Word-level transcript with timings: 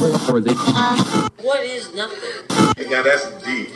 What 0.00 1.64
is 1.64 1.92
nothing? 1.92 2.86
Yeah, 2.88 3.02
that's 3.02 3.30
deep. 3.44 3.70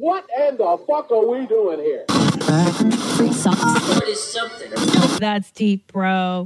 What 0.00 0.24
in 0.48 0.56
the 0.56 0.78
fuck 0.86 1.10
are 1.10 1.26
we 1.26 1.46
doing 1.46 1.80
here? 1.80 2.06
What 2.08 4.08
is 4.08 4.22
something? 4.22 4.70
That's 5.18 5.50
deep, 5.50 5.92
bro. 5.92 6.44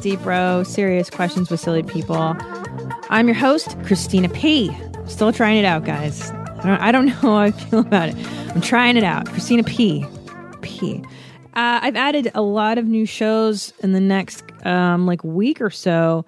Deep 0.00 0.20
Bro. 0.22 0.62
Serious 0.64 1.10
questions 1.10 1.50
with 1.50 1.60
silly 1.60 1.82
people. 1.82 2.36
I'm 3.10 3.26
your 3.26 3.34
host, 3.34 3.76
Christina 3.84 4.28
P. 4.28 4.70
Still 5.06 5.32
trying 5.32 5.58
it 5.58 5.64
out, 5.64 5.84
guys. 5.84 6.30
I 6.30 6.62
don't, 6.64 6.80
I 6.80 6.92
don't 6.92 7.06
know 7.06 7.12
how 7.12 7.36
I 7.36 7.50
feel 7.50 7.80
about 7.80 8.10
it. 8.10 8.16
I'm 8.50 8.60
trying 8.60 8.96
it 8.96 9.04
out. 9.04 9.26
Christina 9.28 9.64
P. 9.64 10.06
P. 10.62 11.02
Uh, 11.54 11.80
I've 11.82 11.96
added 11.96 12.30
a 12.34 12.42
lot 12.42 12.78
of 12.78 12.86
new 12.86 13.06
shows 13.06 13.72
in 13.80 13.92
the 13.92 14.00
next 14.00 14.44
um, 14.64 15.06
like 15.06 15.24
week 15.24 15.60
or 15.60 15.70
so. 15.70 16.24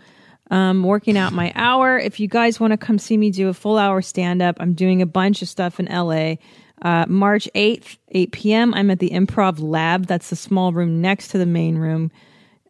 Um, 0.50 0.82
working 0.82 1.16
out 1.16 1.32
my 1.32 1.52
hour. 1.54 1.96
If 1.98 2.18
you 2.18 2.26
guys 2.26 2.58
want 2.58 2.72
to 2.72 2.76
come 2.76 2.98
see 2.98 3.16
me 3.16 3.30
do 3.30 3.48
a 3.48 3.54
full 3.54 3.78
hour 3.78 4.02
stand 4.02 4.42
up, 4.42 4.56
I'm 4.58 4.74
doing 4.74 5.00
a 5.00 5.06
bunch 5.06 5.42
of 5.42 5.48
stuff 5.48 5.78
in 5.78 5.86
LA. 5.86 6.36
Uh, 6.82 7.06
March 7.08 7.48
8th, 7.54 7.98
8 8.08 8.32
p.m., 8.32 8.74
I'm 8.74 8.90
at 8.90 8.98
the 8.98 9.10
Improv 9.10 9.60
Lab. 9.60 10.06
That's 10.06 10.30
the 10.30 10.36
small 10.36 10.72
room 10.72 11.00
next 11.00 11.28
to 11.28 11.38
the 11.38 11.46
main 11.46 11.76
room. 11.76 12.10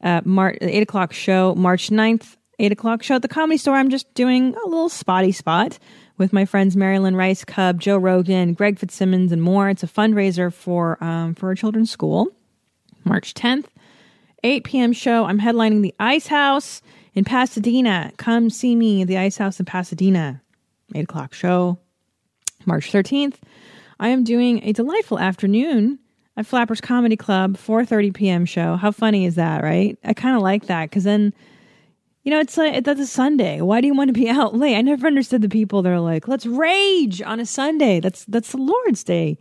Uh, 0.03 0.21
Mar- 0.25 0.57
8 0.61 0.83
o'clock 0.83 1.13
show. 1.13 1.55
March 1.55 1.91
9th, 1.91 2.37
8 2.59 2.73
o'clock 2.73 3.03
show 3.03 3.17
at 3.17 3.23
the 3.23 3.29
Comedy 3.29 3.59
Store. 3.59 3.77
I'm 3.77 3.91
just 3.91 4.13
doing 4.15 4.55
a 4.55 4.69
little 4.69 4.89
spotty 4.89 5.33
spot 5.33 5.79
with 6.19 6.33
my 6.33 6.45
friends 6.45 6.77
Marilyn 6.77 7.17
Rice 7.17 7.45
Cub, 7.45 7.81
Joe 7.81 7.97
Rogan, 7.97 8.55
Greg 8.55 8.79
Fitzsimmons, 8.79 9.33
and 9.33 9.43
more. 9.43 9.69
It's 9.69 9.83
a 9.83 9.87
fundraiser 9.87 10.53
for, 10.53 11.03
um, 11.03 11.35
for 11.35 11.51
a 11.51 11.57
children's 11.57 11.91
school. 11.91 12.29
March 13.05 13.35
10th, 13.35 13.67
8 14.45 14.65
p.m. 14.65 14.93
show. 14.93 15.25
I'm 15.25 15.41
headlining 15.41 15.83
the 15.83 15.95
Ice 15.99 16.27
House 16.27 16.83
in 17.15 17.25
Pasadena. 17.25 18.13
Come 18.19 18.51
see 18.51 18.77
me 18.77 19.03
at 19.03 19.09
the 19.09 19.19
Ice 19.19 19.39
House 19.39 19.59
in 19.59 19.67
Pasadena. 19.67 20.43
8 20.95 21.05
o'clock 21.05 21.35
show. 21.35 21.79
March 22.67 22.93
13th, 22.93 23.37
I 23.99 24.09
am 24.09 24.25
doing 24.25 24.63
a 24.63 24.73
delightful 24.73 25.19
afternoon 25.19 25.99
at 26.41 26.47
Flappers 26.47 26.81
Comedy 26.81 27.17
Club, 27.17 27.59
4:30 27.59 28.15
p.m. 28.15 28.45
show. 28.47 28.77
How 28.77 28.91
funny 28.91 29.27
is 29.27 29.35
that, 29.35 29.63
right? 29.63 29.99
I 30.03 30.15
kind 30.15 30.35
of 30.35 30.43
like 30.43 30.67
that 30.67 30.89
because 30.89 31.05
then, 31.05 31.35
you 32.25 32.31
know, 32.31 32.41
it's 32.41 32.57
like 32.57 32.83
that's 32.83 33.01
a 33.01 33.07
Sunday. 33.07 33.61
Why 33.61 33.83
do 33.83 33.87
you 33.87 33.95
want 33.95 34.09
to 34.09 34.15
be 34.15 34.29
out 34.31 34.55
late? 34.55 34.77
I 34.77 34.81
never 34.81 35.07
understood 35.07 35.43
the 35.43 35.51
people 35.51 35.83
that 35.83 35.93
are 35.93 36.01
like, 36.01 36.27
"Let's 36.29 36.47
rage 36.47 37.21
on 37.21 37.41
a 37.41 37.47
Sunday." 37.47 38.01
That's 38.01 38.25
that's 38.25 38.53
the 38.53 38.59
Lord's 38.59 39.05
Day. 39.05 39.39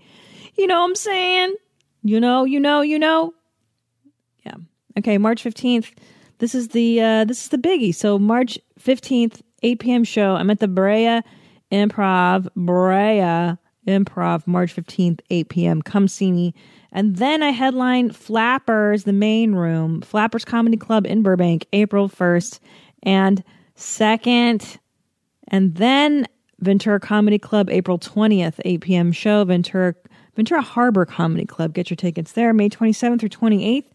You 0.57 0.67
know 0.67 0.81
what 0.81 0.89
I'm 0.89 0.95
saying? 0.95 1.55
You 2.03 2.19
know, 2.19 2.43
you 2.43 2.59
know, 2.59 2.81
you 2.81 2.99
know. 2.99 3.33
Yeah. 4.45 4.55
Okay, 4.97 5.17
March 5.17 5.41
15th. 5.41 5.93
This 6.39 6.53
is 6.53 6.69
the 6.69 7.01
uh, 7.01 7.23
this 7.23 7.43
is 7.43 7.49
the 7.49 7.57
biggie. 7.57 7.95
So 7.95 8.19
March 8.19 8.59
15th, 8.77 9.41
8 9.63 9.79
p.m. 9.79 10.03
show. 10.03 10.35
I'm 10.35 10.49
at 10.49 10.59
the 10.59 10.67
Brea 10.67 11.21
Improv, 11.71 12.49
Brea 12.55 13.57
Improv, 13.89 14.45
March 14.47 14.75
15th, 14.75 15.19
8 15.29 15.49
p.m. 15.49 15.81
Come 15.81 16.07
see 16.07 16.31
me. 16.31 16.53
And 16.91 17.17
then 17.17 17.43
I 17.43 17.49
headline 17.49 18.11
Flappers, 18.11 19.03
the 19.03 19.13
main 19.13 19.53
room, 19.53 20.01
Flappers 20.01 20.45
Comedy 20.45 20.77
Club 20.77 21.05
in 21.05 21.21
Burbank, 21.21 21.65
April 21.73 22.09
1st 22.09 22.59
and 23.03 23.43
2nd. 23.75 24.77
And 25.49 25.75
then 25.75 26.27
Ventura 26.59 26.99
Comedy 26.99 27.39
Club, 27.39 27.69
April 27.69 27.99
20th, 27.99 28.59
8 28.65 28.81
p.m. 28.81 29.11
show, 29.11 29.43
Ventura 29.43 29.95
Ventura 30.35 30.61
Harbor 30.61 31.05
Comedy 31.05 31.45
Club. 31.45 31.73
Get 31.73 31.89
your 31.89 31.97
tickets 31.97 32.31
there, 32.31 32.53
May 32.53 32.69
27th 32.69 33.19
through 33.19 33.29
28th. 33.29 33.87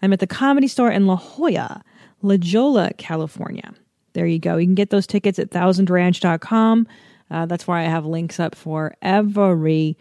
I'm 0.00 0.12
at 0.12 0.20
the 0.20 0.26
Comedy 0.26 0.66
Store 0.66 0.90
in 0.90 1.06
La 1.06 1.16
Jolla, 1.16 1.82
La 2.22 2.36
Jolla, 2.38 2.92
California. 2.96 3.74
There 4.14 4.26
you 4.26 4.38
go. 4.38 4.56
You 4.56 4.66
can 4.66 4.74
get 4.74 4.90
those 4.90 5.06
tickets 5.06 5.38
at 5.38 5.50
thousandranch.com. 5.50 6.86
Uh, 7.32 7.46
that's 7.46 7.66
where 7.66 7.78
I 7.78 7.84
have 7.84 8.04
links 8.06 8.38
up 8.38 8.54
for 8.54 8.94
everything. 9.02 9.96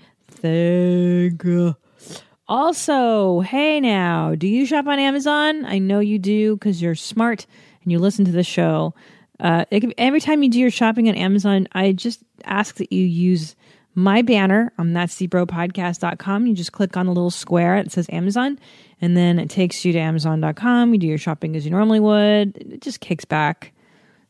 Also, 2.48 3.40
hey 3.42 3.80
now, 3.80 4.36
do 4.36 4.48
you 4.48 4.66
shop 4.66 4.86
on 4.88 5.00
Amazon? 5.00 5.64
I 5.66 5.80
know 5.80 6.00
you 6.00 6.20
do 6.20 6.56
because 6.58 6.82
you're 6.82 6.96
smart 6.96 7.46
and 7.84 7.92
you 7.92 8.00
listen 8.00 8.26
to 8.26 8.32
the 8.32 8.44
show. 8.44 8.94
Uh, 9.40 9.64
it- 9.72 9.94
every 9.98 10.20
time 10.20 10.44
you 10.44 10.50
do 10.50 10.60
your 10.60 10.70
shopping 10.72 11.08
on 11.08 11.16
Amazon, 11.16 11.68
I 11.72 11.94
just 11.94 12.22
ask 12.44 12.76
that 12.76 12.92
you 12.92 13.06
use 13.06 13.56
my 13.96 14.22
banner 14.22 14.72
on 14.78 14.94
that'sdebropodcast.com. 14.94 16.48
You 16.48 16.54
just 16.54 16.72
click 16.74 16.98
on 16.98 17.06
the 17.06 17.14
little 17.14 17.32
square 17.32 17.82
that 17.82 17.92
says 17.92 18.08
Amazon, 18.12 18.60
and 19.02 19.16
then 19.18 19.40
it 19.40 19.50
takes 19.50 19.84
you 19.86 19.94
to 19.94 20.00
amazon.com. 20.00 20.94
You 20.94 21.00
do 21.00 21.08
your 21.08 21.18
shopping 21.18 21.56
as 21.56 21.66
you 21.66 21.72
normally 21.72 22.00
would. 22.00 22.58
It 22.58 22.82
just 22.82 23.00
kicks 23.00 23.26
back 23.26 23.72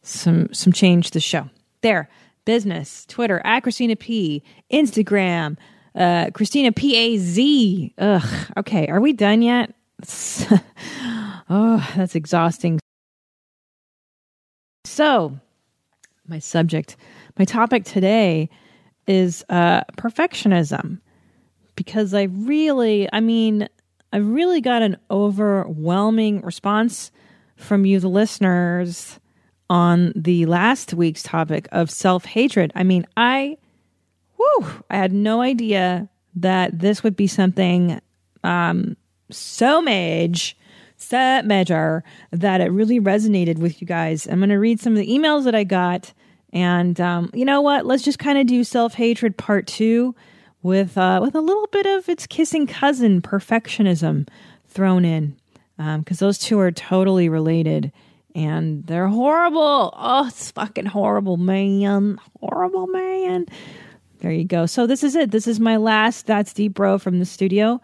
some 0.03 0.53
some 0.53 0.72
change 0.73 1.07
to 1.07 1.13
the 1.13 1.19
show. 1.19 1.50
There, 1.81 2.09
business, 2.46 3.06
Twitter 3.06 3.41
at 3.44 3.62
Christina 3.62 3.96
P, 3.96 4.44
Instagram, 4.72 5.57
uh, 5.96 6.29
Christina 6.34 6.72
P 6.72 6.96
A 6.96 7.18
Z. 7.18 7.94
Ugh. 7.97 8.52
Okay, 8.57 8.88
are 8.88 9.02
we 9.02 9.13
done 9.13 9.41
yet? 9.41 9.74
oh, 11.50 11.91
that's 11.96 12.16
exhausting. 12.16 12.80
So, 14.85 15.40
my 16.28 16.40
subject, 16.40 16.97
my 17.38 17.46
topic 17.46 17.85
today 17.85 18.50
is 19.07 19.44
uh, 19.50 19.81
perfectionism 19.97 21.00
because 21.75 22.13
I 22.13 22.24
really, 22.24 23.07
I 23.12 23.19
mean, 23.19 23.68
I 24.13 24.18
really 24.18 24.62
got 24.62 24.81
an 24.81 24.97
overwhelming 25.09 26.41
response 26.41 27.12
from 27.56 27.85
you, 27.85 28.00
the 28.00 28.09
listeners, 28.09 29.19
on 29.72 30.12
the 30.18 30.46
last 30.48 30.94
week's 30.94 31.24
topic 31.24 31.66
of 31.72 31.90
self 31.90 32.26
hatred. 32.26 32.74
I 32.76 32.84
mean, 32.84 33.08
I, 33.16 33.58
whew, 34.36 34.68
I 34.90 34.98
had 34.98 35.14
no 35.14 35.40
idea 35.42 36.09
that 36.36 36.78
this 36.78 37.04
would 37.04 37.16
be 37.16 37.26
something 37.28 38.02
um, 38.44 38.98
so 39.30 39.81
major, 39.81 40.56
so 40.98 41.42
major 41.44 42.04
that 42.31 42.60
it 42.60 42.70
really 42.70 43.00
resonated 43.00 43.60
with 43.60 43.80
you 43.80 43.88
guys. 43.88 44.28
I'm 44.28 44.40
going 44.40 44.50
to 44.50 44.58
read 44.58 44.81
some 44.81 44.92
of 44.92 45.00
the 45.00 45.08
emails 45.08 45.46
that 45.46 45.56
I 45.56 45.64
got. 45.64 46.12
And 46.52 47.00
um, 47.00 47.30
you 47.34 47.46
know 47.46 47.62
what? 47.62 47.86
Let's 47.86 48.04
just 48.04 48.20
kind 48.20 48.38
of 48.38 48.48
do 48.48 48.66
self 48.66 48.96
hatred 48.96 49.38
part 49.38 49.68
two 49.68 50.14
with 50.62 50.98
uh, 50.98 51.20
with 51.22 51.34
a 51.34 51.40
little 51.40 51.68
bit 51.68 51.86
of 51.86 52.10
its 52.10 52.28
kissing 52.28 52.68
cousin, 52.68 53.22
perfectionism, 53.22 54.28
thrown 54.68 55.06
in, 55.06 55.38
because 55.78 56.20
those 56.20 56.38
two 56.38 56.60
are 56.60 56.74
totally 56.74 57.30
related 57.30 57.94
and 58.36 58.86
they're 58.86 59.08
horrible. 59.08 59.94
Oh, 59.96 60.28
it's 60.28 60.52
fucking 60.52 60.86
horrible, 60.86 61.38
man. 61.38 62.19
Horrible, 62.40 62.88
man. 62.88 63.46
There 64.19 64.31
you 64.31 64.46
go. 64.46 64.66
So 64.66 64.88
this 64.88 65.03
is 65.03 65.16
it. 65.16 65.31
This 65.31 65.47
is 65.47 65.59
my 65.59 65.78
last 65.78 66.28
That's 66.28 66.53
Deep 66.53 66.74
Bro 66.74 67.00
from 67.00 67.19
the 67.19 67.25
studio. 67.25 67.81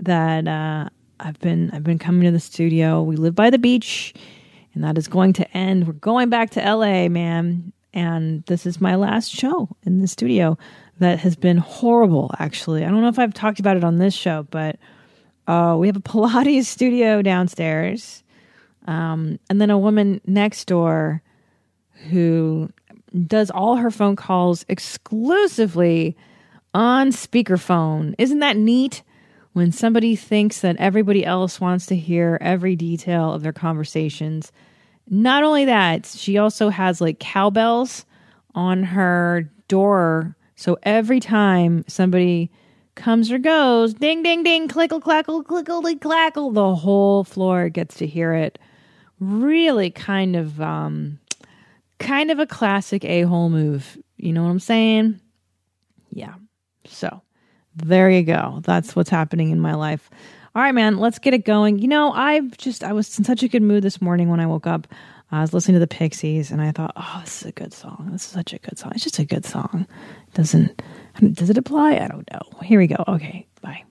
That 0.00 0.46
uh, 0.46 0.88
I've 1.20 1.38
been 1.40 1.70
I've 1.72 1.84
been 1.84 1.98
coming 1.98 2.22
to 2.24 2.30
the 2.30 2.40
studio. 2.40 3.02
We 3.02 3.16
live 3.16 3.34
by 3.34 3.50
the 3.50 3.58
beach, 3.58 4.14
and 4.74 4.84
that 4.84 4.98
is 4.98 5.08
going 5.08 5.32
to 5.34 5.56
end. 5.56 5.86
We're 5.86 5.94
going 5.94 6.28
back 6.28 6.50
to 6.50 6.60
LA, 6.60 7.08
man. 7.08 7.72
And 7.94 8.44
this 8.44 8.66
is 8.66 8.80
my 8.80 8.96
last 8.96 9.30
show 9.30 9.68
in 9.84 10.00
the 10.00 10.06
studio 10.06 10.58
that 10.98 11.18
has 11.20 11.34
been 11.34 11.56
horrible, 11.56 12.30
actually. 12.38 12.84
I 12.84 12.90
don't 12.90 13.00
know 13.00 13.08
if 13.08 13.18
I've 13.18 13.32
talked 13.32 13.58
about 13.58 13.76
it 13.76 13.84
on 13.84 13.96
this 13.96 14.12
show, 14.12 14.46
but 14.50 14.78
uh, 15.46 15.76
we 15.78 15.86
have 15.86 15.96
a 15.96 16.00
Pilates 16.00 16.64
studio 16.66 17.22
downstairs. 17.22 18.22
Um, 18.86 19.38
and 19.50 19.60
then 19.60 19.70
a 19.70 19.78
woman 19.78 20.20
next 20.26 20.66
door 20.66 21.22
who 22.10 22.70
does 23.26 23.50
all 23.50 23.76
her 23.76 23.90
phone 23.90 24.16
calls 24.16 24.64
exclusively 24.68 26.16
on 26.74 27.10
speakerphone. 27.10 28.14
Isn't 28.18 28.40
that 28.40 28.56
neat? 28.56 29.02
When 29.54 29.72
somebody 29.72 30.16
thinks 30.16 30.60
that 30.60 30.76
everybody 30.78 31.24
else 31.24 31.58
wants 31.62 31.86
to 31.86 31.96
hear 31.96 32.36
every 32.42 32.76
detail 32.76 33.32
of 33.32 33.42
their 33.42 33.54
conversations. 33.54 34.52
Not 35.08 35.44
only 35.44 35.64
that, 35.64 36.04
she 36.04 36.36
also 36.36 36.68
has 36.68 37.00
like 37.00 37.20
cowbells 37.20 38.04
on 38.54 38.82
her 38.82 39.50
door. 39.68 40.36
So 40.56 40.76
every 40.82 41.20
time 41.20 41.84
somebody 41.88 42.50
comes 42.96 43.30
or 43.30 43.38
goes, 43.38 43.94
ding, 43.94 44.22
ding, 44.22 44.42
ding, 44.42 44.68
clickle, 44.68 45.00
clackle, 45.00 45.42
clickle, 45.42 45.82
clackle, 46.00 46.52
the 46.52 46.74
whole 46.74 47.24
floor 47.24 47.70
gets 47.70 47.96
to 47.96 48.06
hear 48.06 48.34
it. 48.34 48.58
Really 49.18 49.90
kind 49.90 50.36
of, 50.36 50.60
um, 50.60 51.18
kind 51.98 52.30
of 52.30 52.38
a 52.38 52.46
classic 52.46 53.04
a 53.04 53.22
hole 53.22 53.50
move. 53.50 53.98
You 54.16 54.32
know 54.32 54.42
what 54.42 54.50
I'm 54.50 54.60
saying? 54.60 55.20
Yeah. 56.10 56.34
So 56.86 57.22
there 57.74 58.10
you 58.10 58.22
go. 58.22 58.60
That's 58.64 58.96
what's 58.96 59.10
happening 59.10 59.50
in 59.50 59.60
my 59.60 59.74
life. 59.74 60.10
All 60.54 60.62
right, 60.62 60.72
man, 60.72 60.96
let's 60.98 61.18
get 61.18 61.34
it 61.34 61.44
going. 61.44 61.78
You 61.78 61.88
know, 61.88 62.12
I've 62.12 62.56
just, 62.56 62.82
I 62.82 62.92
was 62.94 63.18
in 63.18 63.24
such 63.24 63.42
a 63.42 63.48
good 63.48 63.62
mood 63.62 63.82
this 63.82 64.00
morning 64.00 64.30
when 64.30 64.40
I 64.40 64.46
woke 64.46 64.66
up. 64.66 64.86
I 65.30 65.40
was 65.40 65.52
listening 65.52 65.74
to 65.74 65.80
the 65.80 65.86
Pixies 65.86 66.50
and 66.50 66.62
I 66.62 66.72
thought, 66.72 66.92
oh, 66.96 67.20
this 67.22 67.42
is 67.42 67.48
a 67.48 67.52
good 67.52 67.74
song. 67.74 68.08
This 68.12 68.24
is 68.24 68.30
such 68.30 68.54
a 68.54 68.58
good 68.58 68.78
song. 68.78 68.92
It's 68.94 69.04
just 69.04 69.18
a 69.18 69.24
good 69.24 69.44
song. 69.44 69.86
Doesn't, 70.34 70.80
does 71.32 71.50
it 71.50 71.58
apply? 71.58 71.96
I 71.96 72.08
don't 72.08 72.26
know. 72.32 72.40
Here 72.62 72.78
we 72.78 72.86
go. 72.86 73.04
Okay, 73.06 73.46
bye. 73.60 73.82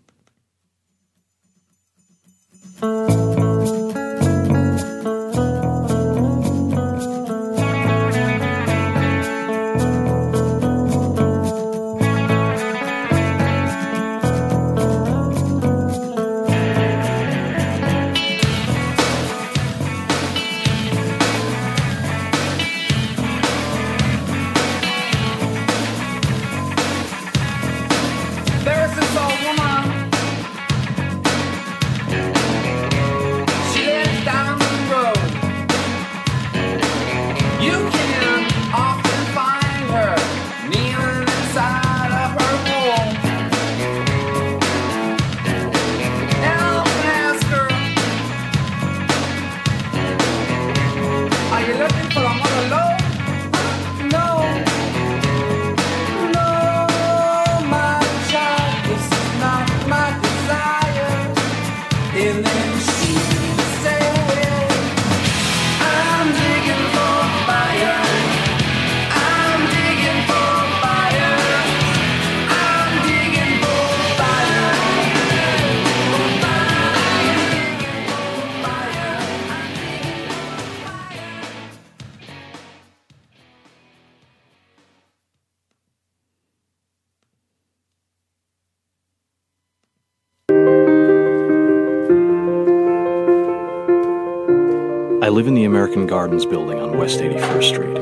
Gardens 96.25 96.47
building 96.47 96.79
on 96.79 96.97
West 96.97 97.19
81st 97.19 97.63
Street, 97.63 97.97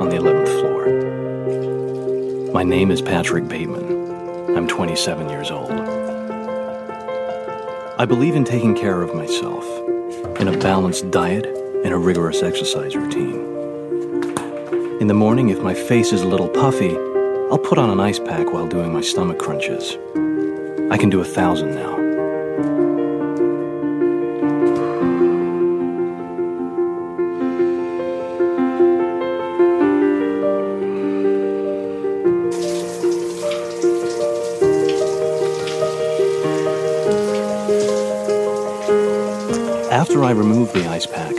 on 0.00 0.08
the 0.08 0.16
11th 0.16 0.48
floor. 0.60 2.52
My 2.54 2.62
name 2.62 2.90
is 2.90 3.02
Patrick 3.02 3.46
Bateman. 3.48 4.56
I'm 4.56 4.66
27 4.66 5.28
years 5.28 5.50
old. 5.50 5.70
I 7.98 8.06
believe 8.06 8.34
in 8.34 8.44
taking 8.44 8.74
care 8.74 9.02
of 9.02 9.14
myself, 9.14 9.66
in 10.40 10.48
a 10.48 10.56
balanced 10.56 11.10
diet 11.10 11.44
and 11.84 11.92
a 11.92 11.98
rigorous 11.98 12.42
exercise 12.42 12.96
routine. 12.96 13.44
In 14.98 15.06
the 15.06 15.12
morning, 15.12 15.50
if 15.50 15.60
my 15.60 15.74
face 15.74 16.14
is 16.14 16.22
a 16.22 16.26
little 16.26 16.48
puffy, 16.48 16.96
I'll 17.50 17.58
put 17.58 17.76
on 17.76 17.90
an 17.90 18.00
ice 18.00 18.18
pack 18.18 18.54
while 18.54 18.66
doing 18.66 18.90
my 18.90 19.02
stomach 19.02 19.38
crunches. 19.38 19.98
I 20.90 20.96
can 20.96 21.10
do 21.10 21.20
a 21.20 21.26
thousand 21.26 21.74
now. 21.74 22.05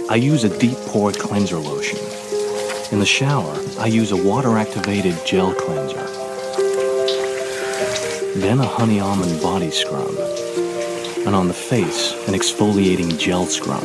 I 0.10 0.16
use 0.16 0.46
a 0.46 0.60
deep 0.60 0.78
pore 0.88 1.12
cleanser 1.12 1.58
lotion. 1.58 2.00
In 2.94 3.00
the 3.00 3.06
shower, 3.06 3.60
I 3.78 3.88
use 3.88 4.14
a 4.14 4.16
water 4.16 4.58
activated 4.58 5.18
gel 5.26 5.54
cleanser. 5.54 6.02
Then 8.40 8.60
a 8.60 8.66
honey 8.66 9.02
almond 9.02 9.42
body 9.42 9.70
scrub. 9.70 10.16
And 11.26 11.36
on 11.36 11.50
the 11.50 11.54
face, 11.54 12.14
an 12.26 12.36
exfoliating 12.36 13.20
gel 13.20 13.48
scrub. 13.48 13.84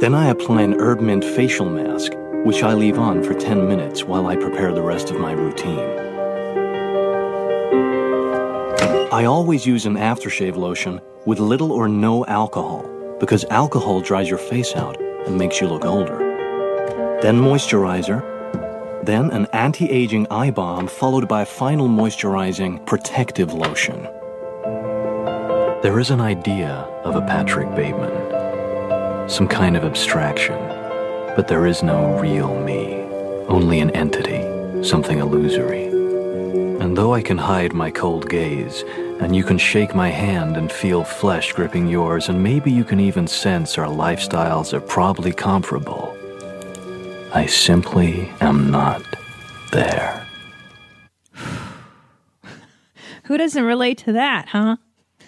Then 0.00 0.14
I 0.14 0.28
apply 0.28 0.60
an 0.62 0.78
herb 0.78 1.00
mint 1.00 1.24
facial 1.24 1.70
mask, 1.70 2.12
which 2.44 2.62
I 2.62 2.74
leave 2.74 2.98
on 2.98 3.22
for 3.22 3.34
10 3.34 3.66
minutes 3.66 4.04
while 4.04 4.26
I 4.26 4.36
prepare 4.36 4.72
the 4.72 4.82
rest 4.82 5.10
of 5.10 5.20
my 5.20 5.32
routine. 5.32 5.78
I 9.12 9.24
always 9.24 9.66
use 9.66 9.86
an 9.86 9.94
aftershave 9.94 10.56
lotion 10.56 11.00
with 11.26 11.40
little 11.40 11.72
or 11.72 11.88
no 11.88 12.24
alcohol 12.26 12.88
because 13.20 13.44
alcohol 13.50 14.00
dries 14.00 14.28
your 14.28 14.38
face 14.38 14.74
out 14.74 15.00
and 15.26 15.36
makes 15.36 15.60
you 15.60 15.68
look 15.68 15.84
older. 15.84 16.18
Then 17.22 17.40
moisturizer, 17.40 18.22
then 19.04 19.30
an 19.30 19.46
anti 19.52 19.90
aging 19.90 20.26
eye 20.30 20.50
balm 20.50 20.86
followed 20.86 21.28
by 21.28 21.42
a 21.42 21.46
final 21.46 21.88
moisturizing 21.88 22.84
protective 22.86 23.52
lotion. 23.52 24.02
There 25.82 25.98
is 26.00 26.10
an 26.10 26.20
idea 26.20 26.70
of 27.04 27.16
a 27.16 27.20
Patrick 27.22 27.74
Bateman 27.74 28.38
some 29.28 29.46
kind 29.46 29.76
of 29.76 29.84
abstraction. 29.84 30.77
But 31.38 31.46
there 31.46 31.66
is 31.66 31.84
no 31.84 32.18
real 32.18 32.60
me, 32.64 32.94
only 33.46 33.78
an 33.78 33.90
entity, 33.90 34.42
something 34.82 35.20
illusory. 35.20 35.84
And 36.82 36.96
though 36.96 37.14
I 37.14 37.22
can 37.22 37.38
hide 37.38 37.72
my 37.72 37.92
cold 37.92 38.28
gaze, 38.28 38.82
and 39.20 39.36
you 39.36 39.44
can 39.44 39.56
shake 39.56 39.94
my 39.94 40.08
hand 40.08 40.56
and 40.56 40.72
feel 40.72 41.04
flesh 41.04 41.52
gripping 41.52 41.86
yours, 41.86 42.28
and 42.28 42.42
maybe 42.42 42.72
you 42.72 42.82
can 42.82 42.98
even 42.98 43.28
sense 43.28 43.78
our 43.78 43.86
lifestyles 43.86 44.72
are 44.72 44.80
probably 44.80 45.30
comparable, 45.30 46.12
I 47.32 47.46
simply 47.46 48.32
am 48.40 48.72
not 48.72 49.04
there. 49.70 50.26
Who 53.26 53.38
doesn't 53.38 53.62
relate 53.62 53.98
to 53.98 54.12
that, 54.14 54.48
huh? 54.48 54.78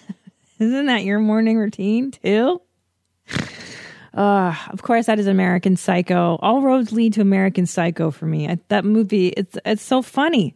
Isn't 0.59 0.87
that 0.87 1.05
your 1.05 1.19
morning 1.19 1.57
routine 1.57 2.11
too? 2.11 2.61
Uh, 4.13 4.53
of 4.69 4.81
course, 4.81 5.05
that 5.05 5.19
is 5.19 5.27
American 5.27 5.77
Psycho. 5.77 6.37
All 6.41 6.61
roads 6.61 6.91
lead 6.91 7.13
to 7.13 7.21
American 7.21 7.65
Psycho 7.65 8.11
for 8.11 8.25
me. 8.25 8.47
I, 8.49 8.59
that 8.67 8.83
movie, 8.83 9.29
it's 9.29 9.57
it's 9.65 9.83
so 9.83 10.01
funny. 10.01 10.53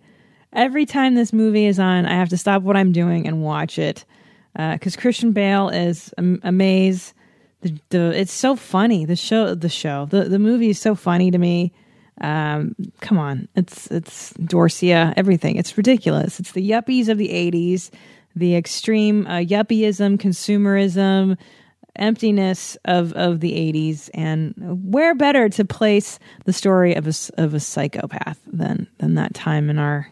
Every 0.52 0.86
time 0.86 1.16
this 1.16 1.32
movie 1.34 1.66
is 1.66 1.80
on, 1.80 2.06
I 2.06 2.14
have 2.16 2.30
to 2.30 2.38
stop 2.38 2.64
what 2.64 2.76
I'm 2.78 2.92
doing 2.92 3.28
and 3.28 3.42
watch 3.42 3.80
it 3.80 4.06
because 4.56 4.96
Christian 4.96 5.32
Bale 5.32 5.70
is 5.70 6.14
am- 6.18 6.42
amaze. 6.44 7.14
The, 7.62 7.78
the 7.90 8.20
it's 8.20 8.34
so 8.34 8.56
funny. 8.56 9.06
The 9.06 9.16
show, 9.16 9.56
the 9.56 9.70
show, 9.70 10.06
the 10.06 10.26
the 10.26 10.40
movie 10.40 10.70
is 10.70 10.80
so 10.80 10.96
funny 10.96 11.32
to 11.32 11.38
me. 11.38 11.74
Um, 12.22 12.76
come 13.02 13.18
on, 13.18 13.48
it's 13.56 13.88
it's 13.88 14.34
Dorsia, 14.34 15.14
everything. 15.18 15.56
It's 15.56 15.78
ridiculous. 15.78 16.40
It's 16.40 16.52
the 16.52 16.70
yuppies 16.70 17.10
of 17.10 17.18
the 17.18 17.30
'80s, 17.30 17.90
the 18.36 18.56
extreme 18.56 19.28
uh, 19.28 19.40
yuppieism, 19.40 20.18
consumerism, 20.18 21.38
emptiness 21.98 22.78
of 22.86 23.14
of 23.14 23.40
the 23.40 23.52
80s 23.54 24.10
and 24.14 24.54
where 24.58 25.16
better 25.16 25.50
to 25.50 25.66
place 25.66 26.20
the 26.46 26.54
story 26.54 26.96
of 26.96 27.08
a 27.08 27.14
of 27.42 27.54
a 27.54 27.60
psychopath 27.60 28.40
than 28.48 28.88
than 28.98 29.16
that 29.16 29.34
time 29.34 29.70
in 29.70 29.78
our 29.80 30.10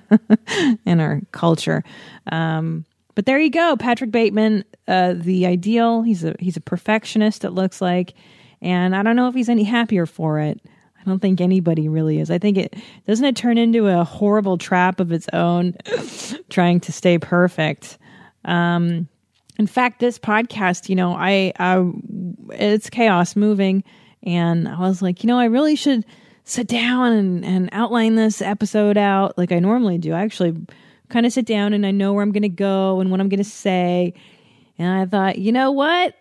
in 0.86 1.00
our 1.00 1.20
culture. 1.32 1.84
Um 2.30 2.84
but 3.14 3.26
there 3.26 3.38
you 3.38 3.50
go 3.50 3.76
patrick 3.76 4.10
bateman 4.10 4.64
uh 4.88 5.14
the 5.16 5.46
ideal. 5.46 6.02
He's 6.02 6.24
a 6.24 6.34
he's 6.38 6.56
a 6.56 6.60
perfectionist 6.62 7.44
it 7.44 7.50
looks 7.50 7.80
like 7.80 8.14
and 8.60 8.94
i 8.94 9.02
don't 9.02 9.16
know 9.16 9.28
if 9.28 9.34
he's 9.34 9.48
any 9.48 9.64
happier 9.64 10.06
for 10.06 10.38
it. 10.40 10.60
I 11.04 11.08
don't 11.08 11.18
think 11.18 11.40
anybody 11.40 11.88
really 11.88 12.20
is. 12.20 12.30
I 12.30 12.38
think 12.38 12.56
it 12.56 12.76
doesn't 13.08 13.24
it 13.24 13.34
turn 13.34 13.58
into 13.58 13.88
a 13.88 14.04
horrible 14.04 14.56
trap 14.56 15.00
of 15.00 15.10
its 15.10 15.28
own 15.32 15.74
trying 16.48 16.80
to 16.80 16.92
stay 16.92 17.18
perfect? 17.18 17.98
Um 18.44 19.08
in 19.58 19.66
fact, 19.66 20.00
this 20.00 20.18
podcast, 20.18 20.88
you 20.88 20.96
know, 20.96 21.14
I, 21.14 21.52
it's 22.50 22.90
chaos 22.90 23.36
moving, 23.36 23.84
And 24.22 24.68
I 24.68 24.78
was 24.80 25.02
like, 25.02 25.22
you 25.22 25.28
know, 25.28 25.38
I 25.38 25.46
really 25.46 25.76
should 25.76 26.04
sit 26.44 26.66
down 26.66 27.12
and, 27.12 27.44
and 27.44 27.68
outline 27.72 28.14
this 28.14 28.40
episode 28.42 28.96
out 28.96 29.36
like 29.36 29.52
I 29.52 29.58
normally 29.58 29.98
do. 29.98 30.12
I 30.12 30.22
actually 30.22 30.56
kind 31.08 31.26
of 31.26 31.32
sit 31.32 31.46
down 31.46 31.72
and 31.72 31.84
I 31.84 31.90
know 31.90 32.12
where 32.12 32.22
I'm 32.22 32.32
going 32.32 32.42
to 32.42 32.48
go 32.48 33.00
and 33.00 33.10
what 33.10 33.20
I'm 33.20 33.28
going 33.28 33.38
to 33.38 33.44
say. 33.44 34.14
And 34.78 34.88
I 34.88 35.06
thought, 35.06 35.38
you 35.38 35.52
know 35.52 35.70
what? 35.70 36.14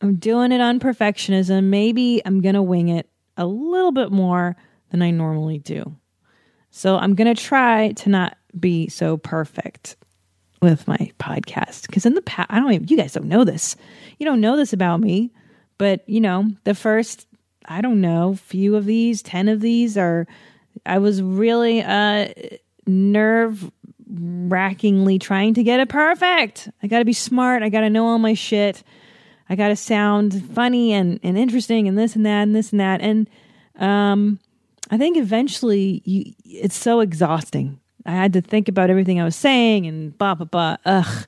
I'm 0.00 0.16
doing 0.16 0.52
it 0.52 0.60
on 0.60 0.80
perfectionism. 0.80 1.64
Maybe 1.64 2.22
I'm 2.24 2.40
going 2.40 2.54
to 2.54 2.62
wing 2.62 2.88
it 2.88 3.08
a 3.36 3.46
little 3.46 3.92
bit 3.92 4.10
more 4.10 4.56
than 4.90 5.02
I 5.02 5.10
normally 5.10 5.58
do. 5.58 5.96
So 6.70 6.96
I'm 6.96 7.14
going 7.14 7.34
to 7.34 7.40
try 7.40 7.92
to 7.92 8.08
not 8.08 8.38
be 8.58 8.88
so 8.88 9.16
perfect 9.16 9.96
with 10.60 10.86
my 10.86 11.10
podcast 11.18 11.86
because 11.86 12.06
in 12.06 12.14
the 12.14 12.22
past, 12.22 12.50
I 12.50 12.60
don't 12.60 12.72
even, 12.72 12.88
you 12.88 12.96
guys 12.96 13.12
don't 13.12 13.28
know 13.28 13.44
this. 13.44 13.76
You 14.18 14.26
don't 14.26 14.40
know 14.40 14.56
this 14.56 14.72
about 14.72 15.00
me, 15.00 15.32
but 15.78 16.06
you 16.08 16.20
know, 16.20 16.50
the 16.64 16.74
first, 16.74 17.26
I 17.64 17.80
don't 17.80 18.00
know, 18.00 18.34
few 18.34 18.76
of 18.76 18.84
these, 18.84 19.22
10 19.22 19.48
of 19.48 19.60
these 19.60 19.96
are, 19.96 20.26
I 20.84 20.98
was 20.98 21.22
really 21.22 21.82
uh, 21.82 22.28
nerve 22.86 23.70
rackingly 24.12 25.18
trying 25.18 25.54
to 25.54 25.62
get 25.62 25.80
it 25.80 25.88
perfect. 25.88 26.68
I 26.82 26.86
got 26.86 26.98
to 26.98 27.04
be 27.04 27.12
smart. 27.12 27.62
I 27.62 27.68
got 27.68 27.80
to 27.80 27.90
know 27.90 28.06
all 28.06 28.18
my 28.18 28.34
shit. 28.34 28.82
I 29.48 29.56
got 29.56 29.68
to 29.68 29.76
sound 29.76 30.54
funny 30.54 30.92
and, 30.92 31.18
and 31.22 31.38
interesting 31.38 31.88
and 31.88 31.98
this 31.98 32.16
and 32.16 32.26
that 32.26 32.42
and 32.42 32.54
this 32.54 32.70
and 32.72 32.80
that. 32.80 33.00
And 33.00 33.28
um, 33.76 34.38
I 34.90 34.98
think 34.98 35.16
eventually 35.16 36.02
you, 36.04 36.32
it's 36.44 36.76
so 36.76 37.00
exhausting. 37.00 37.79
I 38.06 38.12
had 38.12 38.32
to 38.34 38.40
think 38.40 38.68
about 38.68 38.90
everything 38.90 39.20
I 39.20 39.24
was 39.24 39.36
saying 39.36 39.86
and 39.86 40.16
blah, 40.16 40.34
blah, 40.34 40.46
blah. 40.46 40.76
Ugh, 40.84 41.26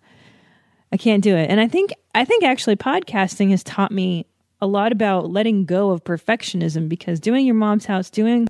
I 0.93 0.97
can't 0.97 1.23
do 1.23 1.37
it. 1.37 1.51
And 1.51 1.61
I 1.61 1.69
think, 1.69 1.93
I 2.15 2.25
think 2.25 2.45
actually 2.45 2.77
podcasting 2.77 3.51
has 3.51 3.63
taught 3.63 3.93
me 3.93 4.27
a 4.61 4.67
lot 4.67 4.93
about 4.93 5.31
letting 5.31 5.65
go 5.65 5.91
of 5.91 6.05
perfectionism 6.05 6.89
because 6.89 7.19
doing 7.19 7.45
your 7.45 7.55
mom's 7.55 7.87
house, 7.87 8.11
doing 8.11 8.49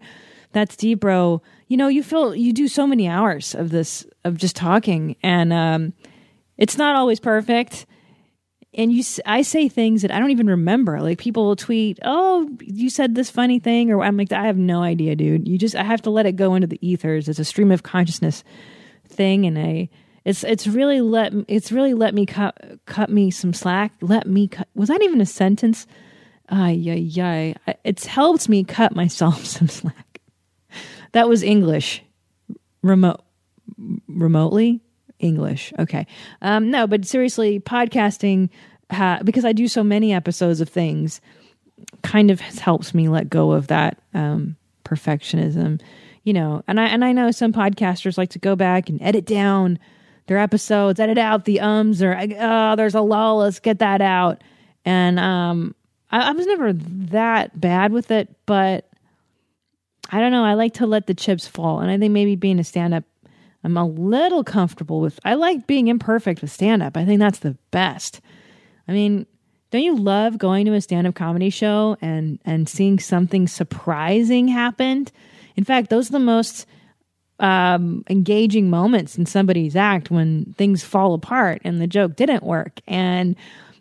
that's 0.53 0.77
deep, 0.77 1.01
bro. 1.01 1.43
You 1.69 1.77
know, 1.77 1.89
you 1.89 2.03
feel 2.03 2.35
you 2.35 2.53
do 2.53 2.69
so 2.69 2.87
many 2.87 3.09
hours 3.09 3.55
of 3.55 3.71
this 3.71 4.07
of 4.25 4.37
just 4.37 4.55
talking, 4.55 5.17
and 5.23 5.53
um, 5.53 5.95
it's 6.59 6.77
not 6.77 6.95
always 6.95 7.19
perfect. 7.19 7.87
And 8.75 8.91
you, 8.91 9.03
I 9.27 9.43
say 9.43 9.69
things 9.69 10.01
that 10.01 10.11
I 10.11 10.19
don't 10.19 10.31
even 10.31 10.47
remember. 10.47 11.01
Like 11.01 11.19
people 11.19 11.45
will 11.45 11.57
tweet, 11.57 11.99
"Oh, 12.03 12.49
you 12.61 12.89
said 12.89 13.15
this 13.15 13.31
funny 13.31 13.59
thing," 13.59 13.91
or 13.91 14.03
I'm 14.03 14.17
like, 14.17 14.33
"I 14.33 14.47
have 14.47 14.57
no 14.57 14.83
idea, 14.83 15.15
dude." 15.15 15.47
You 15.47 15.59
just, 15.59 15.77
I 15.77 15.83
have 15.83 16.01
to 16.03 16.11
let 16.11 16.25
it 16.25 16.37
go 16.37 16.55
into 16.55 16.67
the 16.67 16.79
ethers. 16.87 17.29
It's 17.29 17.39
a 17.39 17.45
stream 17.45 17.71
of 17.71 17.83
consciousness 17.83 18.45
thing, 19.07 19.45
and 19.45 19.59
I, 19.59 19.91
it's, 20.25 20.43
it's 20.43 20.67
really 20.67 21.03
let, 21.03 21.35
it's 21.49 21.71
really 21.71 21.93
let 21.93 22.15
me 22.15 22.25
cut, 22.25 22.57
cut 22.87 23.11
me 23.11 23.31
some 23.31 23.53
slack. 23.53 23.93
Let 24.01 24.27
me 24.27 24.49
cut. 24.49 24.69
Was 24.75 24.89
that 24.89 25.03
even 25.03 25.21
a 25.21 25.27
sentence? 25.27 25.87
Ay, 26.49 26.83
ay, 26.89 27.55
ay. 27.67 27.75
It's 27.85 28.07
helped 28.07 28.49
me 28.49 28.65
cut 28.65 28.97
myself 28.97 29.45
some 29.45 29.69
slack. 29.69 30.21
That 31.13 31.29
was 31.29 31.43
English. 31.43 32.03
Remote 32.83 33.23
remotely 34.09 34.81
English. 35.23 35.73
Okay. 35.79 36.07
Um, 36.43 36.71
no, 36.71 36.87
but 36.87 37.07
seriously, 37.07 37.61
podcasting 37.61 38.51
ha- 38.91 39.21
because 39.25 39.47
I 39.47 39.53
do 39.53 39.69
so 39.69 39.83
many 39.83 40.13
episodes 40.13 40.61
of 40.61 40.69
things 40.69 41.23
kind 42.03 42.31
of 42.31 42.41
helps 42.41 42.93
me 42.93 43.09
let 43.09 43.31
go 43.31 43.53
of 43.53 43.69
that 43.69 43.99
um, 44.13 44.57
perfectionism. 44.85 45.81
You 46.25 46.35
know, 46.35 46.63
and 46.69 46.79
I 46.79 46.87
and 46.87 47.05
I 47.05 47.13
know 47.13 47.31
some 47.31 47.53
podcasters 47.53 48.19
like 48.19 48.31
to 48.31 48.39
go 48.39 48.55
back 48.55 48.89
and 48.89 49.03
edit 49.03 49.25
down 49.25 49.79
their 50.27 50.39
episodes, 50.39 51.01
edit 51.01 51.19
out 51.19 51.45
the 51.45 51.61
ums 51.61 52.03
or 52.03 52.17
oh, 52.39 52.77
there's 52.77 52.95
a 52.95 53.01
lull, 53.01 53.39
let's 53.39 53.59
get 53.59 53.81
that 53.81 54.01
out. 54.01 54.43
And 54.85 55.19
um, 55.19 55.75
I, 56.11 56.29
I 56.29 56.33
was 56.33 56.47
never 56.47 56.73
that 56.73 57.61
bad 57.61 57.93
with 57.93 58.11
it, 58.11 58.29
but 58.47 58.89
I 60.11 60.21
don't 60.21 60.31
know. 60.31 60.45
I 60.45 60.55
like 60.55 60.75
to 60.75 60.87
let 60.87 61.07
the 61.07 61.15
chips 61.15 61.49
fall. 61.49 61.81
And 61.81 61.91
I 61.91 61.99
think 61.99 62.13
maybe 62.13 62.37
being 62.37 62.59
a 62.59 62.65
stand 62.65 62.95
up, 62.95 63.05
I'm 63.65 63.77
a 63.77 63.87
little 63.87 64.45
comfortable 64.45 65.01
with. 65.01 65.21
I 65.25 65.35
like 65.35 65.67
being 65.67 65.89
imperfect 65.89 66.41
with 66.41 66.51
stand 66.51 66.83
up. 66.83 66.97
I 66.97 67.05
think 67.05 67.21
that's 67.21 67.41
the 67.41 67.57
best. 67.71 68.21
I 68.89 68.93
mean, 68.93 69.27
don't 69.71 69.83
you 69.83 69.97
love 69.97 70.37
going 70.39 70.67
to 70.67 70.75
a 70.75 70.81
stand 70.81 71.07
up 71.07 71.15
comedy 71.15 71.51
show 71.51 71.97
and, 72.01 72.39
and 72.45 72.69
seeing 72.69 72.99
something 72.99 73.47
surprising 73.49 74.49
happen? 74.49 75.07
In 75.57 75.65
fact, 75.65 75.91
those 75.91 76.11
are 76.11 76.13
the 76.13 76.19
most 76.19 76.67
um, 77.41 78.05
engaging 78.09 78.71
moments 78.71 79.17
in 79.17 79.27
somebody's 79.27 79.77
act 79.77 80.11
when 80.11 80.55
things 80.59 80.85
fall 80.85 81.15
apart 81.15 81.63
and 81.65 81.81
the 81.81 81.87
joke 81.87 82.17
didn't 82.17 82.43
work. 82.43 82.81
And, 82.87 83.35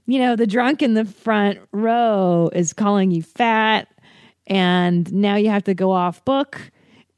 you 0.05 0.19
know, 0.19 0.35
the 0.35 0.47
drunk 0.47 0.81
in 0.81 0.93
the 0.93 1.05
front 1.05 1.59
row 1.71 2.50
is 2.53 2.73
calling 2.73 3.11
you 3.11 3.21
fat 3.21 3.88
and 4.47 5.11
now 5.13 5.35
you 5.35 5.50
have 5.50 5.63
to 5.65 5.73
go 5.73 5.91
off 5.91 6.23
book. 6.25 6.71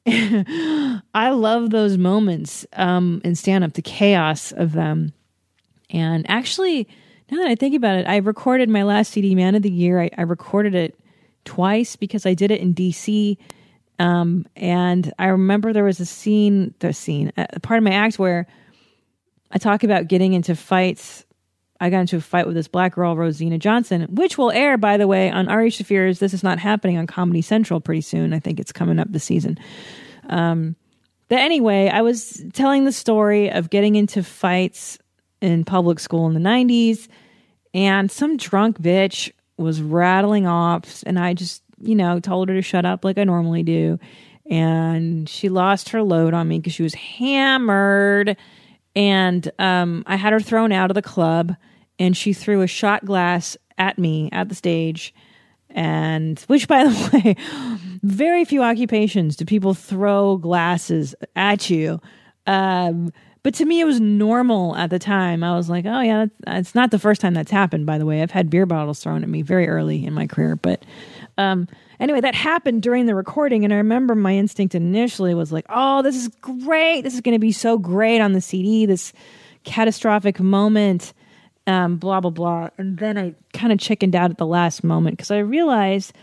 I 0.07 1.29
love 1.29 1.69
those 1.69 1.97
moments 1.97 2.65
um, 2.73 3.21
in 3.23 3.35
stand 3.35 3.63
up, 3.63 3.73
the 3.73 3.81
chaos 3.81 4.51
of 4.51 4.73
them. 4.73 5.13
And 5.89 6.29
actually, 6.29 6.87
now 7.31 7.37
that 7.37 7.47
I 7.47 7.55
think 7.55 7.75
about 7.75 7.97
it, 7.97 8.07
I 8.07 8.17
recorded 8.17 8.69
my 8.69 8.83
last 8.83 9.11
CD, 9.11 9.33
Man 9.35 9.55
of 9.55 9.61
the 9.61 9.71
Year. 9.71 10.01
I, 10.01 10.09
I 10.17 10.23
recorded 10.23 10.75
it 10.75 10.99
twice 11.45 11.95
because 11.95 12.25
I 12.25 12.33
did 12.33 12.51
it 12.51 12.59
in 12.59 12.73
DC. 12.73 13.37
Um, 13.99 14.45
and 14.55 15.13
I 15.19 15.27
remember 15.27 15.71
there 15.71 15.83
was 15.83 15.99
a 15.99 16.05
scene, 16.05 16.73
the 16.79 16.93
scene, 16.93 17.31
a 17.37 17.59
part 17.59 17.77
of 17.77 17.83
my 17.83 17.93
act 17.93 18.19
where 18.19 18.47
I 19.51 19.57
talk 19.57 19.83
about 19.83 20.07
getting 20.07 20.33
into 20.33 20.55
fights 20.55 21.25
I 21.83 21.89
got 21.89 21.99
into 21.99 22.15
a 22.15 22.21
fight 22.21 22.45
with 22.45 22.55
this 22.55 22.69
black 22.69 22.95
girl, 22.95 23.17
Rosina 23.17 23.57
Johnson, 23.57 24.03
which 24.03 24.37
will 24.37 24.51
air, 24.51 24.77
by 24.77 24.95
the 24.95 25.05
way, 25.05 25.29
on 25.29 25.49
Ari 25.49 25.69
Shaffir's 25.69 26.17
This 26.17 26.33
Is 26.33 26.41
Not 26.41 26.57
Happening 26.57 26.97
on 26.97 27.07
Comedy 27.07 27.41
Central 27.41 27.81
pretty 27.81 27.99
soon. 27.99 28.31
I 28.31 28.39
think 28.39 28.57
it's 28.57 28.71
coming 28.71 28.99
up 28.99 29.11
this 29.11 29.25
season. 29.25 29.59
Um, 30.29 30.77
but 31.27 31.39
anyway, 31.39 31.89
I 31.89 31.99
was 31.99 32.41
telling 32.53 32.85
the 32.85 32.93
story 32.93 33.51
of 33.51 33.69
getting 33.69 33.95
into 33.95 34.23
fights 34.23 34.97
in 35.41 35.65
public 35.65 35.99
school 35.99 36.25
in 36.25 36.33
the 36.33 36.39
90s, 36.39 37.09
and 37.73 38.09
some 38.09 38.37
drunk 38.37 38.79
bitch 38.79 39.33
was 39.57 39.81
rattling 39.81 40.47
off, 40.47 41.03
and 41.05 41.19
I 41.19 41.33
just, 41.33 41.63
you 41.81 41.95
know, 41.95 42.21
told 42.21 42.47
her 42.47 42.55
to 42.55 42.61
shut 42.61 42.85
up 42.85 43.03
like 43.03 43.17
I 43.17 43.25
normally 43.25 43.63
do. 43.63 43.99
And 44.49 45.27
she 45.27 45.49
lost 45.49 45.89
her 45.89 46.01
load 46.01 46.33
on 46.33 46.47
me 46.47 46.59
because 46.59 46.71
she 46.71 46.83
was 46.83 46.93
hammered. 46.93 48.37
And 48.95 49.51
um, 49.59 50.05
I 50.07 50.15
had 50.15 50.31
her 50.31 50.39
thrown 50.39 50.71
out 50.71 50.89
of 50.89 50.95
the 50.95 51.01
club 51.01 51.57
and 51.99 52.15
she 52.15 52.33
threw 52.33 52.61
a 52.61 52.67
shot 52.67 53.05
glass 53.05 53.57
at 53.77 53.97
me 53.97 54.29
at 54.31 54.49
the 54.49 54.55
stage. 54.55 55.13
And 55.69 56.39
which, 56.41 56.67
by 56.67 56.83
the 56.87 57.09
way, 57.13 57.35
very 58.03 58.45
few 58.45 58.61
occupations 58.61 59.35
do 59.35 59.45
people 59.45 59.73
throw 59.73 60.37
glasses 60.37 61.15
at 61.35 61.69
you. 61.69 61.99
Um, 62.45 63.11
but 63.43 63.53
to 63.55 63.65
me, 63.65 63.81
it 63.81 63.85
was 63.85 63.99
normal 63.99 64.75
at 64.77 64.89
the 64.89 64.99
time. 64.99 65.43
I 65.43 65.55
was 65.55 65.69
like, 65.69 65.85
oh, 65.85 65.99
yeah, 65.99 66.27
it's 66.47 66.73
not 66.73 66.91
the 66.91 66.99
first 66.99 67.19
time 67.19 67.33
that's 67.33 67.51
happened, 67.51 67.85
by 67.85 67.97
the 67.97 68.05
way. 68.05 68.21
I've 68.21 68.31
had 68.31 68.49
beer 68.49 68.65
bottles 68.65 69.01
thrown 69.01 69.21
at 69.21 69.29
me 69.29 69.41
very 69.41 69.67
early 69.67 70.05
in 70.05 70.13
my 70.13 70.27
career. 70.27 70.55
But 70.55 70.85
um, 71.37 71.67
anyway, 71.99 72.21
that 72.21 72.35
happened 72.35 72.83
during 72.83 73.05
the 73.05 73.15
recording. 73.15 73.65
And 73.65 73.73
I 73.73 73.77
remember 73.77 74.15
my 74.15 74.33
instinct 74.33 74.75
initially 74.75 75.33
was 75.33 75.51
like, 75.51 75.65
oh, 75.69 76.01
this 76.01 76.15
is 76.15 76.29
great. 76.39 77.01
This 77.01 77.15
is 77.15 77.21
going 77.21 77.35
to 77.35 77.39
be 77.39 77.51
so 77.51 77.77
great 77.77 78.21
on 78.21 78.31
the 78.31 78.39
CD, 78.39 78.85
this 78.85 79.11
catastrophic 79.65 80.39
moment 80.39 81.13
um, 81.67 81.97
blah 81.97 82.19
blah 82.19 82.31
blah. 82.31 82.69
And 82.77 82.97
then 82.97 83.17
I 83.17 83.35
kind 83.53 83.71
of 83.71 83.79
chickened 83.79 84.15
out 84.15 84.31
at 84.31 84.37
the 84.37 84.45
last 84.45 84.83
moment 84.83 85.17
because 85.17 85.31
I 85.31 85.39
realized 85.39 86.13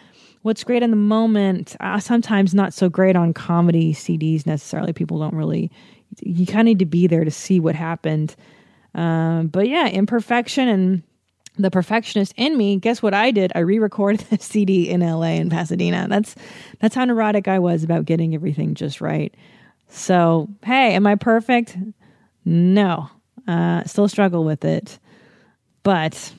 what's 0.42 0.64
great 0.64 0.82
in 0.82 0.90
the 0.90 0.96
moment, 0.96 1.76
uh, 1.80 2.00
sometimes 2.00 2.54
not 2.54 2.72
so 2.72 2.88
great 2.88 3.16
on 3.16 3.34
comedy 3.34 3.92
CDs 3.92 4.46
necessarily. 4.46 4.92
People 4.92 5.18
don't 5.18 5.34
really. 5.34 5.70
You 6.20 6.46
kind 6.46 6.60
of 6.60 6.64
need 6.66 6.78
to 6.80 6.86
be 6.86 7.06
there 7.06 7.24
to 7.24 7.30
see 7.30 7.60
what 7.60 7.74
happened. 7.74 8.34
Um, 8.94 9.46
but 9.46 9.68
yeah, 9.68 9.86
imperfection 9.86 10.68
and 10.68 11.02
the 11.56 11.70
perfectionist 11.70 12.32
in 12.36 12.56
me. 12.56 12.76
Guess 12.76 13.02
what 13.02 13.14
I 13.14 13.30
did? 13.30 13.52
I 13.54 13.60
re-recorded 13.60 14.20
the 14.30 14.38
CD 14.38 14.88
in 14.88 15.00
LA 15.00 15.34
in 15.34 15.50
Pasadena. 15.50 16.06
That's 16.08 16.34
that's 16.80 16.94
how 16.94 17.04
neurotic 17.04 17.48
I 17.48 17.58
was 17.58 17.84
about 17.84 18.04
getting 18.04 18.34
everything 18.34 18.74
just 18.74 19.00
right. 19.00 19.34
So 19.88 20.48
hey, 20.64 20.94
am 20.94 21.06
I 21.06 21.14
perfect? 21.14 21.76
No, 22.44 23.10
uh, 23.46 23.84
still 23.84 24.08
struggle 24.08 24.44
with 24.44 24.64
it. 24.64 24.98
But 25.82 26.32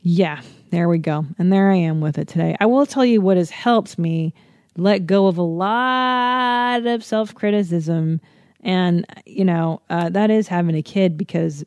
yeah, 0.00 0.42
there 0.70 0.88
we 0.88 0.98
go. 0.98 1.26
And 1.38 1.52
there 1.52 1.70
I 1.70 1.76
am 1.76 2.00
with 2.00 2.18
it 2.18 2.28
today. 2.28 2.56
I 2.58 2.66
will 2.66 2.86
tell 2.86 3.04
you 3.04 3.20
what 3.20 3.36
has 3.36 3.50
helped 3.50 3.98
me 3.98 4.34
let 4.76 5.06
go 5.06 5.26
of 5.26 5.38
a 5.38 5.42
lot 5.42 6.86
of 6.86 7.04
self 7.04 7.34
criticism. 7.34 8.20
And, 8.60 9.06
you 9.26 9.44
know, 9.44 9.82
uh, 9.90 10.08
that 10.10 10.30
is 10.30 10.48
having 10.48 10.74
a 10.76 10.82
kid 10.82 11.18
because, 11.18 11.64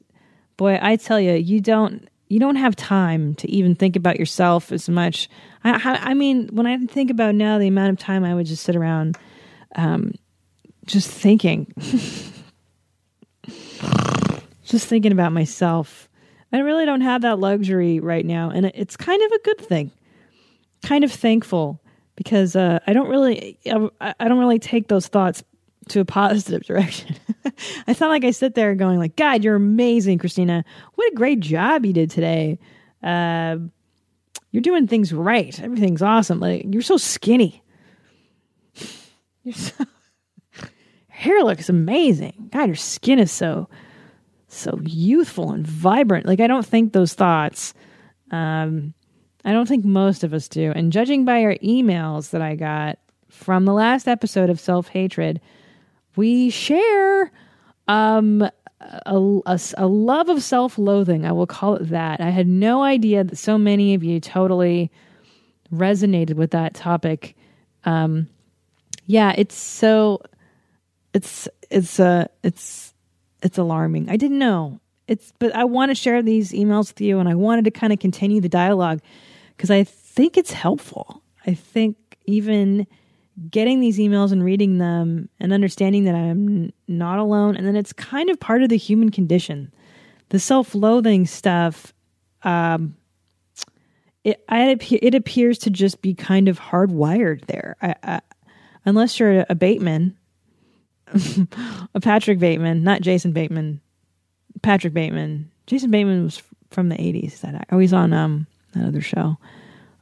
boy, 0.58 0.80
I 0.82 0.96
tell 0.96 1.20
you, 1.20 1.34
you 1.34 1.62
don't. 1.62 2.10
You 2.28 2.40
don't 2.40 2.56
have 2.56 2.76
time 2.76 3.36
to 3.36 3.52
even 3.52 3.76
think 3.76 3.96
about 3.96 4.18
yourself 4.18 4.72
as 4.72 4.90
much. 4.90 5.30
I, 5.64 6.00
I 6.02 6.16
mean, 6.16 6.48
when 6.48 6.66
I 6.66 6.76
think 6.88 7.12
about 7.12 7.36
now 7.36 7.60
the 7.60 7.68
amount 7.68 7.92
of 7.92 8.00
time 8.00 8.24
I 8.24 8.34
would 8.34 8.48
just 8.48 8.64
sit 8.64 8.76
around, 8.76 9.16
um, 9.76 10.16
just 10.88 11.08
thinking, 11.08 11.72
just 14.64 14.88
thinking 14.88 15.12
about 15.12 15.34
myself 15.34 16.10
I 16.56 16.60
really 16.60 16.86
don't 16.86 17.02
have 17.02 17.22
that 17.24 17.40
luxury 17.40 18.00
right 18.00 18.26
now, 18.26 18.50
and 18.50 18.68
it's 18.68 18.96
kind 18.96 19.22
of 19.22 19.32
a 19.32 19.40
good 19.40 19.60
thing. 19.60 19.92
kind 20.84 21.04
of 21.04 21.12
thankful 21.12 21.82
because 22.16 22.56
uh, 22.56 22.80
I 22.88 22.94
don't 22.94 23.10
really 23.10 23.58
I, 24.00 24.14
I 24.20 24.28
don't 24.28 24.40
really 24.40 24.60
take 24.60 24.88
those 24.88 25.08
thoughts 25.08 25.44
to 25.90 26.00
a 26.00 26.06
positive 26.06 26.64
direction. 26.68 27.16
it's 27.88 28.00
not 28.00 28.10
like 28.10 28.24
I 28.24 28.32
sit 28.32 28.56
there 28.56 28.74
going 28.76 29.00
like, 29.00 29.16
God, 29.16 29.44
you're 29.44 29.56
amazing, 29.56 30.18
Christina. 30.18 30.64
What 30.96 31.12
a 31.12 31.16
great 31.16 31.40
job 31.40 31.86
you 31.86 31.94
did 31.94 32.10
today. 32.10 32.60
Uh, 33.04 33.58
you're 34.52 34.62
doing 34.62 34.88
things 34.88 35.14
right. 35.14 35.60
Everything's 35.62 36.02
awesome. 36.02 36.40
Like 36.40 36.66
you're 36.70 36.82
so 36.82 36.98
skinny. 36.98 37.62
Your 39.44 39.54
so, 39.54 39.86
hair 41.08 41.44
looks 41.44 41.70
amazing. 41.70 42.50
God, 42.52 42.66
your 42.66 42.76
skin 42.76 43.20
is 43.20 43.32
so 43.32 43.70
so 44.56 44.80
youthful 44.84 45.52
and 45.52 45.66
vibrant. 45.66 46.26
Like 46.26 46.40
I 46.40 46.48
don't 46.48 46.66
think 46.66 46.94
those 46.94 47.14
thoughts. 47.14 47.74
Um, 48.32 48.94
I 49.44 49.52
don't 49.52 49.68
think 49.68 49.86
most 49.86 50.24
of 50.24 50.34
us 50.34 50.48
do. 50.48 50.72
And 50.72 50.92
judging 50.92 51.26
by 51.26 51.44
our 51.44 51.56
emails 51.56 52.32
that 52.32 52.42
I 52.42 52.56
got 52.56 52.98
from 53.30 53.66
the 53.66 53.74
last 53.74 54.08
episode 54.08 54.50
of 54.50 54.60
Self 54.60 54.88
Hatred, 54.88 55.40
we 56.16 56.50
share 56.50 57.32
um, 57.88 58.42
a, 58.82 59.42
a, 59.46 59.60
a 59.78 59.88
love 59.88 60.30
of 60.30 60.42
self 60.42 60.78
loathing. 60.78 61.26
I 61.26 61.32
will 61.32 61.48
call 61.48 61.76
it 61.76 61.90
that. 61.90 62.22
I 62.22 62.30
had 62.30 62.48
no 62.48 62.84
idea 62.84 63.24
that 63.24 63.38
so 63.38 63.58
many 63.58 63.94
of 63.94 64.04
you 64.04 64.20
totally 64.20 64.92
resonated 65.74 66.36
with 66.36 66.52
that 66.52 66.74
topic. 66.74 67.36
Um, 67.84 68.28
yeah, 69.06 69.34
it's 69.38 69.56
so 69.56 70.22
it's 71.14 71.48
it's 71.70 72.00
uh 72.00 72.28
it's 72.44 72.85
it's 73.42 73.58
alarming. 73.58 74.10
I 74.10 74.18
didn't 74.18 74.40
know. 74.40 74.80
It's 75.08 75.32
but 75.40 75.56
I 75.56 75.66
want 75.66 75.92
to 75.92 75.96
share 75.96 76.22
these 76.22 76.52
emails 76.52 76.90
with 76.90 77.02
you 77.02 77.20
and 77.20 77.30
I 77.30 77.36
wanted 77.36 77.66
to 77.66 77.72
kind 77.72 77.94
of 77.94 78.00
continue 78.00 78.42
the 78.42 78.50
dialogue 78.50 79.02
because 79.56 79.70
I 79.70 79.84
think 79.84 80.38
it's 80.38 80.52
helpful. 80.52 81.22
I 81.46 81.54
think 81.54 81.98
even 82.26 82.88
getting 83.50 83.82
these 83.82 84.00
emails 84.00 84.32
and 84.32 84.44
reading 84.44 84.78
them 84.78 85.30
and 85.40 85.54
understanding 85.54 86.06
that 86.06 86.16
I'm 86.16 86.72
not 86.88 87.20
alone 87.20 87.56
and 87.56 87.68
then 87.68 87.76
it's 87.76 87.94
kind 87.94 88.30
of 88.30 88.40
part 88.40 88.64
of 88.64 88.70
the 88.70 88.78
human 88.78 89.12
condition. 89.12 89.72
The 90.30 90.40
self-loathing 90.40 91.28
stuff 91.28 91.94
um 92.44 92.96
it 94.24 94.44
I, 94.50 94.76
it 94.92 95.14
appears 95.14 95.60
to 95.60 95.70
just 95.70 96.02
be 96.02 96.16
kind 96.16 96.48
of 96.48 96.60
hardwired 96.60 97.46
there. 97.46 97.78
I, 97.82 97.96
I, 98.04 98.22
unless 98.84 99.20
you're 99.20 99.46
a 99.48 99.56
Bateman, 99.56 100.18
Patrick 102.02 102.40
Bateman, 102.40 102.84
not 102.84 103.02
Jason 103.02 103.32
Bateman, 103.32 103.82
Patrick 104.62 104.94
Bateman. 104.94 105.52
Jason 105.68 105.92
Bateman 105.92 106.24
was 106.24 106.42
from 106.72 106.90
the 106.90 106.96
80s. 106.96 107.42
That 107.42 107.68
oh, 107.72 107.80
he's 107.80 107.94
on 107.94 108.14
um 108.14 108.48
that 108.74 108.88
other 108.88 109.02
show 109.02 109.38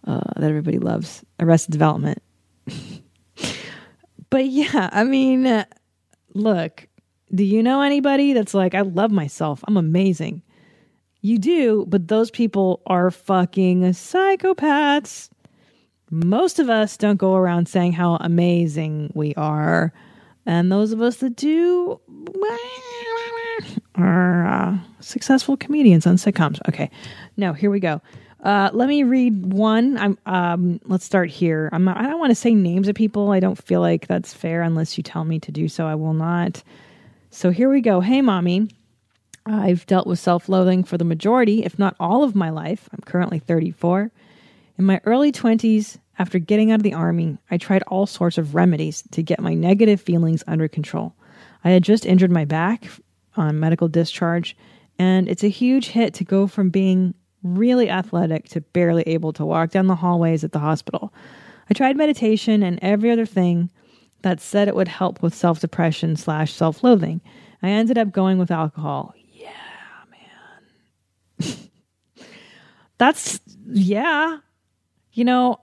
uh, 0.05 0.21
that 0.35 0.49
everybody 0.49 0.79
loves, 0.79 1.23
Arrested 1.39 1.71
Development. 1.71 2.21
but 4.29 4.45
yeah, 4.45 4.89
I 4.91 5.03
mean, 5.03 5.47
uh, 5.47 5.65
look, 6.33 6.87
do 7.33 7.43
you 7.43 7.63
know 7.63 7.81
anybody 7.81 8.33
that's 8.33 8.53
like, 8.53 8.75
I 8.75 8.81
love 8.81 9.11
myself, 9.11 9.63
I'm 9.67 9.77
amazing? 9.77 10.41
You 11.21 11.37
do, 11.37 11.85
but 11.87 12.09
those 12.09 12.29
people 12.29 12.81
are 12.85 13.09
fucking 13.09 13.83
psychopaths. 13.83 15.29
Most 16.11 16.59
of 16.59 16.69
us 16.69 16.97
don't 16.97 17.17
go 17.17 17.35
around 17.35 17.67
saying 17.67 17.93
how 17.93 18.17
amazing 18.17 19.11
we 19.15 19.33
are. 19.35 19.93
And 20.45 20.71
those 20.71 20.91
of 20.91 21.01
us 21.01 21.17
that 21.17 21.35
do 21.35 21.99
are 23.95 24.45
uh, 24.45 24.77
successful 24.99 25.55
comedians 25.55 26.05
on 26.05 26.15
sitcoms. 26.15 26.59
Okay, 26.67 26.89
now 27.37 27.53
here 27.53 27.69
we 27.69 27.79
go. 27.79 28.01
Uh, 28.43 28.69
let 28.73 28.89
me 28.89 29.03
read 29.03 29.53
one. 29.53 29.97
I'm. 29.97 30.17
Um, 30.25 30.81
let's 30.85 31.05
start 31.05 31.29
here. 31.29 31.69
I'm. 31.71 31.85
Not, 31.85 31.97
I 31.97 32.03
don't 32.03 32.19
want 32.19 32.31
to 32.31 32.35
say 32.35 32.53
names 32.53 32.87
of 32.89 32.95
people. 32.95 33.31
I 33.31 33.39
don't 33.39 33.61
feel 33.61 33.79
like 33.79 34.07
that's 34.07 34.33
fair 34.33 34.61
unless 34.63 34.97
you 34.97 35.03
tell 35.03 35.23
me 35.23 35.39
to 35.39 35.51
do 35.51 35.69
so. 35.69 35.87
I 35.87 35.95
will 35.95 36.13
not. 36.13 36.61
So 37.29 37.51
here 37.51 37.69
we 37.69 37.81
go. 37.81 38.01
Hey, 38.01 38.21
mommy. 38.21 38.67
I've 39.45 39.85
dealt 39.87 40.07
with 40.07 40.19
self-loathing 40.19 40.85
for 40.85 40.97
the 40.97 41.03
majority, 41.03 41.65
if 41.65 41.77
not 41.77 41.95
all, 41.99 42.23
of 42.23 42.33
my 42.33 42.49
life. 42.49 42.87
I'm 42.93 43.01
currently 43.05 43.39
34. 43.39 44.09
In 44.77 44.85
my 44.85 45.01
early 45.03 45.33
20s, 45.33 45.97
after 46.19 46.39
getting 46.39 46.71
out 46.71 46.79
of 46.79 46.83
the 46.83 46.93
army, 46.93 47.37
I 47.49 47.57
tried 47.57 47.83
all 47.83 48.05
sorts 48.05 48.37
of 48.37 48.55
remedies 48.55 49.03
to 49.11 49.23
get 49.23 49.39
my 49.39 49.53
negative 49.53 49.99
feelings 50.01 50.43
under 50.47 50.67
control. 50.67 51.15
I 51.63 51.71
had 51.71 51.83
just 51.83 52.05
injured 52.05 52.31
my 52.31 52.45
back 52.45 52.87
on 53.35 53.59
medical 53.59 53.87
discharge, 53.87 54.55
and 54.99 55.27
it's 55.27 55.43
a 55.43 55.49
huge 55.49 55.87
hit 55.87 56.13
to 56.15 56.23
go 56.23 56.45
from 56.47 56.69
being 56.69 57.15
really 57.41 57.89
athletic 57.89 58.47
to 58.49 58.61
barely 58.61 59.03
able 59.03 59.33
to 59.33 59.45
walk 59.45 59.71
down 59.71 59.87
the 59.87 59.95
hallways 59.95 60.43
at 60.43 60.51
the 60.51 60.59
hospital. 60.59 61.13
I 61.69 61.73
tried 61.73 61.97
meditation 61.97 62.63
and 62.63 62.79
every 62.81 63.11
other 63.11 63.25
thing 63.25 63.71
that 64.21 64.39
said 64.39 64.67
it 64.67 64.75
would 64.75 64.87
help 64.87 65.21
with 65.21 65.33
self 65.33 65.59
depression 65.59 66.15
slash 66.15 66.53
self 66.53 66.83
loathing. 66.83 67.21
I 67.61 67.69
ended 67.69 67.97
up 67.97 68.11
going 68.11 68.37
with 68.37 68.51
alcohol. 68.51 69.13
Yeah, 69.31 69.49
man. 70.11 71.55
That's, 72.97 73.39
yeah. 73.65 74.39
You 75.13 75.25
know, 75.25 75.59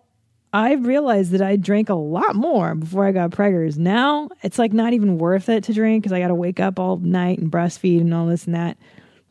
I 0.53 0.75
realized 0.75 1.31
that 1.31 1.43
I 1.43 1.57
drank 1.57 1.89
a 1.89 1.95
lot 1.95 2.35
more 2.35 2.75
before 2.75 3.07
I 3.07 3.13
got 3.13 3.31
preggers. 3.31 3.79
Now 3.79 4.29
it's 4.43 4.59
like 4.59 4.73
not 4.73 4.93
even 4.93 5.19
worth 5.19 5.49
it 5.49 5.65
to 5.65 5.73
drink 5.73 6.03
because 6.03 6.13
I 6.13 6.21
got 6.21 6.29
to 6.29 6.35
wake 6.35 6.59
up 6.59 6.79
all 6.79 6.97
night 6.97 7.39
and 7.39 7.51
breastfeed 7.53 8.01
and 8.01 8.13
all 8.13 8.27
this 8.27 8.47
and 8.47 8.55
that. 8.55 8.77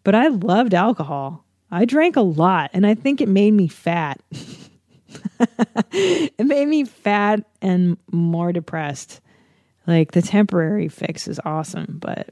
But 0.03 0.15
I 0.15 0.27
loved 0.27 0.73
alcohol. 0.73 1.43
I 1.71 1.85
drank 1.85 2.15
a 2.15 2.21
lot 2.21 2.71
and 2.73 2.85
I 2.85 2.95
think 2.95 3.19
it 3.19 3.27
made 3.27 3.51
me 3.51 3.67
fat. 3.67 4.21
it 5.91 6.45
made 6.45 6.67
me 6.67 6.85
fat 6.85 7.43
and 7.61 7.97
more 8.11 8.53
depressed. 8.53 9.19
Like 9.87 10.11
the 10.11 10.21
temporary 10.21 10.87
fix 10.87 11.27
is 11.27 11.39
awesome, 11.43 11.97
but 11.99 12.29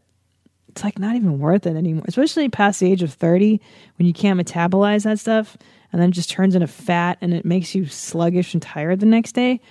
it's 0.69 0.83
like 0.83 0.97
not 0.97 1.15
even 1.15 1.39
worth 1.39 1.65
it 1.65 1.75
anymore, 1.75 2.05
especially 2.07 2.47
past 2.49 2.79
the 2.79 2.89
age 2.89 3.03
of 3.03 3.13
30 3.13 3.59
when 3.97 4.05
you 4.07 4.13
can't 4.13 4.39
metabolize 4.39 5.03
that 5.03 5.19
stuff 5.19 5.57
and 5.91 6.01
then 6.01 6.09
it 6.09 6.13
just 6.13 6.29
turns 6.29 6.55
into 6.55 6.67
fat 6.67 7.17
and 7.21 7.33
it 7.33 7.45
makes 7.45 7.75
you 7.75 7.85
sluggish 7.85 8.53
and 8.53 8.61
tired 8.61 8.99
the 8.99 9.05
next 9.05 9.33
day. 9.33 9.61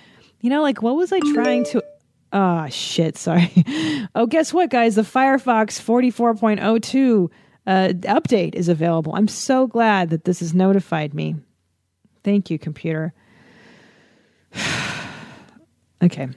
You 0.41 0.49
know, 0.49 0.61
like 0.61 0.81
what 0.81 0.95
was 0.95 1.11
I 1.11 1.19
trying 1.33 1.65
to 1.65 1.83
Ah, 2.33 2.65
oh, 2.65 2.69
shit, 2.69 3.17
sorry. 3.17 3.51
oh, 4.15 4.25
guess 4.25 4.53
what, 4.53 4.69
guys? 4.69 4.95
The 4.95 5.01
Firefox 5.03 5.79
44.02 5.81 7.29
uh, 7.65 7.87
update 8.03 8.55
is 8.55 8.67
available. 8.67 9.15
I'm 9.15 9.29
so 9.29 9.65
glad 9.65 10.09
that 10.09 10.25
this 10.25 10.41
has 10.41 10.53
notified 10.53 11.13
me. 11.13 11.35
Thank 12.23 12.49
you, 12.49 12.59
computer. 12.59 13.13
okay. 16.03 16.27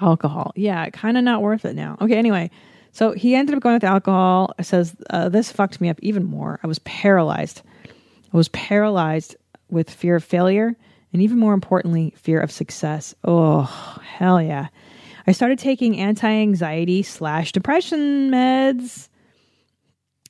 Alcohol. 0.00 0.52
Yeah, 0.56 0.90
kind 0.90 1.16
of 1.16 1.22
not 1.22 1.40
worth 1.40 1.64
it 1.64 1.76
now. 1.76 1.96
Okay, 2.00 2.16
anyway. 2.16 2.50
So 2.90 3.12
he 3.12 3.34
ended 3.34 3.54
up 3.54 3.62
going 3.62 3.74
with 3.74 3.84
alcohol. 3.84 4.54
Says, 4.60 4.96
uh, 5.10 5.28
this 5.28 5.52
fucked 5.52 5.80
me 5.80 5.88
up 5.88 6.00
even 6.02 6.24
more. 6.24 6.58
I 6.64 6.66
was 6.66 6.80
paralyzed. 6.80 7.62
I 8.32 8.36
was 8.36 8.48
paralyzed 8.48 9.36
with 9.70 9.90
fear 9.90 10.16
of 10.16 10.24
failure 10.24 10.76
and 11.12 11.22
even 11.22 11.38
more 11.38 11.54
importantly, 11.54 12.12
fear 12.16 12.40
of 12.40 12.50
success. 12.50 13.14
Oh, 13.24 13.62
hell 14.02 14.40
yeah. 14.42 14.68
I 15.26 15.32
started 15.32 15.58
taking 15.58 15.98
anti 15.98 16.28
anxiety 16.28 17.02
slash 17.02 17.52
depression 17.52 18.30
meds. 18.30 19.08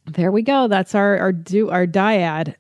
There 0.06 0.30
we 0.30 0.42
go. 0.42 0.68
That's 0.68 0.94
our 0.94 1.18
our 1.18 1.32
do 1.32 1.70
our 1.70 1.86
dyad. 1.86 2.54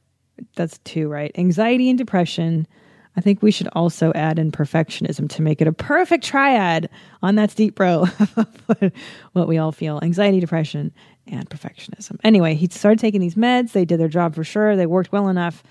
That's 0.56 0.78
two, 0.78 1.08
right? 1.08 1.30
Anxiety 1.36 1.88
and 1.88 1.96
depression. 1.96 2.66
I 3.16 3.22
think 3.22 3.40
we 3.42 3.50
should 3.50 3.68
also 3.68 4.12
add 4.14 4.38
in 4.38 4.52
perfectionism 4.52 5.30
to 5.30 5.42
make 5.42 5.62
it 5.62 5.68
a 5.68 5.72
perfect 5.72 6.22
triad 6.22 6.90
on 7.22 7.34
That's 7.34 7.54
Deep 7.54 7.74
Bro. 7.74 8.06
what 9.32 9.48
we 9.48 9.56
all 9.56 9.72
feel 9.72 10.00
anxiety, 10.02 10.38
depression, 10.38 10.92
and 11.26 11.48
perfectionism. 11.48 12.18
Anyway, 12.24 12.54
he 12.54 12.68
started 12.68 12.98
taking 12.98 13.20
these 13.20 13.34
meds. 13.34 13.72
They 13.72 13.84
did 13.84 14.00
their 14.00 14.08
job 14.08 14.34
for 14.34 14.44
sure. 14.44 14.76
They 14.76 14.86
worked 14.86 15.12
well 15.12 15.28
enough 15.28 15.62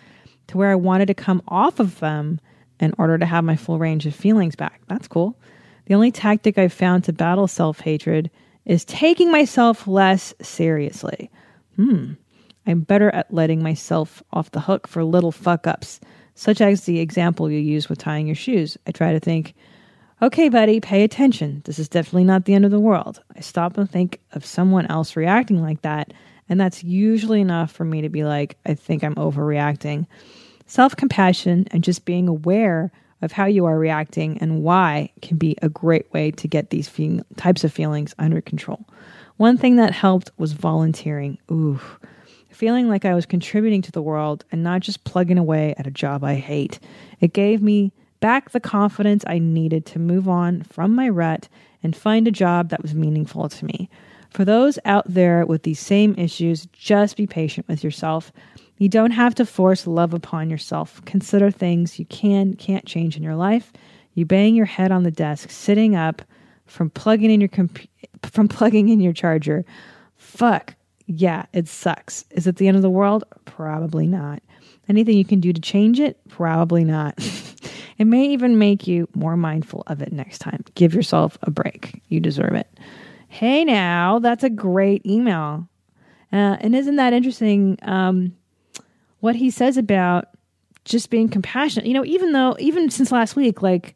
to 0.47 0.57
where 0.57 0.71
I 0.71 0.75
wanted 0.75 1.07
to 1.07 1.13
come 1.13 1.41
off 1.47 1.79
of 1.79 1.99
them 1.99 2.39
in 2.79 2.93
order 2.97 3.17
to 3.17 3.25
have 3.25 3.43
my 3.43 3.55
full 3.55 3.79
range 3.79 4.05
of 4.05 4.15
feelings 4.15 4.55
back. 4.55 4.81
That's 4.87 5.07
cool. 5.07 5.37
The 5.85 5.95
only 5.95 6.11
tactic 6.11 6.57
I've 6.57 6.73
found 6.73 7.03
to 7.05 7.13
battle 7.13 7.47
self 7.47 7.79
hatred 7.79 8.29
is 8.65 8.83
taking 8.85 9.31
myself 9.31 9.87
less 9.87 10.33
seriously 10.41 11.29
hmm, 11.75 12.13
I'm 12.65 12.81
better 12.81 13.09
at 13.11 13.33
letting 13.33 13.61
myself 13.61 14.23
off 14.33 14.51
the 14.51 14.61
hook 14.61 14.87
for 14.87 15.03
little 15.03 15.31
fuck 15.31 15.67
ups, 15.67 15.99
such 16.33 16.61
as 16.61 16.85
the 16.85 16.99
example 16.99 17.51
you 17.51 17.59
use 17.59 17.89
with 17.89 17.99
tying 17.99 18.27
your 18.27 18.35
shoes. 18.35 18.77
I 18.87 18.91
try 18.91 19.13
to 19.13 19.19
think, 19.19 19.53
okay, 20.21 20.49
buddy, 20.49 20.79
pay 20.79 21.03
attention. 21.03 21.61
This 21.65 21.79
is 21.79 21.89
definitely 21.89 22.23
not 22.23 22.45
the 22.45 22.53
end 22.53 22.65
of 22.65 22.71
the 22.71 22.79
world. 22.79 23.21
I 23.35 23.41
stop 23.41 23.77
and 23.77 23.89
think 23.89 24.19
of 24.33 24.45
someone 24.45 24.85
else 24.87 25.15
reacting 25.15 25.61
like 25.61 25.81
that, 25.81 26.13
and 26.49 26.59
that's 26.59 26.83
usually 26.83 27.41
enough 27.41 27.71
for 27.71 27.85
me 27.85 28.01
to 28.01 28.09
be 28.09 28.23
like, 28.23 28.57
I 28.65 28.73
think 28.73 29.03
I'm 29.03 29.15
overreacting. 29.15 30.07
Self 30.67 30.95
compassion 30.95 31.67
and 31.71 31.83
just 31.83 32.05
being 32.05 32.27
aware 32.27 32.91
of 33.21 33.31
how 33.31 33.45
you 33.45 33.65
are 33.65 33.77
reacting 33.77 34.37
and 34.39 34.63
why 34.63 35.09
can 35.21 35.37
be 35.37 35.55
a 35.61 35.69
great 35.69 36.11
way 36.13 36.31
to 36.31 36.47
get 36.47 36.69
these 36.69 36.87
fe- 36.87 37.21
types 37.37 37.63
of 37.63 37.71
feelings 37.73 38.13
under 38.19 38.41
control. 38.41 38.85
One 39.37 39.57
thing 39.57 39.75
that 39.77 39.91
helped 39.91 40.31
was 40.37 40.53
volunteering. 40.53 41.37
Ooh. 41.51 41.79
feeling 42.49 42.87
like 42.87 43.03
I 43.03 43.13
was 43.13 43.25
contributing 43.25 43.81
to 43.81 43.91
the 43.91 44.01
world 44.01 44.45
and 44.49 44.63
not 44.63 44.79
just 44.79 45.03
plugging 45.03 45.37
away 45.37 45.75
at 45.77 45.87
a 45.87 45.91
job 45.91 46.23
I 46.23 46.35
hate. 46.35 46.79
It 47.19 47.33
gave 47.33 47.61
me 47.61 47.91
back 48.25 48.49
the 48.49 48.59
confidence 48.59 49.23
I 49.27 49.37
needed 49.37 49.85
to 49.85 49.99
move 49.99 50.27
on 50.27 50.63
from 50.63 50.95
my 50.95 51.07
rut 51.07 51.47
and 51.83 51.95
find 51.95 52.27
a 52.27 52.31
job 52.31 52.69
that 52.69 52.81
was 52.81 52.95
meaningful 52.95 53.47
to 53.49 53.65
me. 53.65 53.87
For 54.31 54.43
those 54.43 54.79
out 54.83 55.03
there 55.05 55.45
with 55.45 55.61
these 55.61 55.79
same 55.79 56.15
issues, 56.17 56.65
just 56.73 57.17
be 57.17 57.27
patient 57.27 57.67
with 57.67 57.83
yourself. 57.83 58.31
You 58.79 58.89
don't 58.89 59.11
have 59.11 59.35
to 59.35 59.45
force 59.45 59.85
love 59.85 60.11
upon 60.11 60.49
yourself. 60.49 61.05
Consider 61.05 61.51
things 61.51 61.99
you 61.99 62.05
can, 62.05 62.55
can't 62.55 62.87
change 62.87 63.15
in 63.15 63.21
your 63.21 63.35
life. 63.35 63.71
You 64.15 64.25
bang 64.25 64.55
your 64.55 64.65
head 64.65 64.91
on 64.91 65.03
the 65.03 65.11
desk, 65.11 65.51
sitting 65.51 65.95
up 65.95 66.23
from 66.65 66.89
plugging 66.89 67.29
in 67.29 67.39
your 67.39 67.49
comp- 67.49 67.87
from 68.23 68.47
plugging 68.47 68.89
in 68.89 69.01
your 69.01 69.13
charger. 69.13 69.65
Fuck. 70.15 70.73
Yeah, 71.05 71.45
it 71.53 71.67
sucks. 71.67 72.25
Is 72.31 72.47
it 72.47 72.55
the 72.55 72.67
end 72.67 72.77
of 72.77 72.81
the 72.81 72.89
world? 72.89 73.23
Probably 73.45 74.07
not. 74.07 74.41
Anything 74.89 75.15
you 75.15 75.25
can 75.25 75.41
do 75.41 75.53
to 75.53 75.61
change 75.61 75.99
it? 75.99 76.17
Probably 76.27 76.83
not. 76.83 77.19
it 77.97 78.05
may 78.05 78.27
even 78.27 78.57
make 78.57 78.87
you 78.87 79.07
more 79.13 79.37
mindful 79.37 79.83
of 79.87 80.01
it 80.01 80.11
next 80.11 80.39
time. 80.39 80.63
Give 80.75 80.93
yourself 80.93 81.37
a 81.41 81.51
break. 81.51 82.01
You 82.09 82.19
deserve 82.19 82.53
it. 82.53 82.67
Hey, 83.27 83.65
now, 83.65 84.19
that's 84.19 84.43
a 84.43 84.49
great 84.49 85.05
email. 85.05 85.67
Uh, 86.31 86.57
and 86.59 86.75
isn't 86.75 86.97
that 86.97 87.13
interesting? 87.13 87.77
Um, 87.81 88.35
what 89.19 89.35
he 89.35 89.49
says 89.49 89.77
about 89.77 90.27
just 90.83 91.09
being 91.09 91.29
compassionate. 91.29 91.87
You 91.87 91.93
know, 91.93 92.05
even 92.05 92.31
though, 92.31 92.55
even 92.59 92.89
since 92.89 93.11
last 93.11 93.35
week, 93.35 93.61
like 93.61 93.95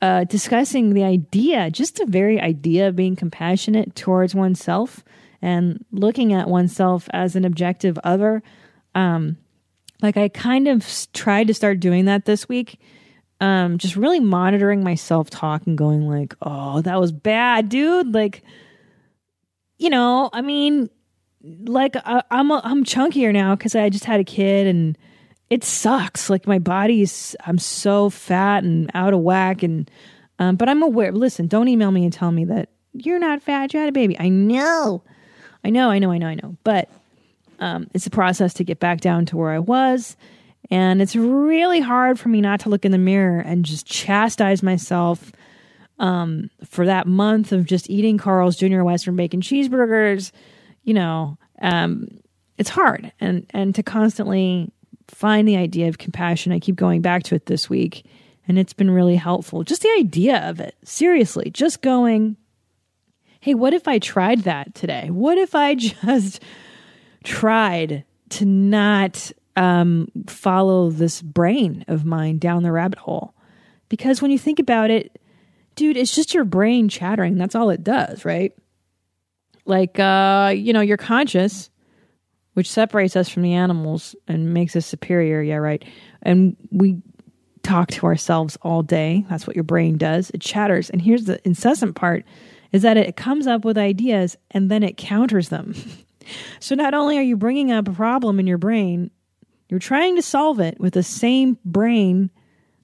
uh, 0.00 0.24
discussing 0.24 0.94
the 0.94 1.04
idea, 1.04 1.70
just 1.70 1.96
the 1.96 2.06
very 2.06 2.40
idea 2.40 2.88
of 2.88 2.96
being 2.96 3.16
compassionate 3.16 3.94
towards 3.94 4.34
oneself 4.34 5.04
and 5.42 5.84
looking 5.92 6.32
at 6.32 6.48
oneself 6.48 7.08
as 7.12 7.36
an 7.36 7.44
objective 7.44 7.98
other. 8.04 8.42
Um, 8.94 9.36
like 10.02 10.16
I 10.16 10.28
kind 10.28 10.68
of 10.68 10.86
tried 11.12 11.46
to 11.48 11.54
start 11.54 11.80
doing 11.80 12.06
that 12.06 12.24
this 12.24 12.48
week. 12.48 12.80
Um, 13.40 13.78
just 13.78 13.96
really 13.96 14.20
monitoring 14.20 14.84
my 14.84 14.94
self 14.94 15.28
talk 15.28 15.66
and 15.66 15.76
going 15.76 16.08
like, 16.08 16.34
"Oh, 16.40 16.80
that 16.82 17.00
was 17.00 17.12
bad, 17.12 17.68
dude." 17.68 18.14
Like, 18.14 18.42
you 19.78 19.90
know, 19.90 20.30
I 20.32 20.40
mean, 20.40 20.88
like 21.42 21.96
I, 21.96 22.22
I'm 22.30 22.50
a, 22.50 22.60
I'm 22.64 22.84
chunkier 22.84 23.32
now 23.32 23.54
because 23.54 23.74
I 23.74 23.88
just 23.90 24.04
had 24.04 24.20
a 24.20 24.24
kid 24.24 24.66
and 24.66 24.96
it 25.50 25.64
sucks. 25.64 26.30
Like 26.30 26.46
my 26.46 26.58
body's 26.58 27.36
I'm 27.46 27.58
so 27.58 28.10
fat 28.10 28.64
and 28.64 28.90
out 28.94 29.14
of 29.14 29.20
whack 29.20 29.62
and 29.62 29.90
um, 30.38 30.56
but 30.56 30.68
I'm 30.68 30.82
aware. 30.82 31.12
Listen, 31.12 31.46
don't 31.46 31.68
email 31.68 31.90
me 31.90 32.04
and 32.04 32.12
tell 32.12 32.32
me 32.32 32.44
that 32.46 32.70
you're 32.92 33.18
not 33.18 33.42
fat. 33.42 33.72
You 33.72 33.80
had 33.80 33.88
a 33.88 33.92
baby. 33.92 34.18
I 34.18 34.28
know, 34.28 35.02
I 35.62 35.70
know, 35.70 35.90
I 35.90 35.98
know, 35.98 36.10
I 36.10 36.18
know, 36.18 36.26
I 36.26 36.34
know. 36.34 36.56
But 36.64 36.88
um, 37.60 37.88
it's 37.94 38.06
a 38.06 38.10
process 38.10 38.54
to 38.54 38.64
get 38.64 38.80
back 38.80 39.00
down 39.00 39.26
to 39.26 39.36
where 39.36 39.50
I 39.50 39.58
was. 39.58 40.16
And 40.70 41.02
it's 41.02 41.14
really 41.14 41.80
hard 41.80 42.18
for 42.18 42.28
me 42.28 42.40
not 42.40 42.60
to 42.60 42.68
look 42.68 42.84
in 42.84 42.92
the 42.92 42.98
mirror 42.98 43.40
and 43.40 43.64
just 43.64 43.86
chastise 43.86 44.62
myself 44.62 45.32
um, 45.98 46.50
for 46.64 46.86
that 46.86 47.06
month 47.06 47.52
of 47.52 47.66
just 47.66 47.90
eating 47.90 48.18
Carl's 48.18 48.56
Jr. 48.56 48.82
Western 48.82 49.16
bacon 49.16 49.40
cheeseburgers. 49.40 50.32
You 50.82 50.94
know, 50.94 51.38
um, 51.60 52.08
it's 52.58 52.70
hard. 52.70 53.12
And, 53.20 53.46
and 53.50 53.74
to 53.74 53.82
constantly 53.82 54.72
find 55.08 55.46
the 55.46 55.56
idea 55.56 55.88
of 55.88 55.98
compassion, 55.98 56.52
I 56.52 56.58
keep 56.58 56.76
going 56.76 57.02
back 57.02 57.22
to 57.24 57.34
it 57.34 57.46
this 57.46 57.68
week. 57.68 58.06
And 58.46 58.58
it's 58.58 58.72
been 58.72 58.90
really 58.90 59.16
helpful. 59.16 59.64
Just 59.64 59.82
the 59.82 59.94
idea 59.98 60.48
of 60.48 60.60
it. 60.60 60.74
Seriously, 60.84 61.50
just 61.50 61.82
going, 61.82 62.36
hey, 63.40 63.54
what 63.54 63.72
if 63.74 63.88
I 63.88 63.98
tried 63.98 64.40
that 64.40 64.74
today? 64.74 65.10
What 65.10 65.38
if 65.38 65.54
I 65.54 65.74
just 65.76 66.42
tried 67.22 68.04
to 68.30 68.44
not 68.44 69.32
um, 69.56 70.08
follow 70.26 70.90
this 70.90 71.22
brain 71.22 71.84
of 71.88 72.04
mine 72.04 72.38
down 72.38 72.62
the 72.62 72.72
rabbit 72.72 72.98
hole? 72.98 73.34
Because 73.88 74.20
when 74.20 74.30
you 74.30 74.38
think 74.38 74.58
about 74.58 74.90
it, 74.90 75.20
dude, 75.76 75.96
it's 75.96 76.14
just 76.14 76.34
your 76.34 76.44
brain 76.44 76.88
chattering. 76.88 77.36
That's 77.36 77.54
all 77.54 77.70
it 77.70 77.84
does, 77.84 78.24
right? 78.24 78.52
Like, 79.66 79.98
uh, 79.98 80.52
you 80.54 80.72
know, 80.72 80.80
you're 80.80 80.96
conscious, 80.96 81.70
which 82.54 82.70
separates 82.70 83.16
us 83.16 83.28
from 83.28 83.42
the 83.42 83.54
animals 83.54 84.14
and 84.28 84.52
makes 84.52 84.76
us 84.76 84.86
superior. 84.86 85.42
Yeah, 85.42 85.56
right. 85.56 85.84
And 86.22 86.56
we 86.70 87.02
talk 87.62 87.88
to 87.88 88.06
ourselves 88.06 88.56
all 88.62 88.82
day. 88.82 89.24
That's 89.28 89.46
what 89.46 89.56
your 89.56 89.64
brain 89.64 89.96
does. 89.96 90.30
It 90.30 90.40
chatters. 90.40 90.90
And 90.90 91.00
here's 91.00 91.24
the 91.24 91.40
incessant 91.46 91.96
part 91.96 92.24
is 92.72 92.82
that 92.82 92.96
it 92.96 93.16
comes 93.16 93.46
up 93.46 93.64
with 93.64 93.78
ideas 93.78 94.36
and 94.50 94.70
then 94.70 94.82
it 94.82 94.96
counters 94.96 95.48
them. 95.48 95.74
so 96.60 96.74
not 96.74 96.94
only 96.94 97.18
are 97.18 97.22
you 97.22 97.36
bringing 97.36 97.72
up 97.72 97.88
a 97.88 97.92
problem 97.92 98.38
in 98.38 98.46
your 98.46 98.58
brain, 98.58 99.10
you're 99.68 99.80
trying 99.80 100.16
to 100.16 100.22
solve 100.22 100.60
it 100.60 100.78
with 100.78 100.94
the 100.94 101.02
same 101.02 101.58
brain 101.64 102.30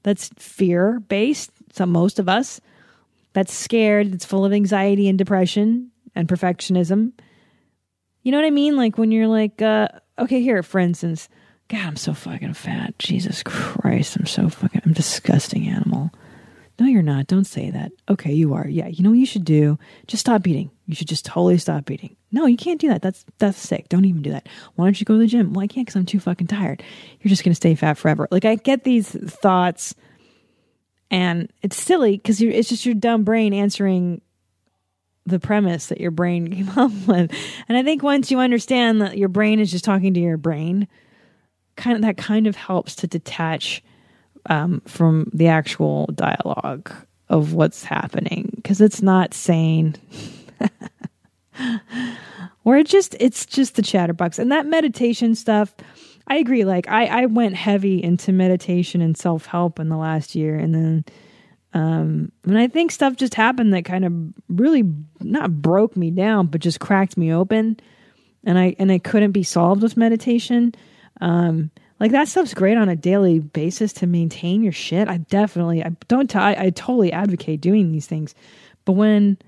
that's 0.02 0.30
fear 0.36 1.00
based, 1.00 1.50
some 1.72 1.90
most 1.90 2.18
of 2.18 2.28
us, 2.28 2.60
that's 3.32 3.52
scared, 3.52 4.12
that's 4.12 4.24
full 4.24 4.44
of 4.44 4.52
anxiety 4.52 5.08
and 5.08 5.18
depression 5.18 5.90
and 6.14 6.28
perfectionism. 6.28 7.12
You 8.22 8.32
know 8.32 8.38
what 8.38 8.46
I 8.46 8.50
mean? 8.50 8.76
Like 8.76 8.98
when 8.98 9.10
you're 9.10 9.28
like, 9.28 9.62
uh, 9.62 9.88
okay, 10.18 10.42
here, 10.42 10.62
for 10.62 10.78
instance, 10.78 11.28
God, 11.68 11.86
I'm 11.86 11.96
so 11.96 12.12
fucking 12.12 12.54
fat. 12.54 12.98
Jesus 12.98 13.42
Christ, 13.44 14.16
I'm 14.16 14.26
so 14.26 14.48
fucking, 14.48 14.82
I'm 14.84 14.90
a 14.90 14.94
disgusting 14.94 15.68
animal. 15.68 16.10
No, 16.80 16.86
you're 16.86 17.02
not. 17.02 17.26
Don't 17.26 17.44
say 17.44 17.70
that. 17.70 17.92
Okay, 18.08 18.32
you 18.32 18.54
are. 18.54 18.66
Yeah, 18.66 18.88
you 18.88 19.04
know 19.04 19.10
what 19.10 19.18
you 19.18 19.26
should 19.26 19.44
do? 19.44 19.78
Just 20.06 20.22
stop 20.22 20.46
eating. 20.46 20.70
You 20.86 20.94
should 20.94 21.08
just 21.08 21.26
totally 21.26 21.58
stop 21.58 21.90
eating. 21.90 22.16
No, 22.32 22.46
you 22.46 22.56
can't 22.56 22.80
do 22.80 22.88
that. 22.88 23.02
That's 23.02 23.24
that's 23.38 23.58
sick. 23.58 23.88
Don't 23.88 24.04
even 24.04 24.22
do 24.22 24.30
that. 24.30 24.48
Why 24.76 24.86
don't 24.86 25.00
you 25.00 25.04
go 25.04 25.14
to 25.14 25.20
the 25.20 25.26
gym? 25.26 25.52
Well, 25.52 25.64
I 25.64 25.66
can't 25.66 25.86
because 25.86 25.96
I'm 25.96 26.06
too 26.06 26.20
fucking 26.20 26.46
tired. 26.46 26.82
You're 27.20 27.28
just 27.28 27.44
gonna 27.44 27.54
stay 27.54 27.74
fat 27.74 27.98
forever. 27.98 28.28
Like 28.30 28.44
I 28.44 28.54
get 28.54 28.84
these 28.84 29.08
thoughts, 29.10 29.94
and 31.10 31.52
it's 31.62 31.76
silly 31.76 32.16
because 32.16 32.40
it's 32.40 32.68
just 32.68 32.86
your 32.86 32.94
dumb 32.94 33.24
brain 33.24 33.52
answering 33.52 34.20
the 35.26 35.40
premise 35.40 35.86
that 35.86 36.00
your 36.00 36.10
brain 36.10 36.48
came 36.52 36.68
up 36.70 36.92
with. 37.06 37.32
And 37.68 37.76
I 37.76 37.82
think 37.82 38.02
once 38.02 38.30
you 38.30 38.38
understand 38.38 39.02
that 39.02 39.18
your 39.18 39.28
brain 39.28 39.58
is 39.60 39.70
just 39.70 39.84
talking 39.84 40.14
to 40.14 40.20
your 40.20 40.36
brain, 40.36 40.86
kind 41.76 41.96
of 41.96 42.02
that 42.02 42.16
kind 42.16 42.46
of 42.46 42.56
helps 42.56 42.94
to 42.96 43.06
detach 43.06 43.82
um, 44.46 44.80
from 44.86 45.30
the 45.32 45.48
actual 45.48 46.06
dialogue 46.14 46.92
of 47.28 47.54
what's 47.54 47.84
happening 47.84 48.52
because 48.56 48.80
it's 48.80 49.02
not 49.02 49.34
sane. 49.34 49.96
or 52.70 52.76
it 52.76 52.86
just 52.86 53.16
it's 53.18 53.46
just 53.46 53.74
the 53.74 53.82
chatterbox. 53.82 54.38
And 54.38 54.52
that 54.52 54.64
meditation 54.64 55.34
stuff 55.34 55.74
i 56.28 56.36
agree. 56.36 56.64
Like 56.64 56.88
i 56.88 57.06
i 57.06 57.26
went 57.26 57.56
heavy 57.56 58.00
into 58.00 58.32
meditation 58.32 59.00
and 59.00 59.16
self-help 59.16 59.80
in 59.80 59.88
the 59.88 59.96
last 59.96 60.36
year. 60.36 60.56
And 60.56 60.72
then 60.72 61.04
um 61.74 62.30
and 62.44 62.58
i 62.58 62.68
think 62.68 62.92
stuff 62.92 63.16
just 63.16 63.34
happened 63.34 63.74
that 63.74 63.84
kind 63.84 64.04
of 64.04 64.12
really 64.48 64.84
not 65.20 65.50
broke 65.60 65.96
me 65.96 66.12
down 66.12 66.46
but 66.46 66.60
just 66.60 66.78
cracked 66.78 67.16
me 67.16 67.32
open. 67.32 67.80
And 68.44 68.56
i 68.56 68.76
and 68.78 68.88
it 68.92 69.02
couldn't 69.02 69.32
be 69.32 69.42
solved 69.42 69.82
with 69.82 69.96
meditation. 69.96 70.72
Um 71.20 71.72
like 71.98 72.12
that 72.12 72.28
stuff's 72.28 72.54
great 72.54 72.78
on 72.78 72.88
a 72.88 72.94
daily 72.94 73.40
basis 73.40 73.92
to 73.94 74.06
maintain 74.06 74.62
your 74.62 74.72
shit. 74.72 75.08
I 75.08 75.16
definitely 75.16 75.82
i 75.84 75.88
don't 76.06 76.30
t- 76.30 76.38
I, 76.38 76.66
I 76.66 76.70
totally 76.70 77.12
advocate 77.12 77.60
doing 77.60 77.90
these 77.90 78.06
things. 78.06 78.36
But 78.84 78.92
when 78.92 79.38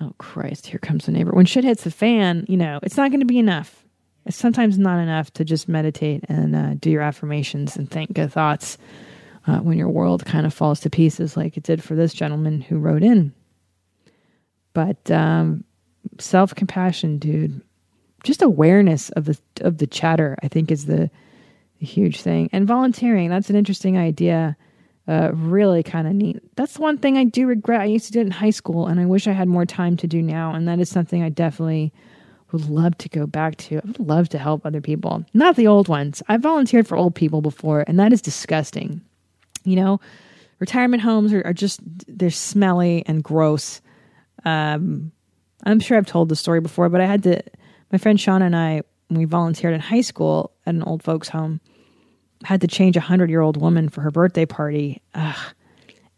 oh 0.00 0.14
Christ, 0.18 0.66
here 0.66 0.78
comes 0.78 1.06
the 1.06 1.12
neighbor. 1.12 1.32
When 1.32 1.46
shit 1.46 1.64
hits 1.64 1.84
the 1.84 1.90
fan, 1.90 2.44
you 2.48 2.56
know, 2.56 2.80
it's 2.82 2.96
not 2.96 3.10
going 3.10 3.20
to 3.20 3.26
be 3.26 3.38
enough. 3.38 3.84
It's 4.24 4.36
sometimes 4.36 4.78
not 4.78 4.98
enough 4.98 5.32
to 5.34 5.44
just 5.44 5.68
meditate 5.68 6.24
and 6.28 6.56
uh, 6.56 6.74
do 6.74 6.90
your 6.90 7.02
affirmations 7.02 7.76
and 7.76 7.90
think 7.90 8.12
good 8.12 8.32
thoughts 8.32 8.76
uh, 9.46 9.58
when 9.58 9.78
your 9.78 9.88
world 9.88 10.24
kind 10.24 10.46
of 10.46 10.52
falls 10.52 10.80
to 10.80 10.90
pieces, 10.90 11.36
like 11.36 11.56
it 11.56 11.62
did 11.62 11.82
for 11.82 11.94
this 11.94 12.12
gentleman 12.12 12.60
who 12.60 12.78
wrote 12.78 13.02
in. 13.02 13.32
But 14.72 15.10
um, 15.10 15.64
self 16.18 16.54
compassion, 16.54 17.18
dude, 17.18 17.62
just 18.24 18.42
awareness 18.42 19.10
of 19.10 19.24
the 19.24 19.38
of 19.60 19.78
the 19.78 19.86
chatter, 19.86 20.36
I 20.42 20.48
think, 20.48 20.70
is 20.70 20.86
the, 20.86 21.08
the 21.78 21.86
huge 21.86 22.20
thing. 22.20 22.50
And 22.52 22.66
volunteering, 22.66 23.30
that's 23.30 23.48
an 23.48 23.56
interesting 23.56 23.96
idea 23.96 24.56
uh, 25.08 25.30
really 25.34 25.82
kind 25.82 26.08
of 26.08 26.14
neat. 26.14 26.40
That's 26.56 26.78
one 26.78 26.98
thing 26.98 27.16
I 27.16 27.24
do 27.24 27.46
regret. 27.46 27.80
I 27.80 27.84
used 27.84 28.06
to 28.06 28.12
do 28.12 28.20
it 28.20 28.26
in 28.26 28.30
high 28.32 28.50
school, 28.50 28.86
and 28.86 28.98
I 29.00 29.06
wish 29.06 29.26
I 29.26 29.32
had 29.32 29.48
more 29.48 29.66
time 29.66 29.96
to 29.98 30.06
do 30.06 30.20
now. 30.20 30.52
And 30.52 30.66
that 30.66 30.80
is 30.80 30.88
something 30.88 31.22
I 31.22 31.28
definitely 31.28 31.92
would 32.52 32.68
love 32.68 32.96
to 32.98 33.08
go 33.08 33.26
back 33.26 33.56
to. 33.56 33.76
I 33.76 33.86
would 33.86 34.00
love 34.00 34.28
to 34.30 34.38
help 34.38 34.64
other 34.64 34.80
people, 34.80 35.24
not 35.34 35.56
the 35.56 35.66
old 35.66 35.88
ones. 35.88 36.22
I 36.28 36.36
volunteered 36.36 36.86
for 36.86 36.96
old 36.96 37.14
people 37.14 37.40
before, 37.40 37.84
and 37.86 37.98
that 38.00 38.12
is 38.12 38.20
disgusting. 38.20 39.00
You 39.64 39.76
know, 39.76 40.00
retirement 40.58 41.02
homes 41.02 41.32
are, 41.32 41.42
are 41.44 41.52
just 41.52 41.80
they're 42.06 42.30
smelly 42.30 43.04
and 43.06 43.22
gross. 43.22 43.80
Um, 44.44 45.12
I'm 45.64 45.80
sure 45.80 45.96
I've 45.98 46.06
told 46.06 46.28
the 46.28 46.36
story 46.36 46.60
before, 46.60 46.88
but 46.88 47.00
I 47.00 47.06
had 47.06 47.22
to. 47.24 47.42
My 47.92 47.98
friend 47.98 48.20
Sean 48.20 48.42
and 48.42 48.56
I, 48.56 48.82
we 49.10 49.24
volunteered 49.24 49.72
in 49.72 49.80
high 49.80 50.00
school 50.00 50.52
at 50.66 50.74
an 50.74 50.82
old 50.82 51.04
folks' 51.04 51.28
home 51.28 51.60
had 52.44 52.60
to 52.60 52.66
change 52.66 52.96
a 52.96 53.00
hundred 53.00 53.30
year 53.30 53.40
old 53.40 53.60
woman 53.60 53.88
for 53.88 54.00
her 54.02 54.10
birthday 54.10 54.46
party. 54.46 55.02
Ugh. 55.14 55.54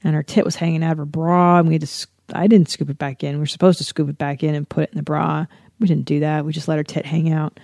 And 0.04 0.14
her 0.14 0.22
tit 0.22 0.44
was 0.44 0.56
hanging 0.56 0.84
out 0.84 0.92
of 0.92 0.98
her 0.98 1.04
bra, 1.04 1.58
and 1.58 1.68
we 1.68 1.74
had 1.74 1.82
to. 1.82 2.06
I 2.34 2.46
didn't 2.46 2.68
scoop 2.68 2.90
it 2.90 2.98
back 2.98 3.24
in. 3.24 3.36
We 3.36 3.40
were 3.40 3.46
supposed 3.46 3.78
to 3.78 3.84
scoop 3.84 4.08
it 4.08 4.18
back 4.18 4.42
in 4.42 4.54
and 4.54 4.68
put 4.68 4.84
it 4.84 4.90
in 4.92 4.98
the 4.98 5.02
bra. 5.02 5.46
We 5.80 5.88
didn't 5.88 6.04
do 6.04 6.20
that. 6.20 6.44
We 6.44 6.52
just 6.52 6.68
let 6.68 6.78
her 6.78 6.84
tit 6.84 7.06
hang 7.06 7.32
out. 7.32 7.58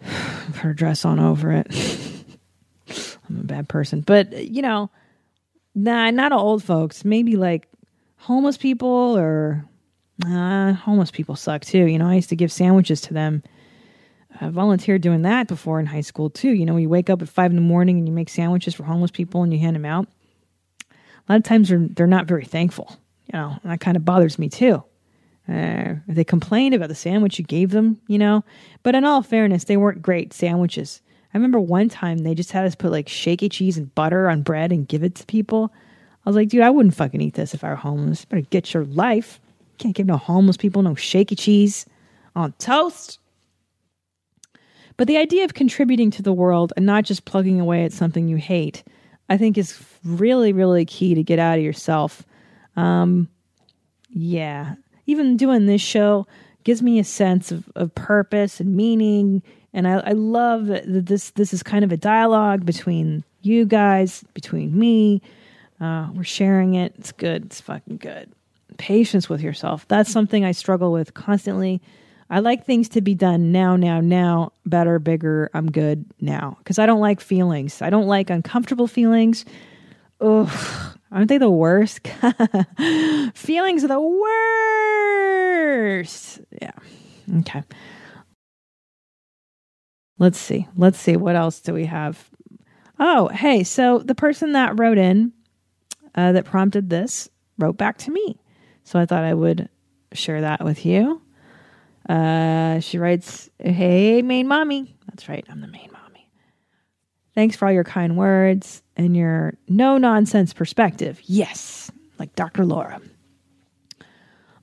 put 0.02 0.56
her 0.56 0.74
dress 0.74 1.04
on 1.04 1.18
over 1.18 1.52
it. 1.52 1.66
I'm 3.28 3.40
a 3.40 3.44
bad 3.44 3.68
person, 3.68 4.00
but 4.00 4.32
you 4.32 4.62
know, 4.62 4.90
nah, 5.74 6.10
not 6.10 6.32
old 6.32 6.62
folks. 6.62 7.04
Maybe 7.04 7.36
like 7.36 7.68
homeless 8.16 8.56
people 8.56 9.16
or 9.16 9.64
homeless 10.24 11.10
people 11.10 11.36
suck 11.36 11.64
too. 11.64 11.86
You 11.86 11.98
know, 11.98 12.08
I 12.08 12.14
used 12.14 12.30
to 12.30 12.36
give 12.36 12.52
sandwiches 12.52 13.00
to 13.02 13.14
them. 13.14 13.42
I 14.40 14.48
volunteered 14.48 15.02
doing 15.02 15.22
that 15.22 15.48
before 15.48 15.80
in 15.80 15.86
high 15.86 16.02
school 16.02 16.30
too. 16.30 16.50
You 16.50 16.66
know, 16.66 16.76
you 16.76 16.88
wake 16.88 17.10
up 17.10 17.22
at 17.22 17.28
five 17.28 17.50
in 17.50 17.56
the 17.56 17.62
morning 17.62 17.98
and 17.98 18.06
you 18.06 18.14
make 18.14 18.28
sandwiches 18.28 18.74
for 18.74 18.84
homeless 18.84 19.10
people 19.10 19.42
and 19.42 19.52
you 19.52 19.58
hand 19.58 19.76
them 19.76 19.84
out. 19.84 20.06
A 20.90 21.32
lot 21.32 21.36
of 21.36 21.42
times 21.44 21.68
they're 21.68 21.86
they're 21.90 22.06
not 22.06 22.26
very 22.26 22.44
thankful. 22.44 22.96
You 23.26 23.38
know, 23.38 23.58
and 23.62 23.72
that 23.72 23.80
kind 23.80 23.96
of 23.96 24.04
bothers 24.04 24.38
me 24.38 24.48
too. 24.48 24.82
Uh, 25.48 25.94
they 26.06 26.24
complained 26.24 26.74
about 26.74 26.88
the 26.88 26.94
sandwich 26.94 27.38
you 27.38 27.44
gave 27.44 27.70
them, 27.70 28.00
you 28.06 28.18
know. 28.18 28.44
But 28.82 28.94
in 28.94 29.04
all 29.04 29.22
fairness, 29.22 29.64
they 29.64 29.76
weren't 29.76 30.02
great 30.02 30.32
sandwiches. 30.32 31.00
I 31.32 31.36
remember 31.36 31.60
one 31.60 31.88
time 31.88 32.18
they 32.18 32.34
just 32.34 32.52
had 32.52 32.64
us 32.64 32.74
put 32.74 32.92
like 32.92 33.08
shaky 33.08 33.48
cheese 33.48 33.76
and 33.76 33.94
butter 33.94 34.28
on 34.28 34.42
bread 34.42 34.72
and 34.72 34.88
give 34.88 35.02
it 35.02 35.14
to 35.16 35.26
people. 35.26 35.72
I 36.24 36.28
was 36.28 36.36
like, 36.36 36.48
dude, 36.48 36.62
I 36.62 36.70
wouldn't 36.70 36.94
fucking 36.94 37.20
eat 37.20 37.34
this 37.34 37.54
if 37.54 37.64
I 37.64 37.70
were 37.70 37.76
homeless. 37.76 38.24
Better 38.24 38.42
get 38.42 38.74
your 38.74 38.84
life. 38.84 39.40
Can't 39.78 39.94
give 39.94 40.06
no 40.06 40.16
homeless 40.16 40.56
people 40.56 40.82
no 40.82 40.94
shaky 40.94 41.36
cheese 41.36 41.86
on 42.34 42.52
toast. 42.58 43.18
But 44.98 45.06
the 45.06 45.16
idea 45.16 45.44
of 45.44 45.54
contributing 45.54 46.10
to 46.10 46.22
the 46.22 46.32
world 46.32 46.74
and 46.76 46.84
not 46.84 47.04
just 47.04 47.24
plugging 47.24 47.60
away 47.60 47.84
at 47.84 47.92
something 47.92 48.28
you 48.28 48.36
hate, 48.36 48.82
I 49.28 49.38
think 49.38 49.56
is 49.56 49.80
really, 50.04 50.52
really 50.52 50.84
key 50.84 51.14
to 51.14 51.22
get 51.22 51.38
out 51.38 51.56
of 51.56 51.64
yourself. 51.64 52.24
Um, 52.76 53.28
yeah. 54.10 54.74
Even 55.06 55.36
doing 55.36 55.66
this 55.66 55.80
show 55.80 56.26
gives 56.64 56.82
me 56.82 56.98
a 56.98 57.04
sense 57.04 57.52
of, 57.52 57.70
of 57.76 57.94
purpose 57.94 58.58
and 58.58 58.76
meaning. 58.76 59.42
And 59.72 59.86
I, 59.86 60.00
I 60.00 60.12
love 60.12 60.66
that 60.66 60.84
this 60.86 61.30
this 61.30 61.54
is 61.54 61.62
kind 61.62 61.84
of 61.84 61.92
a 61.92 61.96
dialogue 61.96 62.66
between 62.66 63.22
you 63.42 63.66
guys, 63.66 64.24
between 64.34 64.76
me. 64.76 65.22
Uh, 65.80 66.08
we're 66.12 66.24
sharing 66.24 66.74
it. 66.74 66.92
It's 66.98 67.12
good. 67.12 67.46
It's 67.46 67.60
fucking 67.60 67.98
good. 67.98 68.32
Patience 68.78 69.28
with 69.28 69.42
yourself. 69.42 69.86
That's 69.86 70.10
something 70.10 70.44
I 70.44 70.52
struggle 70.52 70.90
with 70.90 71.14
constantly. 71.14 71.80
I 72.30 72.40
like 72.40 72.66
things 72.66 72.90
to 72.90 73.00
be 73.00 73.14
done 73.14 73.52
now, 73.52 73.76
now, 73.76 74.00
now, 74.00 74.52
better, 74.66 74.98
bigger. 74.98 75.50
I'm 75.54 75.70
good 75.70 76.04
now. 76.20 76.56
Because 76.58 76.78
I 76.78 76.84
don't 76.86 77.00
like 77.00 77.20
feelings. 77.20 77.80
I 77.80 77.88
don't 77.90 78.06
like 78.06 78.28
uncomfortable 78.28 78.86
feelings. 78.86 79.46
Ugh, 80.20 80.98
aren't 81.10 81.28
they 81.28 81.38
the 81.38 81.48
worst? 81.50 82.06
feelings 83.34 83.82
are 83.84 83.88
the 83.88 84.00
worst. 86.00 86.40
Yeah. 86.60 86.72
Okay. 87.38 87.62
Let's 90.18 90.38
see. 90.38 90.66
Let's 90.76 90.98
see. 90.98 91.16
What 91.16 91.36
else 91.36 91.60
do 91.60 91.72
we 91.72 91.86
have? 91.86 92.28
Oh, 92.98 93.28
hey. 93.28 93.64
So 93.64 94.00
the 94.00 94.14
person 94.14 94.52
that 94.52 94.78
wrote 94.78 94.98
in, 94.98 95.32
uh, 96.14 96.32
that 96.32 96.44
prompted 96.44 96.90
this, 96.90 97.30
wrote 97.56 97.78
back 97.78 97.96
to 97.98 98.10
me. 98.10 98.38
So 98.84 98.98
I 98.98 99.06
thought 99.06 99.24
I 99.24 99.34
would 99.34 99.68
share 100.12 100.42
that 100.42 100.64
with 100.64 100.84
you. 100.84 101.22
Uh, 102.08 102.80
she 102.80 102.98
writes, 102.98 103.50
Hey, 103.58 104.22
main 104.22 104.48
mommy. 104.48 104.94
That's 105.06 105.28
right. 105.28 105.44
I'm 105.48 105.60
the 105.60 105.66
main 105.66 105.90
mommy. 105.92 106.30
Thanks 107.34 107.56
for 107.56 107.66
all 107.66 107.72
your 107.72 107.84
kind 107.84 108.16
words 108.16 108.82
and 108.96 109.16
your 109.16 109.54
no 109.68 109.98
nonsense 109.98 110.52
perspective. 110.52 111.20
Yes, 111.24 111.90
like 112.18 112.34
Dr. 112.34 112.64
Laura. 112.64 113.00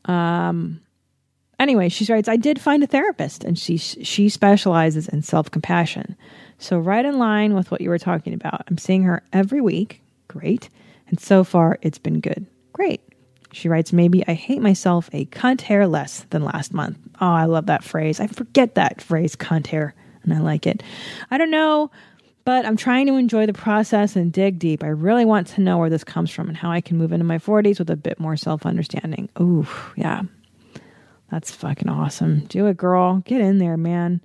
Um, 0.06 0.82
anyway, 1.60 1.90
she 1.90 2.12
writes, 2.12 2.28
I 2.28 2.38
did 2.38 2.60
find 2.60 2.84
a 2.84 2.88
therapist 2.88 3.44
and 3.44 3.58
she, 3.58 3.78
she 3.78 4.30
specializes 4.30 5.08
in 5.08 5.22
self 5.22 5.50
compassion. 5.52 6.16
So, 6.58 6.78
right 6.80 7.06
in 7.06 7.18
line 7.18 7.54
with 7.54 7.72
what 7.72 7.82
you 7.82 7.90
were 7.90 8.00
talking 8.00 8.34
about, 8.34 8.64
I'm 8.68 8.78
seeing 8.78 9.04
her 9.04 9.24
every 9.34 9.62
week. 9.62 10.02
Great. 10.28 10.70
And 11.08 11.20
so 11.20 11.44
far, 11.44 11.78
it's 11.82 11.98
been 11.98 12.20
good. 12.20 12.46
Great. 12.74 13.02
She 13.56 13.70
writes, 13.70 13.94
Maybe 13.94 14.22
I 14.28 14.34
hate 14.34 14.62
myself 14.62 15.10
a 15.14 15.26
cunt 15.28 15.62
hair 15.62 15.88
less 15.88 16.26
than 16.30 16.44
last 16.44 16.74
month. 16.74 16.98
Oh, 17.22 17.32
I 17.32 17.46
love 17.46 17.68
that 17.68 17.86
phrase. 17.86 18.20
I 18.20 18.28
forget 18.28 18.76
that 18.76 19.02
phrase, 19.02 19.38
cunt 19.38 19.68
hair, 19.68 19.96
and 20.24 20.34
I 20.34 20.40
like 20.40 20.68
it. 20.68 20.84
I 21.32 21.38
don't 21.38 21.52
know, 21.52 21.90
but 22.44 22.66
I'm 22.66 22.76
trying 22.76 23.08
to 23.08 23.16
enjoy 23.16 23.46
the 23.46 23.54
process 23.54 24.18
and 24.18 24.34
dig 24.34 24.60
deep. 24.60 24.84
I 24.84 24.88
really 24.88 25.24
want 25.24 25.48
to 25.48 25.62
know 25.62 25.78
where 25.78 25.90
this 25.90 26.04
comes 26.04 26.32
from 26.32 26.50
and 26.50 26.58
how 26.58 26.70
I 26.70 26.82
can 26.82 26.98
move 26.98 27.14
into 27.14 27.24
my 27.24 27.38
40s 27.38 27.80
with 27.80 27.90
a 27.90 27.96
bit 27.96 28.20
more 28.20 28.36
self 28.36 28.66
understanding. 28.66 29.30
Ooh, 29.40 29.66
yeah. 29.96 30.24
That's 31.32 31.52
fucking 31.52 31.88
awesome. 31.88 32.42
Do 32.48 32.68
it, 32.68 32.76
girl. 32.76 33.24
Get 33.26 33.40
in 33.40 33.60
there, 33.60 33.78
man. 33.78 34.20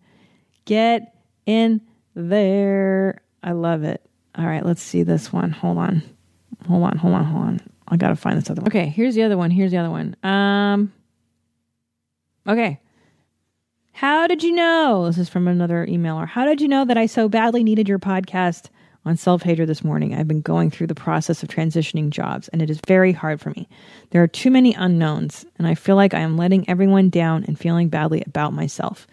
Get 0.64 1.14
in 1.46 1.80
there. 2.16 3.22
I 3.44 3.52
love 3.52 3.84
it. 3.84 4.02
All 4.34 4.44
right, 4.44 4.66
let's 4.66 4.82
see 4.82 5.04
this 5.04 5.32
one. 5.32 5.52
Hold 5.52 5.78
on. 5.78 6.02
Hold 6.66 6.82
on, 6.82 6.98
hold 6.98 7.14
on, 7.14 7.24
hold 7.24 7.44
on. 7.44 7.69
I 7.90 7.96
gotta 7.96 8.16
find 8.16 8.38
this 8.38 8.48
other 8.48 8.62
one. 8.62 8.68
Okay, 8.68 8.88
here's 8.88 9.14
the 9.14 9.22
other 9.22 9.36
one. 9.36 9.50
Here's 9.50 9.70
the 9.72 9.78
other 9.78 9.90
one. 9.90 10.16
Um 10.22 10.92
Okay. 12.48 12.80
How 13.92 14.26
did 14.26 14.42
you 14.42 14.52
know? 14.52 15.06
This 15.06 15.18
is 15.18 15.28
from 15.28 15.46
another 15.46 15.86
emailer. 15.86 16.26
How 16.26 16.44
did 16.46 16.60
you 16.60 16.68
know 16.68 16.84
that 16.86 16.96
I 16.96 17.06
so 17.06 17.28
badly 17.28 17.62
needed 17.62 17.88
your 17.88 17.98
podcast 17.98 18.70
on 19.04 19.16
self 19.16 19.42
hatred 19.42 19.68
this 19.68 19.84
morning? 19.84 20.14
I've 20.14 20.28
been 20.28 20.40
going 20.40 20.70
through 20.70 20.86
the 20.86 20.94
process 20.94 21.42
of 21.42 21.50
transitioning 21.50 22.08
jobs, 22.10 22.48
and 22.48 22.62
it 22.62 22.70
is 22.70 22.80
very 22.86 23.12
hard 23.12 23.40
for 23.40 23.50
me. 23.50 23.68
There 24.10 24.22
are 24.22 24.28
too 24.28 24.50
many 24.50 24.72
unknowns, 24.72 25.44
and 25.58 25.66
I 25.66 25.74
feel 25.74 25.96
like 25.96 26.14
I 26.14 26.20
am 26.20 26.38
letting 26.38 26.68
everyone 26.68 27.10
down 27.10 27.44
and 27.44 27.58
feeling 27.58 27.88
badly 27.88 28.22
about 28.26 28.54
myself. 28.54 29.06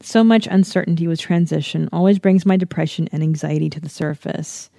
So 0.00 0.24
much 0.24 0.46
uncertainty 0.46 1.06
with 1.06 1.20
transition 1.20 1.88
always 1.92 2.18
brings 2.18 2.46
my 2.46 2.56
depression 2.56 3.08
and 3.12 3.22
anxiety 3.22 3.68
to 3.70 3.80
the 3.80 3.88
surface. 3.88 4.70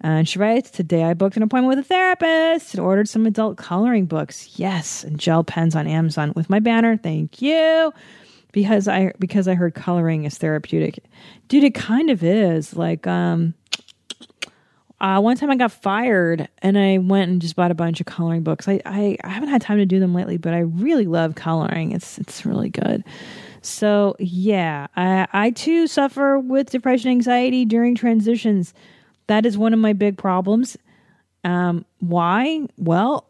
And 0.00 0.28
she 0.28 0.38
writes, 0.38 0.70
Today 0.70 1.04
I 1.04 1.14
booked 1.14 1.36
an 1.36 1.42
appointment 1.42 1.76
with 1.76 1.84
a 1.84 1.88
therapist 1.88 2.74
and 2.74 2.84
ordered 2.84 3.08
some 3.08 3.26
adult 3.26 3.56
coloring 3.56 4.06
books. 4.06 4.58
Yes, 4.58 5.04
and 5.04 5.18
gel 5.18 5.44
pens 5.44 5.74
on 5.74 5.86
Amazon 5.86 6.32
with 6.36 6.48
my 6.48 6.60
banner. 6.60 6.96
Thank 6.96 7.42
you. 7.42 7.92
Because 8.52 8.88
I 8.88 9.12
because 9.18 9.46
I 9.46 9.54
heard 9.54 9.74
coloring 9.74 10.24
is 10.24 10.38
therapeutic. 10.38 11.00
Dude, 11.48 11.64
it 11.64 11.74
kind 11.74 12.10
of 12.10 12.22
is. 12.22 12.74
Like, 12.74 13.06
um 13.06 13.54
uh, 15.00 15.20
one 15.20 15.36
time 15.36 15.50
I 15.50 15.56
got 15.56 15.70
fired 15.70 16.48
and 16.60 16.76
I 16.76 16.98
went 16.98 17.30
and 17.30 17.40
just 17.40 17.54
bought 17.54 17.70
a 17.70 17.74
bunch 17.74 18.00
of 18.00 18.06
coloring 18.06 18.42
books. 18.42 18.66
I, 18.66 18.80
I, 18.84 19.16
I 19.22 19.28
haven't 19.28 19.48
had 19.48 19.62
time 19.62 19.78
to 19.78 19.86
do 19.86 20.00
them 20.00 20.12
lately, 20.12 20.38
but 20.38 20.54
I 20.54 20.58
really 20.58 21.06
love 21.06 21.36
coloring. 21.36 21.92
It's 21.92 22.18
it's 22.18 22.44
really 22.44 22.68
good. 22.68 23.04
So 23.62 24.16
yeah, 24.18 24.88
I 24.96 25.26
I 25.32 25.50
too 25.50 25.86
suffer 25.86 26.38
with 26.38 26.70
depression 26.70 27.10
anxiety 27.10 27.64
during 27.64 27.94
transitions. 27.94 28.74
That 29.28 29.46
is 29.46 29.56
one 29.56 29.72
of 29.72 29.78
my 29.78 29.92
big 29.92 30.18
problems. 30.18 30.76
Um, 31.44 31.84
why? 32.00 32.66
Well, 32.76 33.28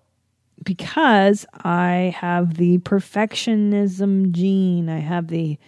because 0.64 1.46
I 1.52 2.14
have 2.16 2.54
the 2.54 2.78
perfectionism 2.78 4.32
gene. 4.32 4.88
I 4.88 4.98
have 5.00 5.28
the 5.28 5.58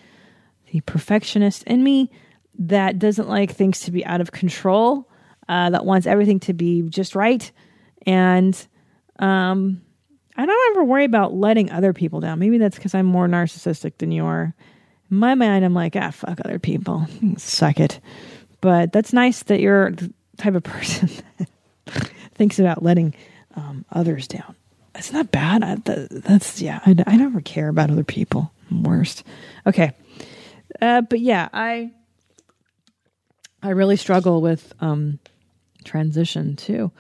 the 0.73 0.81
perfectionist 0.83 1.65
in 1.65 1.83
me 1.83 2.11
that 2.59 2.99
doesn't 2.99 3.29
like 3.29 3.53
things 3.53 3.81
to 3.81 3.91
be 3.91 4.05
out 4.07 4.21
of 4.21 4.33
control. 4.33 5.09
Uh, 5.49 5.71
that 5.71 5.85
wants 5.85 6.07
everything 6.07 6.39
to 6.39 6.53
be 6.53 6.83
just 6.83 7.17
right, 7.17 7.51
and 8.07 8.69
um, 9.19 9.83
I 10.37 10.47
don't 10.47 10.77
ever 10.77 10.85
worry 10.85 11.05
about 11.05 11.35
letting 11.35 11.73
other 11.73 11.93
people 11.93 12.21
down. 12.21 12.39
Maybe 12.39 12.59
that's 12.59 12.77
because 12.77 12.95
I'm 12.95 13.07
more 13.07 13.27
narcissistic 13.27 13.99
than 13.99 14.13
you 14.13 14.25
are. 14.27 14.55
In 15.11 15.17
my 15.17 15.35
mind, 15.35 15.65
I'm 15.65 15.75
like, 15.75 15.97
ah, 15.97 16.13
fuck 16.13 16.39
other 16.45 16.61
people, 16.61 17.09
suck 17.37 17.81
it. 17.81 17.99
But 18.61 18.93
that's 18.93 19.13
nice 19.13 19.43
that 19.45 19.59
you're 19.59 19.93
type 20.41 20.55
of 20.55 20.63
person 20.63 21.11
that 21.39 21.49
thinks 22.35 22.59
about 22.59 22.83
letting 22.83 23.15
um, 23.55 23.85
others 23.93 24.27
down. 24.27 24.57
It's 24.95 25.13
not 25.13 25.31
bad. 25.31 25.63
I, 25.63 25.77
that, 25.77 26.09
that's 26.11 26.61
yeah. 26.61 26.81
I, 26.85 26.97
I 27.07 27.17
never 27.17 27.41
care 27.41 27.69
about 27.69 27.91
other 27.91 28.05
people. 28.05 28.53
Worst. 28.71 29.25
Okay, 29.67 29.93
uh, 30.81 31.03
but 31.03 31.21
yeah, 31.21 31.49
I 31.53 31.91
I 33.63 33.71
really 33.71 33.97
struggle 33.97 34.41
with 34.41 34.73
um, 34.81 35.19
transition 35.85 36.57
too. 36.57 36.91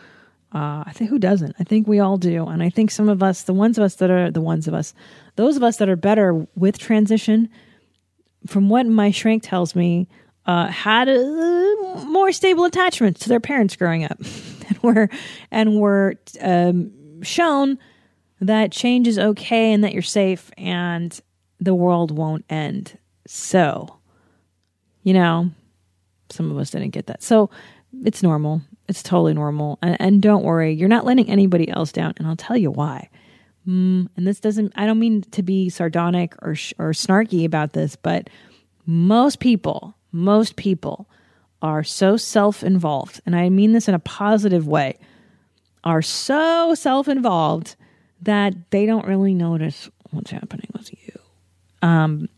Uh, 0.52 0.82
I 0.84 0.92
think 0.92 1.10
who 1.10 1.18
doesn't? 1.18 1.54
I 1.60 1.64
think 1.64 1.86
we 1.86 2.00
all 2.00 2.16
do, 2.16 2.46
and 2.46 2.62
I 2.62 2.70
think 2.70 2.90
some 2.90 3.08
of 3.08 3.22
us, 3.22 3.42
the 3.42 3.54
ones 3.54 3.78
of 3.78 3.84
us 3.84 3.96
that 3.96 4.10
are 4.10 4.30
the 4.30 4.40
ones 4.40 4.66
of 4.66 4.74
us, 4.74 4.94
those 5.36 5.56
of 5.56 5.62
us 5.62 5.76
that 5.76 5.88
are 5.88 5.96
better 5.96 6.46
with 6.56 6.76
transition, 6.76 7.48
from 8.46 8.68
what 8.68 8.86
my 8.86 9.10
shrink 9.10 9.44
tells 9.44 9.76
me, 9.76 10.08
uh, 10.46 10.68
had 10.68 11.08
a 11.08 12.04
more 12.06 12.32
stable 12.32 12.64
attachments 12.64 13.20
to 13.20 13.28
their 13.28 13.40
parents 13.40 13.76
growing 13.76 14.04
up, 14.04 14.18
and 14.68 14.82
were 14.82 15.08
and 15.50 15.80
were 15.80 16.14
um, 16.40 17.22
shown 17.22 17.78
that 18.40 18.72
change 18.72 19.06
is 19.06 19.18
okay 19.18 19.72
and 19.72 19.84
that 19.84 19.92
you're 19.92 20.02
safe 20.02 20.50
and 20.56 21.20
the 21.60 21.74
world 21.74 22.10
won't 22.10 22.44
end. 22.48 22.98
So, 23.26 23.98
you 25.02 25.12
know, 25.12 25.50
some 26.30 26.50
of 26.50 26.58
us 26.58 26.70
didn't 26.70 26.90
get 26.90 27.06
that. 27.06 27.22
So 27.22 27.50
it's 28.04 28.22
normal. 28.22 28.62
It's 28.88 29.02
totally 29.02 29.34
normal. 29.34 29.78
And, 29.82 29.96
and 30.00 30.22
don't 30.22 30.44
worry, 30.44 30.72
you're 30.72 30.88
not 30.88 31.04
letting 31.04 31.28
anybody 31.28 31.68
else 31.68 31.92
down. 31.92 32.14
And 32.16 32.26
I'll 32.26 32.36
tell 32.36 32.56
you 32.56 32.70
why. 32.70 33.10
Mm, 33.68 34.08
and 34.16 34.26
this 34.26 34.40
doesn't, 34.40 34.72
I 34.74 34.86
don't 34.86 34.98
mean 34.98 35.22
to 35.22 35.42
be 35.42 35.68
sardonic 35.68 36.34
or, 36.42 36.52
or 36.78 36.92
snarky 36.92 37.44
about 37.44 37.74
this, 37.74 37.94
but 37.94 38.30
most 38.86 39.38
people, 39.38 39.94
most 40.12 40.56
people 40.56 41.08
are 41.62 41.84
so 41.84 42.16
self 42.16 42.62
involved, 42.62 43.20
and 43.26 43.36
I 43.36 43.48
mean 43.48 43.72
this 43.72 43.88
in 43.88 43.94
a 43.94 43.98
positive 44.00 44.66
way, 44.66 44.98
are 45.84 46.02
so 46.02 46.74
self 46.74 47.08
involved 47.08 47.76
that 48.22 48.54
they 48.70 48.86
don't 48.86 49.06
really 49.06 49.34
notice 49.34 49.88
what's 50.10 50.30
happening 50.30 50.68
with 50.72 50.92
you. 50.92 51.18
Um, 51.82 52.28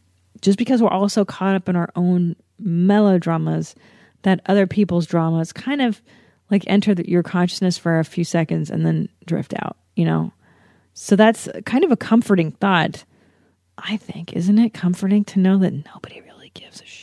just 0.40 0.58
because 0.58 0.82
we're 0.82 0.88
all 0.88 1.08
so 1.08 1.24
caught 1.24 1.54
up 1.54 1.68
in 1.68 1.76
our 1.76 1.90
own 1.96 2.36
melodramas 2.58 3.74
that 4.22 4.40
other 4.46 4.66
people's 4.66 5.06
dramas 5.06 5.52
kind 5.52 5.82
of 5.82 6.00
like 6.50 6.64
enter 6.66 6.94
the, 6.94 7.08
your 7.08 7.22
consciousness 7.22 7.78
for 7.78 7.98
a 7.98 8.04
few 8.04 8.24
seconds 8.24 8.70
and 8.70 8.84
then 8.84 9.08
drift 9.26 9.54
out, 9.58 9.76
you 9.96 10.04
know? 10.04 10.32
So 10.94 11.16
that's 11.16 11.48
kind 11.64 11.84
of 11.84 11.90
a 11.90 11.96
comforting 11.96 12.52
thought, 12.52 13.04
I 13.78 13.96
think. 13.96 14.34
Isn't 14.34 14.58
it 14.58 14.74
comforting 14.74 15.24
to 15.26 15.40
know 15.40 15.58
that 15.58 15.72
nobody 15.72 16.20
really 16.20 16.50
gives 16.54 16.82
a 16.82 16.86
shit? 16.86 17.01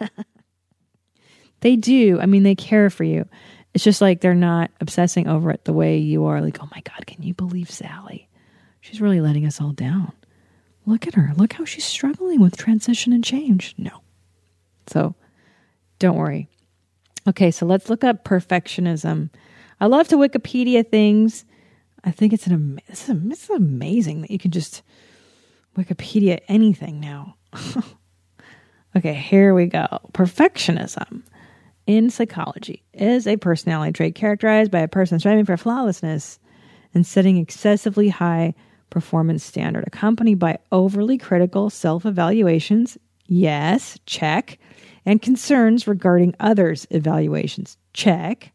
they 1.60 1.76
do. 1.76 2.20
I 2.20 2.26
mean, 2.26 2.42
they 2.42 2.54
care 2.54 2.90
for 2.90 3.04
you. 3.04 3.28
It's 3.74 3.84
just 3.84 4.00
like 4.00 4.20
they're 4.20 4.34
not 4.34 4.70
obsessing 4.80 5.28
over 5.28 5.50
it 5.50 5.64
the 5.64 5.72
way 5.72 5.98
you 5.98 6.24
are. 6.26 6.40
Like, 6.40 6.62
oh 6.62 6.68
my 6.74 6.80
God, 6.80 7.06
can 7.06 7.22
you 7.22 7.34
believe 7.34 7.70
Sally? 7.70 8.28
She's 8.80 9.00
really 9.00 9.20
letting 9.20 9.46
us 9.46 9.60
all 9.60 9.72
down. 9.72 10.12
Look 10.86 11.06
at 11.06 11.14
her. 11.14 11.32
Look 11.36 11.52
how 11.52 11.64
she's 11.64 11.84
struggling 11.84 12.40
with 12.40 12.56
transition 12.56 13.12
and 13.12 13.22
change. 13.22 13.74
No. 13.76 14.00
So 14.86 15.14
don't 15.98 16.16
worry. 16.16 16.48
Okay, 17.28 17.50
so 17.50 17.66
let's 17.66 17.90
look 17.90 18.04
up 18.04 18.24
perfectionism. 18.24 19.28
I 19.80 19.86
love 19.86 20.08
to 20.08 20.16
Wikipedia 20.16 20.88
things. 20.88 21.44
I 22.04 22.10
think 22.10 22.32
it's 22.32 22.46
an 22.46 22.80
it's, 22.88 23.08
amazing 23.50 24.22
that 24.22 24.30
you 24.30 24.38
can 24.38 24.50
just 24.50 24.82
Wikipedia 25.76 26.40
anything 26.48 27.00
now. 27.00 27.36
okay, 28.96 29.14
here 29.14 29.54
we 29.54 29.66
go. 29.66 29.86
Perfectionism 30.12 31.22
in 31.86 32.10
psychology 32.10 32.82
is 32.92 33.26
a 33.26 33.36
personality 33.36 33.92
trait 33.92 34.14
characterized 34.14 34.70
by 34.70 34.80
a 34.80 34.88
person 34.88 35.18
striving 35.18 35.44
for 35.44 35.56
flawlessness 35.56 36.38
and 36.94 37.06
setting 37.06 37.38
excessively 37.38 38.08
high 38.08 38.54
performance 38.90 39.44
standard, 39.44 39.84
accompanied 39.86 40.38
by 40.38 40.58
overly 40.72 41.18
critical 41.18 41.70
self 41.70 42.06
evaluations. 42.06 42.98
Yes, 43.26 43.98
check. 44.06 44.58
And 45.04 45.22
concerns 45.22 45.86
regarding 45.86 46.34
others' 46.40 46.86
evaluations. 46.90 47.78
Check. 47.94 48.52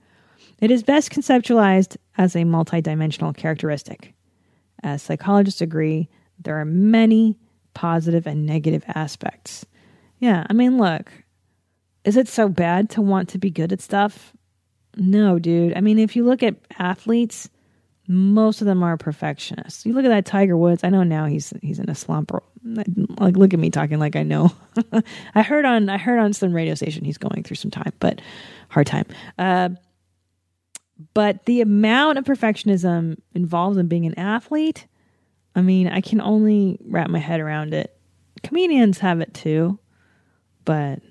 It 0.60 0.72
is 0.72 0.84
best 0.84 1.12
conceptualized 1.12 1.98
as 2.17 2.36
a 2.36 2.39
multidimensional 2.39 3.36
characteristic. 3.36 4.13
As 4.84 5.02
psychologists 5.02 5.62
agree, 5.62 6.10
there 6.39 6.60
are 6.60 6.65
many 6.65 7.38
positive 7.74 8.28
and 8.28 8.46
negative 8.46 8.84
aspects. 8.88 9.65
Yeah, 10.23 10.47
I 10.49 10.53
mean, 10.53 10.77
look, 10.77 11.12
is 12.05 12.15
it 12.15 12.29
so 12.29 12.47
bad 12.47 12.91
to 12.91 13.01
want 13.01 13.27
to 13.29 13.38
be 13.38 13.49
good 13.49 13.73
at 13.73 13.81
stuff? 13.81 14.31
No, 14.95 15.38
dude. 15.38 15.75
I 15.75 15.81
mean, 15.81 15.99
if 15.99 16.15
you 16.15 16.23
look 16.23 16.41
at 16.41 16.55
athletes, 16.79 17.49
most 18.07 18.62
of 18.62 18.65
them 18.67 18.83
are 18.83 18.95
perfectionists. 18.95 19.86
You 19.86 19.91
look 19.91 20.05
at 20.05 20.07
that 20.07 20.25
Tiger 20.25 20.55
Woods. 20.55 20.86
I 20.86 20.91
know 20.91 21.03
now 21.03 21.25
he's 21.25 21.51
he's 21.62 21.77
in 21.77 21.89
a 21.89 21.95
slump. 21.95 22.31
Like, 22.63 23.36
look 23.36 23.53
at 23.53 23.59
me 23.59 23.69
talking 23.69 23.99
like 23.99 24.15
I 24.15 24.23
know. 24.23 24.55
I 25.36 25.41
heard 25.41 25.65
on 25.65 25.89
I 25.89 25.97
heard 25.97 26.19
on 26.19 26.31
some 26.31 26.53
radio 26.53 26.75
station 26.75 27.03
he's 27.03 27.17
going 27.17 27.43
through 27.43 27.57
some 27.57 27.71
time, 27.71 27.91
but 27.99 28.21
hard 28.69 28.88
time. 28.88 29.07
Uh, 29.38 29.71
but 31.13 31.45
the 31.47 31.59
amount 31.59 32.17
of 32.17 32.23
perfectionism 32.23 33.17
involved 33.36 33.77
in 33.77 33.89
being 33.89 34.05
an 34.05 34.17
athlete, 34.17 34.88
I 35.53 35.62
mean, 35.62 35.89
I 35.89 35.99
can 35.99 36.21
only 36.21 36.79
wrap 36.86 37.09
my 37.09 37.19
head 37.19 37.41
around 37.41 37.73
it. 37.73 37.93
Comedians 38.41 38.99
have 38.99 39.19
it 39.19 39.33
too, 39.33 39.79
but 40.65 41.02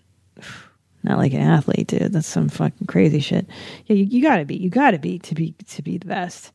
not 1.02 1.18
like 1.18 1.32
an 1.32 1.40
athlete, 1.40 1.88
dude. 1.88 2.12
That's 2.12 2.26
some 2.26 2.48
fucking 2.48 2.86
crazy 2.86 3.20
shit. 3.20 3.46
Yeah, 3.86 3.96
you, 3.96 4.04
you 4.04 4.22
gotta 4.22 4.44
be, 4.44 4.56
you 4.56 4.70
gotta 4.70 4.98
be 4.98 5.18
to 5.20 5.34
be 5.34 5.54
to 5.68 5.82
be 5.82 5.98
the 5.98 6.06
best. 6.06 6.52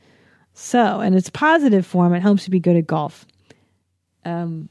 So, 0.53 1.01
in 1.01 1.13
its 1.13 1.29
positive 1.29 1.85
form, 1.85 2.13
it 2.13 2.21
helps 2.21 2.47
you 2.47 2.51
be 2.51 2.59
good 2.59 2.77
at 2.77 2.87
golf. 2.87 3.25
Um, 4.25 4.69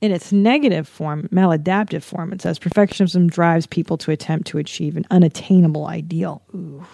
in 0.00 0.12
its 0.12 0.32
negative 0.32 0.86
form, 0.86 1.28
maladaptive 1.32 2.02
form, 2.02 2.32
it 2.32 2.42
says 2.42 2.58
perfectionism 2.58 3.30
drives 3.30 3.66
people 3.66 3.96
to 3.98 4.10
attempt 4.10 4.46
to 4.48 4.58
achieve 4.58 4.96
an 4.96 5.06
unattainable 5.10 5.86
ideal. 5.86 6.42
Ooh. 6.54 6.84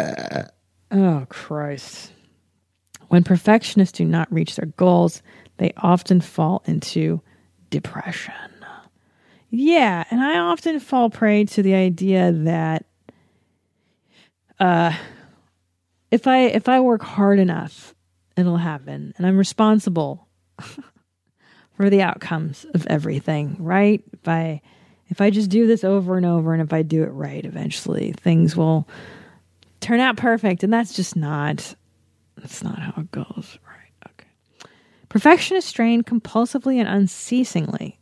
Uh, 0.00 0.44
oh, 0.90 1.26
Christ. 1.28 2.12
When 3.08 3.22
perfectionists 3.22 3.98
do 3.98 4.04
not 4.04 4.32
reach 4.32 4.56
their 4.56 4.66
goals, 4.76 5.22
they 5.58 5.72
often 5.76 6.20
fall 6.20 6.62
into 6.66 7.20
depression. 7.70 8.34
Yeah, 9.50 10.04
and 10.10 10.20
I 10.20 10.38
often 10.38 10.78
fall 10.78 11.10
prey 11.10 11.44
to 11.46 11.62
the 11.62 11.74
idea 11.74 12.30
that 12.30 12.84
uh, 14.60 14.94
if 16.10 16.26
I 16.26 16.42
if 16.42 16.68
I 16.68 16.80
work 16.80 17.02
hard 17.02 17.40
enough, 17.40 17.94
it'll 18.36 18.58
happen, 18.58 19.12
and 19.16 19.26
I'm 19.26 19.36
responsible 19.36 20.28
for 21.76 21.90
the 21.90 22.02
outcomes 22.02 22.64
of 22.74 22.86
everything. 22.86 23.56
Right? 23.58 24.04
If 24.12 24.28
I 24.28 24.62
if 25.08 25.20
I 25.20 25.30
just 25.30 25.50
do 25.50 25.66
this 25.66 25.82
over 25.82 26.16
and 26.16 26.26
over, 26.26 26.52
and 26.52 26.62
if 26.62 26.72
I 26.72 26.82
do 26.82 27.02
it 27.02 27.08
right, 27.10 27.44
eventually 27.44 28.12
things 28.12 28.56
will 28.56 28.88
turn 29.80 29.98
out 29.98 30.16
perfect, 30.16 30.62
and 30.62 30.72
that's 30.72 30.94
just 30.94 31.16
not 31.16 31.74
that's 32.36 32.62
not 32.62 32.78
how 32.78 33.02
it 33.02 33.10
goes. 33.10 33.58
Perfectionists 35.10 35.68
strain 35.68 36.02
compulsively 36.02 36.76
and 36.76 36.88
unceasingly 36.88 37.98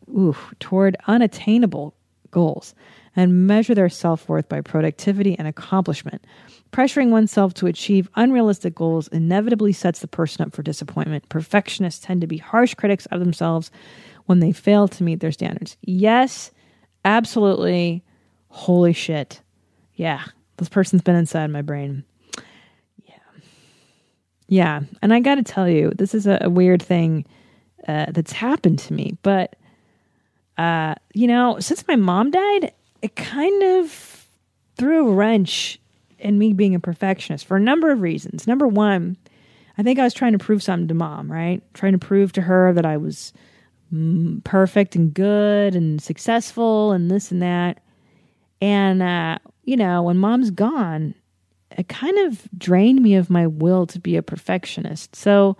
toward 0.60 0.96
unattainable 1.06 1.94
goals 2.30 2.74
and 3.16 3.46
measure 3.46 3.74
their 3.74 3.88
self 3.88 4.28
worth 4.28 4.48
by 4.48 4.60
productivity 4.60 5.36
and 5.38 5.48
accomplishment. 5.48 6.24
Pressuring 6.70 7.08
oneself 7.08 7.54
to 7.54 7.66
achieve 7.66 8.10
unrealistic 8.14 8.74
goals 8.74 9.08
inevitably 9.08 9.72
sets 9.72 10.00
the 10.00 10.06
person 10.06 10.44
up 10.44 10.52
for 10.52 10.62
disappointment. 10.62 11.26
Perfectionists 11.30 12.04
tend 12.04 12.20
to 12.20 12.26
be 12.26 12.36
harsh 12.36 12.74
critics 12.74 13.06
of 13.06 13.20
themselves 13.20 13.70
when 14.26 14.40
they 14.40 14.52
fail 14.52 14.86
to 14.86 15.02
meet 15.02 15.20
their 15.20 15.32
standards. 15.32 15.78
Yes, 15.80 16.50
absolutely. 17.06 18.04
Holy 18.50 18.92
shit. 18.92 19.40
Yeah, 19.94 20.24
this 20.58 20.68
person's 20.68 21.02
been 21.02 21.16
inside 21.16 21.50
my 21.50 21.62
brain. 21.62 22.04
Yeah. 24.48 24.80
And 25.02 25.12
I 25.12 25.20
got 25.20 25.36
to 25.36 25.42
tell 25.42 25.68
you, 25.68 25.92
this 25.94 26.14
is 26.14 26.26
a, 26.26 26.38
a 26.40 26.50
weird 26.50 26.82
thing 26.82 27.24
uh, 27.86 28.06
that's 28.10 28.32
happened 28.32 28.78
to 28.80 28.94
me. 28.94 29.16
But, 29.22 29.56
uh, 30.56 30.94
you 31.14 31.26
know, 31.26 31.60
since 31.60 31.86
my 31.86 31.96
mom 31.96 32.30
died, 32.30 32.72
it 33.02 33.14
kind 33.14 33.62
of 33.62 34.26
threw 34.76 35.08
a 35.08 35.12
wrench 35.12 35.78
in 36.18 36.38
me 36.38 36.52
being 36.52 36.74
a 36.74 36.80
perfectionist 36.80 37.46
for 37.46 37.56
a 37.56 37.60
number 37.60 37.90
of 37.90 38.00
reasons. 38.00 38.46
Number 38.46 38.66
one, 38.66 39.16
I 39.76 39.82
think 39.82 39.98
I 39.98 40.04
was 40.04 40.14
trying 40.14 40.32
to 40.32 40.38
prove 40.38 40.62
something 40.62 40.88
to 40.88 40.94
mom, 40.94 41.30
right? 41.30 41.62
Trying 41.74 41.92
to 41.92 41.98
prove 41.98 42.32
to 42.32 42.42
her 42.42 42.72
that 42.72 42.86
I 42.86 42.96
was 42.96 43.32
mm, 43.94 44.42
perfect 44.44 44.96
and 44.96 45.14
good 45.14 45.76
and 45.76 46.02
successful 46.02 46.92
and 46.92 47.10
this 47.10 47.30
and 47.30 47.42
that. 47.42 47.80
And, 48.60 49.02
uh, 49.02 49.38
you 49.64 49.76
know, 49.76 50.02
when 50.02 50.18
mom's 50.18 50.50
gone, 50.50 51.14
it 51.76 51.88
kind 51.88 52.18
of 52.18 52.48
drained 52.56 53.02
me 53.02 53.14
of 53.14 53.30
my 53.30 53.46
will 53.46 53.86
to 53.86 54.00
be 54.00 54.16
a 54.16 54.22
perfectionist. 54.22 55.14
So 55.14 55.56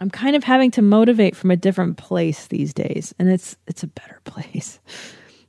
I'm 0.00 0.10
kind 0.10 0.36
of 0.36 0.44
having 0.44 0.70
to 0.72 0.82
motivate 0.82 1.36
from 1.36 1.50
a 1.50 1.56
different 1.56 1.96
place 1.96 2.46
these 2.48 2.74
days. 2.74 3.14
And 3.18 3.30
it's 3.30 3.56
it's 3.66 3.82
a 3.82 3.88
better 3.88 4.20
place. 4.24 4.80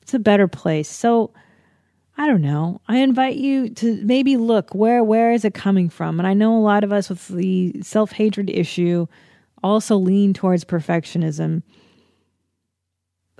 It's 0.01 0.13
a 0.13 0.19
better 0.19 0.47
place. 0.47 0.89
So 0.89 1.33
I 2.17 2.27
don't 2.27 2.41
know. 2.41 2.79
I 2.88 2.97
invite 2.97 3.38
you 3.38 3.69
to 3.69 3.99
maybe 4.03 4.38
look 4.38 4.75
where 4.75 5.03
where 5.03 5.31
is 5.31 5.45
it 5.45 5.53
coming 5.53 5.89
from? 5.89 6.19
And 6.19 6.27
I 6.27 6.33
know 6.33 6.57
a 6.57 6.62
lot 6.62 6.83
of 6.83 6.91
us 6.91 7.09
with 7.09 7.27
the 7.27 7.81
self-hatred 7.81 8.49
issue 8.49 9.07
also 9.63 9.97
lean 9.97 10.34
towards 10.34 10.65
perfectionism. 10.65 11.63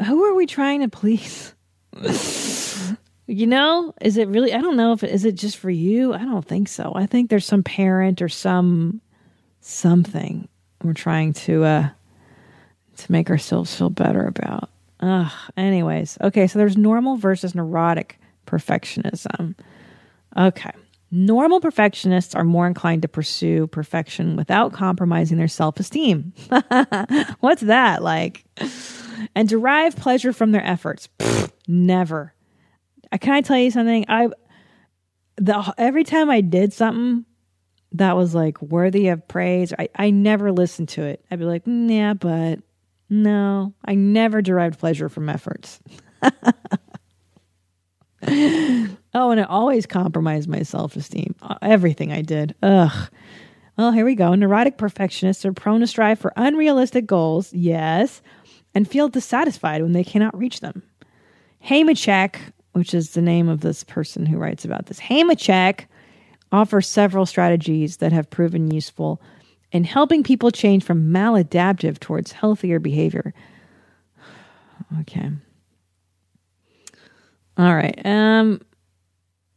Who 0.08 0.24
are 0.24 0.34
we 0.34 0.46
trying 0.46 0.82
to 0.82 0.90
please? 0.90 1.54
you 3.28 3.48
know, 3.48 3.94
is 4.02 4.18
it 4.18 4.28
really 4.28 4.54
I 4.54 4.62
don't 4.62 4.78
know 4.78 4.94
if 4.94 5.04
it, 5.04 5.12
is 5.12 5.26
it 5.26 5.36
just 5.36 5.58
for 5.58 5.70
you? 5.70 6.14
I 6.14 6.20
don't 6.26 6.46
think 6.46 6.68
so. 6.68 6.94
I 6.96 7.06
think 7.06 7.30
there's 7.30 7.46
some 7.46 7.64
parent 7.64 8.22
or 8.22 8.30
some 8.30 9.02
something 9.62 10.48
we're 10.84 10.94
trying 10.94 11.32
to 11.34 11.64
uh 11.64 11.90
to 12.98 13.12
make 13.12 13.30
ourselves 13.30 13.76
feel 13.76 13.90
better 13.90 14.26
about. 14.26 14.70
Ugh. 15.00 15.32
Anyways, 15.58 16.18
okay, 16.22 16.48
so 16.48 16.60
there's 16.60 16.78
normal 16.78 17.18
versus 17.18 17.56
neurotic 17.56 18.20
perfectionism. 18.46 19.56
Okay. 20.38 20.72
Normal 21.16 21.62
perfectionists 21.62 22.34
are 22.34 22.44
more 22.44 22.66
inclined 22.66 23.04
to 23.04 23.08
pursue 23.08 23.68
perfection 23.68 24.36
without 24.36 24.74
compromising 24.74 25.38
their 25.38 25.48
self 25.48 25.80
esteem. 25.80 26.34
What's 27.40 27.62
that 27.62 28.02
like? 28.02 28.44
And 29.36 29.48
derive 29.48 29.96
pleasure 29.96 30.34
from 30.34 30.52
their 30.52 30.66
efforts. 30.66 31.10
Pfft, 31.20 31.52
never. 31.68 32.34
Uh, 33.14 33.18
can 33.18 33.34
I 33.34 33.42
tell 33.42 33.58
you 33.58 33.72
something? 33.72 34.06
I 34.10 34.30
the 35.38 35.74
every 35.78 36.04
time 36.04 36.30
I 36.30 36.42
did 36.42 36.74
something 36.74 37.26
that 37.94 38.16
was 38.16 38.34
like 38.36 38.62
worthy 38.62 39.08
of 39.10 39.28
praise. 39.28 39.72
I, 39.78 39.90
I 39.96 40.10
never 40.10 40.52
listened 40.52 40.90
to 40.90 41.04
it. 41.04 41.24
I'd 41.30 41.40
be 41.40 41.46
like, 41.46 41.66
"Mm, 41.66 41.92
yeah, 41.92 42.14
but 42.14 42.60
no, 43.10 43.74
I 43.86 43.96
never 43.96 44.42
derived 44.42 44.80
pleasure 44.80 45.10
from 45.10 45.30
efforts. 45.30 45.80
oh, 46.24 46.32
and 48.26 49.40
it 49.40 49.50
always 49.50 49.86
compromised 49.86 50.50
my 50.50 50.64
self 50.64 50.96
esteem. 50.96 51.36
Everything 51.62 52.12
I 52.12 52.22
did. 52.22 52.56
Ugh. 52.64 53.10
Well, 53.78 53.92
here 53.92 54.06
we 54.06 54.16
go. 54.16 54.36
Neurotic 54.36 54.78
perfectionists 54.78 55.46
are 55.46 55.54
prone 55.54 55.80
to 55.80 55.88
strive 55.88 56.20
for 56.20 56.32
unrealistic 56.36 57.08
goals, 57.08 57.52
yes, 57.54 58.22
and 58.76 58.88
feel 58.88 59.10
dissatisfied 59.10 59.82
when 59.82 59.94
they 59.94 60.04
cannot 60.04 60.38
reach 60.38 60.60
them. 60.60 60.84
Hamachek, 61.66 62.36
which 62.74 62.94
is 62.94 63.12
the 63.12 63.22
name 63.22 63.48
of 63.48 63.62
this 63.62 63.84
person 63.84 64.26
who 64.26 64.38
writes 64.38 64.66
about 64.66 64.88
this, 64.88 65.00
Hamachek 65.00 65.86
offers 66.52 66.88
several 66.88 67.26
strategies 67.26 67.98
that 67.98 68.12
have 68.12 68.30
proven 68.30 68.70
useful 68.70 69.22
in 69.72 69.84
helping 69.84 70.24
people 70.24 70.52
change 70.52 70.84
from 70.84 71.12
maladaptive 71.12 72.00
towards 72.00 72.32
healthier 72.32 72.80
behavior. 72.80 73.34
Okay. 75.02 75.30
All 77.58 77.76
right. 77.76 78.00
Um 78.06 78.62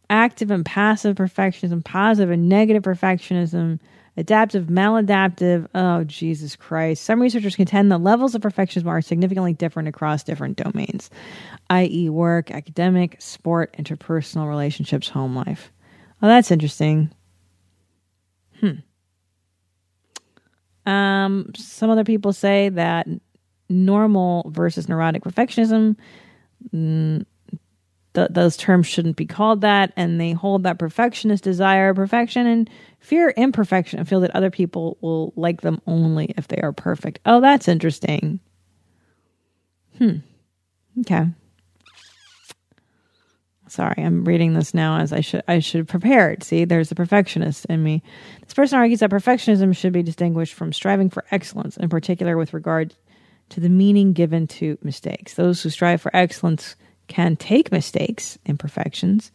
active 0.08 0.50
and 0.52 0.64
passive 0.64 1.16
perfectionism, 1.16 1.84
positive 1.84 2.30
and 2.30 2.48
negative 2.48 2.84
perfectionism, 2.84 3.80
adaptive, 4.16 4.66
maladaptive. 4.66 5.66
Oh, 5.74 6.04
Jesus 6.04 6.56
Christ. 6.56 7.04
Some 7.04 7.20
researchers 7.20 7.56
contend 7.56 7.90
the 7.90 7.98
levels 7.98 8.34
of 8.34 8.42
perfectionism 8.42 8.86
are 8.86 9.00
significantly 9.00 9.52
different 9.52 9.88
across 9.88 10.22
different 10.22 10.56
domains, 10.56 11.10
i.e., 11.70 12.08
work, 12.08 12.50
academic, 12.50 13.16
sport, 13.20 13.74
interpersonal 13.78 14.48
relationships, 14.48 15.08
home 15.08 15.34
life. 15.34 15.70
Oh, 16.22 16.28
that's 16.28 16.50
interesting. 16.50 17.12
Hmm. 18.60 18.80
Um, 20.90 21.50
some 21.56 21.90
other 21.90 22.04
people 22.04 22.32
say 22.32 22.68
that 22.70 23.06
normal 23.68 24.50
versus 24.54 24.88
neurotic 24.88 25.24
perfectionism, 25.24 25.96
mm, 26.72 27.24
th- 28.16 28.30
those 28.30 28.56
terms 28.56 28.86
shouldn't 28.86 29.16
be 29.16 29.26
called 29.26 29.60
that, 29.60 29.92
and 29.96 30.20
they 30.20 30.32
hold 30.32 30.64
that 30.64 30.78
perfectionist 30.78 31.44
desire 31.44 31.94
perfection 31.94 32.46
and 32.46 32.68
fear 32.98 33.30
imperfection 33.36 34.00
and 34.00 34.08
feel 34.08 34.20
that 34.20 34.34
other 34.34 34.50
people 34.50 34.98
will 35.00 35.32
like 35.36 35.60
them 35.60 35.80
only 35.86 36.34
if 36.36 36.48
they 36.48 36.60
are 36.60 36.72
perfect. 36.72 37.20
Oh, 37.24 37.40
that's 37.40 37.68
interesting. 37.68 38.40
Hmm. 39.98 40.16
Okay. 41.00 41.26
Sorry, 43.68 43.94
I'm 43.98 44.24
reading 44.24 44.54
this 44.54 44.74
now 44.74 44.98
as 45.00 45.12
I 45.12 45.20
should 45.20 45.42
I 45.48 45.58
should 45.58 45.88
prepare 45.88 46.30
it. 46.30 46.42
See, 46.42 46.64
there's 46.64 46.88
the 46.88 46.94
perfectionist 46.94 47.66
in 47.66 47.82
me. 47.82 48.02
This 48.42 48.54
person 48.54 48.78
argues 48.78 49.00
that 49.00 49.10
perfectionism 49.10 49.76
should 49.76 49.92
be 49.92 50.02
distinguished 50.02 50.54
from 50.54 50.72
striving 50.72 51.10
for 51.10 51.24
excellence, 51.30 51.76
in 51.76 51.88
particular 51.88 52.36
with 52.36 52.54
regard 52.54 52.94
to 53.50 53.60
the 53.60 53.68
meaning 53.68 54.12
given 54.12 54.46
to 54.46 54.78
mistakes. 54.82 55.34
Those 55.34 55.62
who 55.62 55.70
strive 55.70 56.00
for 56.00 56.14
excellence 56.14 56.76
can 57.08 57.36
take 57.36 57.72
mistakes, 57.72 58.38
imperfections, 58.46 59.30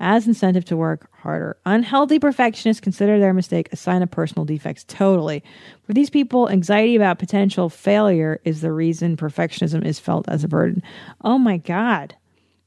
as 0.00 0.26
incentive 0.26 0.64
to 0.66 0.76
work 0.76 1.08
harder. 1.12 1.56
Unhealthy 1.64 2.18
perfectionists 2.18 2.80
consider 2.80 3.18
their 3.18 3.32
mistake 3.32 3.68
a 3.72 3.76
sign 3.76 4.02
of 4.02 4.10
personal 4.10 4.44
defects. 4.44 4.84
Totally. 4.84 5.42
For 5.84 5.92
these 5.92 6.10
people, 6.10 6.48
anxiety 6.48 6.96
about 6.96 7.18
potential 7.18 7.68
failure 7.68 8.40
is 8.44 8.60
the 8.60 8.72
reason 8.72 9.16
perfectionism 9.16 9.84
is 9.84 9.98
felt 9.98 10.28
as 10.28 10.44
a 10.44 10.48
burden. 10.48 10.82
Oh 11.22 11.38
my 11.38 11.58
God. 11.58 12.16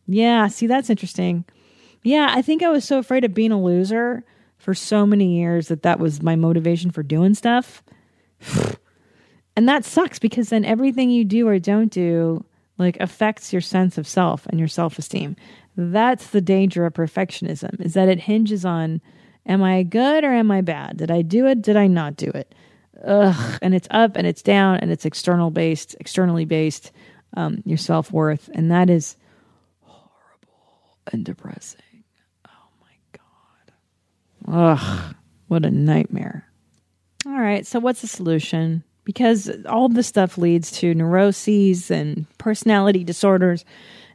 Yeah, 0.07 0.47
see, 0.47 0.67
that's 0.67 0.89
interesting. 0.89 1.43
Yeah, 2.03 2.31
I 2.33 2.41
think 2.41 2.63
I 2.63 2.69
was 2.69 2.85
so 2.85 2.97
afraid 2.97 3.25
of 3.25 3.33
being 3.33 3.51
a 3.51 3.61
loser 3.61 4.23
for 4.57 4.73
so 4.73 5.05
many 5.05 5.37
years 5.39 5.67
that 5.67 5.83
that 5.83 5.99
was 5.99 6.21
my 6.21 6.35
motivation 6.35 6.91
for 6.91 7.03
doing 7.03 7.33
stuff. 7.33 7.83
and 9.55 9.67
that 9.67 9.83
sucks 9.83 10.17
because 10.17 10.49
then 10.49 10.63
everything 10.63 11.09
you 11.09 11.25
do 11.25 11.47
or 11.47 11.59
don't 11.59 11.91
do 11.91 12.45
like 12.77 12.97
affects 12.99 13.51
your 13.51 13.61
sense 13.61 13.97
of 13.97 14.07
self 14.07 14.45
and 14.47 14.59
your 14.59 14.67
self-esteem. 14.67 15.35
That's 15.75 16.27
the 16.27 16.41
danger 16.41 16.85
of 16.85 16.93
perfectionism 16.93 17.79
is 17.81 17.93
that 17.93 18.09
it 18.09 18.21
hinges 18.21 18.65
on 18.65 19.01
am 19.45 19.63
I 19.63 19.83
good 19.83 20.23
or 20.23 20.33
am 20.33 20.51
I 20.51 20.61
bad? 20.61 20.97
Did 20.97 21.11
I 21.11 21.21
do 21.21 21.47
it? 21.47 21.61
Did 21.61 21.77
I 21.77 21.87
not 21.87 22.17
do 22.17 22.29
it? 22.29 22.53
Ugh, 23.05 23.59
and 23.61 23.75
it's 23.75 23.87
up 23.91 24.15
and 24.15 24.25
it's 24.25 24.41
down 24.41 24.77
and 24.77 24.91
it's 24.91 25.05
external 25.05 25.51
based, 25.51 25.95
externally 25.99 26.45
based, 26.45 26.91
um, 27.35 27.61
your 27.65 27.77
self 27.77 28.11
worth, 28.11 28.49
and 28.53 28.71
that 28.71 28.89
is 28.89 29.17
horrible 29.81 30.97
and 31.11 31.23
depressing. 31.23 32.03
Oh 32.47 32.69
my 32.81 33.19
God. 34.47 34.79
Ugh, 34.79 35.15
what 35.47 35.65
a 35.65 35.71
nightmare. 35.71 36.45
All 37.25 37.39
right, 37.39 37.65
so 37.67 37.79
what's 37.79 38.01
the 38.01 38.07
solution? 38.07 38.83
Because 39.07 39.49
all 39.69 39.87
this 39.87 40.05
stuff 40.05 40.37
leads 40.37 40.69
to 40.79 40.93
neuroses 40.93 41.89
and 41.89 42.25
personality 42.39 43.05
disorders 43.05 43.63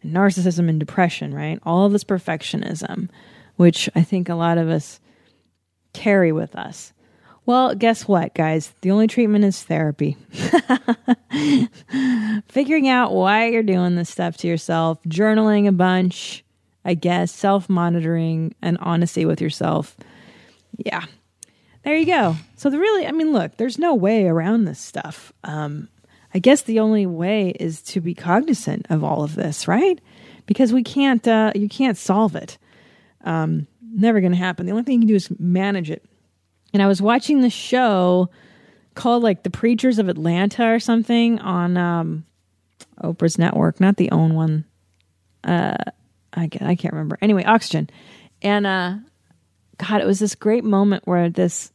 and 0.03 0.15
narcissism 0.15 0.69
and 0.69 0.79
depression, 0.79 1.35
right? 1.35 1.59
All 1.63 1.89
this 1.89 2.05
perfectionism, 2.05 3.09
which 3.57 3.89
I 3.95 4.03
think 4.03 4.29
a 4.29 4.35
lot 4.35 4.59
of 4.59 4.69
us 4.69 5.01
carry 5.95 6.31
with 6.31 6.55
us. 6.55 6.93
Well, 7.47 7.75
guess 7.75 8.07
what, 8.07 8.35
guys? 8.35 8.75
The 8.83 8.91
only 8.91 9.07
treatment 9.07 9.47
is 9.47 9.63
therapy. 9.63 10.19
Figuring 12.47 12.87
out 12.87 13.15
why 13.15 13.49
you're 13.49 13.63
doing 13.63 13.97
this 13.97 14.11
stuff 14.11 14.37
to 14.39 14.47
yourself, 14.47 15.03
journaling 15.05 15.67
a 15.67 15.73
bunch, 15.73 16.45
I 16.85 16.93
guess, 16.93 17.33
self 17.33 17.71
monitoring 17.71 18.55
and 18.61 18.77
honesty 18.83 19.25
with 19.25 19.41
yourself. 19.41 19.97
Yeah. 20.77 21.07
There 21.85 21.97
you 21.97 22.07
go. 22.07 22.37
So, 22.57 22.71
the 22.71 22.79
really, 22.79 23.07
I 23.07 23.13
mean, 23.13 23.33
look, 23.33 23.57
there's 23.57 23.79
no 23.79 23.95
way 23.95 24.27
around 24.27 24.65
this 24.65 24.79
stuff. 24.79 25.33
Um, 25.43 25.89
I 26.35 26.39
guess 26.39 26.63
the 26.63 26.81
only 26.81 27.07
way 27.07 27.51
is 27.51 27.83
to 27.83 28.01
be 28.01 28.15
cognizant 28.15 28.87
of 28.89 29.05
all 29.05 29.23
of 29.23 29.35
this, 29.35 29.69
right? 29.69 30.01
Because 30.47 30.73
we 30.73 30.83
can't, 30.83 31.27
uh, 31.27 31.53
you 31.55 31.69
can't 31.69 31.99
solve 31.99 32.37
it. 32.37 32.57
Um, 33.25 33.67
never 33.95 34.21
going 34.21 34.33
to 34.33 34.39
happen. 34.39 34.67
The 34.67 34.73
only 34.73 34.85
thing 34.85 34.95
you 34.95 35.01
can 35.01 35.09
do 35.09 35.15
is 35.15 35.29
manage 35.39 35.91
it. 35.91 36.05
And 36.73 36.83
I 36.83 36.87
was 36.87 37.03
watching 37.03 37.41
the 37.41 37.51
show 37.51 38.31
called 38.95 39.23
like 39.23 39.43
The 39.43 39.51
Preachers 39.51 39.99
of 39.99 40.09
Atlanta 40.09 40.73
or 40.73 40.81
something 40.81 41.39
on 41.41 41.77
um, 41.77 42.25
Oprah's 43.03 43.39
network, 43.39 43.81
not 43.81 43.97
the 43.97 44.11
OWN 44.11 44.35
one. 44.35 44.65
Uh, 45.45 45.77
I 46.33 46.49
I 46.61 46.75
can't 46.77 46.95
remember. 46.95 47.19
Anyway, 47.21 47.45
Oxygen. 47.45 47.91
And 48.41 48.67
uh, 48.67 48.95
God, 49.79 50.01
it 50.01 50.07
was 50.07 50.19
this 50.19 50.35
great 50.35 50.65
moment 50.65 51.07
where 51.07 51.29
this 51.29 51.73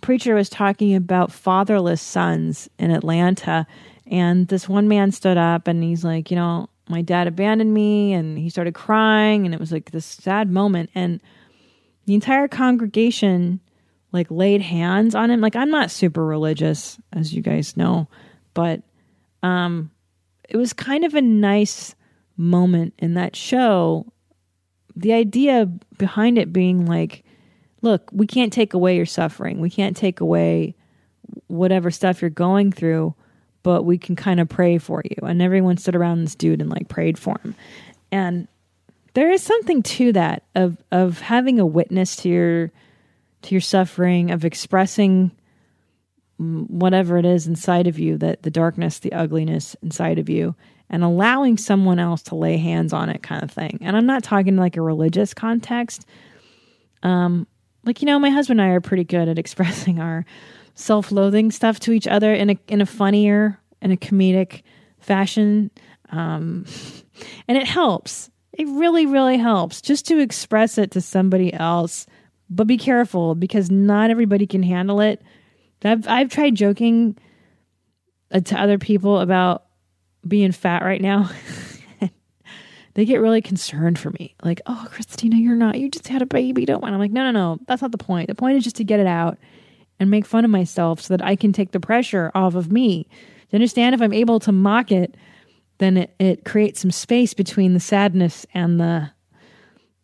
preacher 0.00 0.34
was 0.34 0.48
talking 0.48 0.94
about 0.94 1.32
fatherless 1.32 2.00
sons 2.00 2.68
in 2.78 2.90
Atlanta. 2.90 3.66
And 4.06 4.48
this 4.48 4.68
one 4.68 4.88
man 4.88 5.10
stood 5.10 5.36
up 5.36 5.68
and 5.68 5.82
he's 5.82 6.04
like, 6.04 6.30
you 6.30 6.36
know, 6.36 6.68
my 6.88 7.02
dad 7.02 7.26
abandoned 7.26 7.72
me. 7.72 8.12
And 8.12 8.38
he 8.38 8.50
started 8.50 8.74
crying. 8.74 9.44
And 9.44 9.54
it 9.54 9.60
was 9.60 9.72
like 9.72 9.90
this 9.90 10.06
sad 10.06 10.50
moment. 10.50 10.90
And 10.94 11.20
the 12.06 12.14
entire 12.14 12.48
congregation 12.48 13.60
like 14.12 14.30
laid 14.30 14.60
hands 14.60 15.14
on 15.14 15.30
him. 15.30 15.40
Like, 15.40 15.56
I'm 15.56 15.70
not 15.70 15.90
super 15.90 16.24
religious, 16.24 16.98
as 17.12 17.32
you 17.32 17.42
guys 17.42 17.76
know, 17.76 18.08
but 18.54 18.82
um, 19.42 19.90
it 20.48 20.56
was 20.56 20.72
kind 20.72 21.04
of 21.04 21.14
a 21.14 21.22
nice 21.22 21.94
moment 22.36 22.94
in 22.98 23.14
that 23.14 23.34
show. 23.34 24.11
The 24.96 25.12
idea 25.12 25.66
behind 25.98 26.38
it 26.38 26.52
being 26.52 26.86
like, 26.86 27.24
look, 27.80 28.08
we 28.12 28.26
can't 28.26 28.52
take 28.52 28.74
away 28.74 28.96
your 28.96 29.06
suffering. 29.06 29.60
We 29.60 29.70
can't 29.70 29.96
take 29.96 30.20
away 30.20 30.74
whatever 31.46 31.90
stuff 31.90 32.20
you're 32.20 32.30
going 32.30 32.72
through, 32.72 33.14
but 33.62 33.84
we 33.84 33.98
can 33.98 34.16
kind 34.16 34.40
of 34.40 34.48
pray 34.48 34.78
for 34.78 35.02
you. 35.04 35.26
And 35.26 35.40
everyone 35.40 35.76
stood 35.76 35.96
around 35.96 36.22
this 36.22 36.34
dude 36.34 36.60
and 36.60 36.70
like 36.70 36.88
prayed 36.88 37.18
for 37.18 37.38
him. 37.42 37.54
And 38.10 38.48
there 39.14 39.30
is 39.30 39.42
something 39.42 39.82
to 39.82 40.12
that 40.12 40.44
of 40.54 40.76
of 40.90 41.20
having 41.20 41.60
a 41.60 41.66
witness 41.66 42.16
to 42.16 42.28
your 42.28 42.72
to 43.42 43.54
your 43.54 43.60
suffering, 43.60 44.30
of 44.30 44.44
expressing 44.44 45.32
whatever 46.38 47.18
it 47.18 47.24
is 47.24 47.46
inside 47.46 47.86
of 47.86 47.98
you, 47.98 48.16
that 48.18 48.42
the 48.42 48.50
darkness, 48.50 48.98
the 48.98 49.12
ugliness 49.12 49.76
inside 49.82 50.18
of 50.18 50.28
you, 50.28 50.54
and 50.92 51.02
allowing 51.02 51.56
someone 51.56 51.98
else 51.98 52.22
to 52.22 52.34
lay 52.34 52.58
hands 52.58 52.92
on 52.92 53.08
it 53.08 53.22
kind 53.22 53.42
of 53.42 53.50
thing. 53.50 53.78
And 53.80 53.96
I'm 53.96 54.04
not 54.04 54.22
talking 54.22 54.56
like 54.56 54.76
a 54.76 54.82
religious 54.82 55.32
context. 55.32 56.04
Um, 57.02 57.46
like 57.84 58.02
you 58.02 58.06
know, 58.06 58.18
my 58.18 58.28
husband 58.28 58.60
and 58.60 58.70
I 58.70 58.74
are 58.74 58.80
pretty 58.80 59.04
good 59.04 59.26
at 59.28 59.38
expressing 59.38 59.98
our 59.98 60.24
self-loathing 60.74 61.50
stuff 61.50 61.80
to 61.80 61.92
each 61.92 62.06
other 62.06 62.32
in 62.32 62.50
a 62.50 62.58
in 62.68 62.82
a 62.82 62.86
funnier, 62.86 63.58
in 63.80 63.90
a 63.90 63.96
comedic 63.96 64.62
fashion. 65.00 65.70
Um, 66.10 66.66
and 67.48 67.56
it 67.56 67.66
helps. 67.66 68.30
It 68.52 68.68
really, 68.68 69.06
really 69.06 69.38
helps 69.38 69.80
just 69.80 70.06
to 70.08 70.18
express 70.18 70.76
it 70.76 70.90
to 70.90 71.00
somebody 71.00 71.54
else. 71.54 72.06
But 72.50 72.66
be 72.66 72.76
careful 72.76 73.34
because 73.34 73.70
not 73.70 74.10
everybody 74.10 74.46
can 74.46 74.62
handle 74.62 75.00
it. 75.00 75.22
I've 75.82 76.06
I've 76.06 76.28
tried 76.28 76.54
joking 76.54 77.16
uh, 78.30 78.40
to 78.40 78.60
other 78.60 78.78
people 78.78 79.20
about 79.20 79.64
being 80.26 80.52
fat 80.52 80.82
right 80.82 81.00
now. 81.00 81.30
they 82.94 83.04
get 83.04 83.20
really 83.20 83.42
concerned 83.42 83.98
for 83.98 84.10
me. 84.10 84.34
Like, 84.42 84.60
oh, 84.66 84.86
Christina, 84.90 85.36
you're 85.36 85.56
not, 85.56 85.78
you 85.78 85.90
just 85.90 86.08
had 86.08 86.22
a 86.22 86.26
baby, 86.26 86.64
don't 86.64 86.82
want. 86.82 86.94
I'm 86.94 87.00
like, 87.00 87.10
no, 87.10 87.24
no, 87.24 87.30
no, 87.30 87.58
that's 87.66 87.82
not 87.82 87.92
the 87.92 87.98
point. 87.98 88.28
The 88.28 88.34
point 88.34 88.56
is 88.56 88.64
just 88.64 88.76
to 88.76 88.84
get 88.84 89.00
it 89.00 89.06
out 89.06 89.38
and 89.98 90.10
make 90.10 90.26
fun 90.26 90.44
of 90.44 90.50
myself 90.50 91.00
so 91.00 91.16
that 91.16 91.24
I 91.24 91.36
can 91.36 91.52
take 91.52 91.72
the 91.72 91.80
pressure 91.80 92.30
off 92.34 92.54
of 92.54 92.72
me. 92.72 93.08
To 93.50 93.56
understand 93.56 93.94
if 93.94 94.02
I'm 94.02 94.12
able 94.12 94.40
to 94.40 94.52
mock 94.52 94.90
it, 94.90 95.16
then 95.78 95.96
it, 95.96 96.14
it 96.18 96.44
creates 96.44 96.80
some 96.80 96.90
space 96.90 97.34
between 97.34 97.74
the 97.74 97.80
sadness 97.80 98.46
and 98.54 98.80
the 98.80 99.10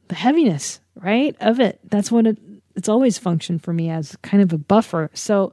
the 0.08 0.14
heaviness, 0.14 0.80
right? 0.94 1.36
Of 1.40 1.60
it. 1.60 1.80
That's 1.84 2.10
what 2.10 2.26
it 2.26 2.38
it's 2.76 2.88
always 2.88 3.18
functioned 3.18 3.62
for 3.62 3.72
me 3.72 3.90
as 3.90 4.16
kind 4.22 4.42
of 4.42 4.52
a 4.52 4.58
buffer. 4.58 5.10
So 5.12 5.52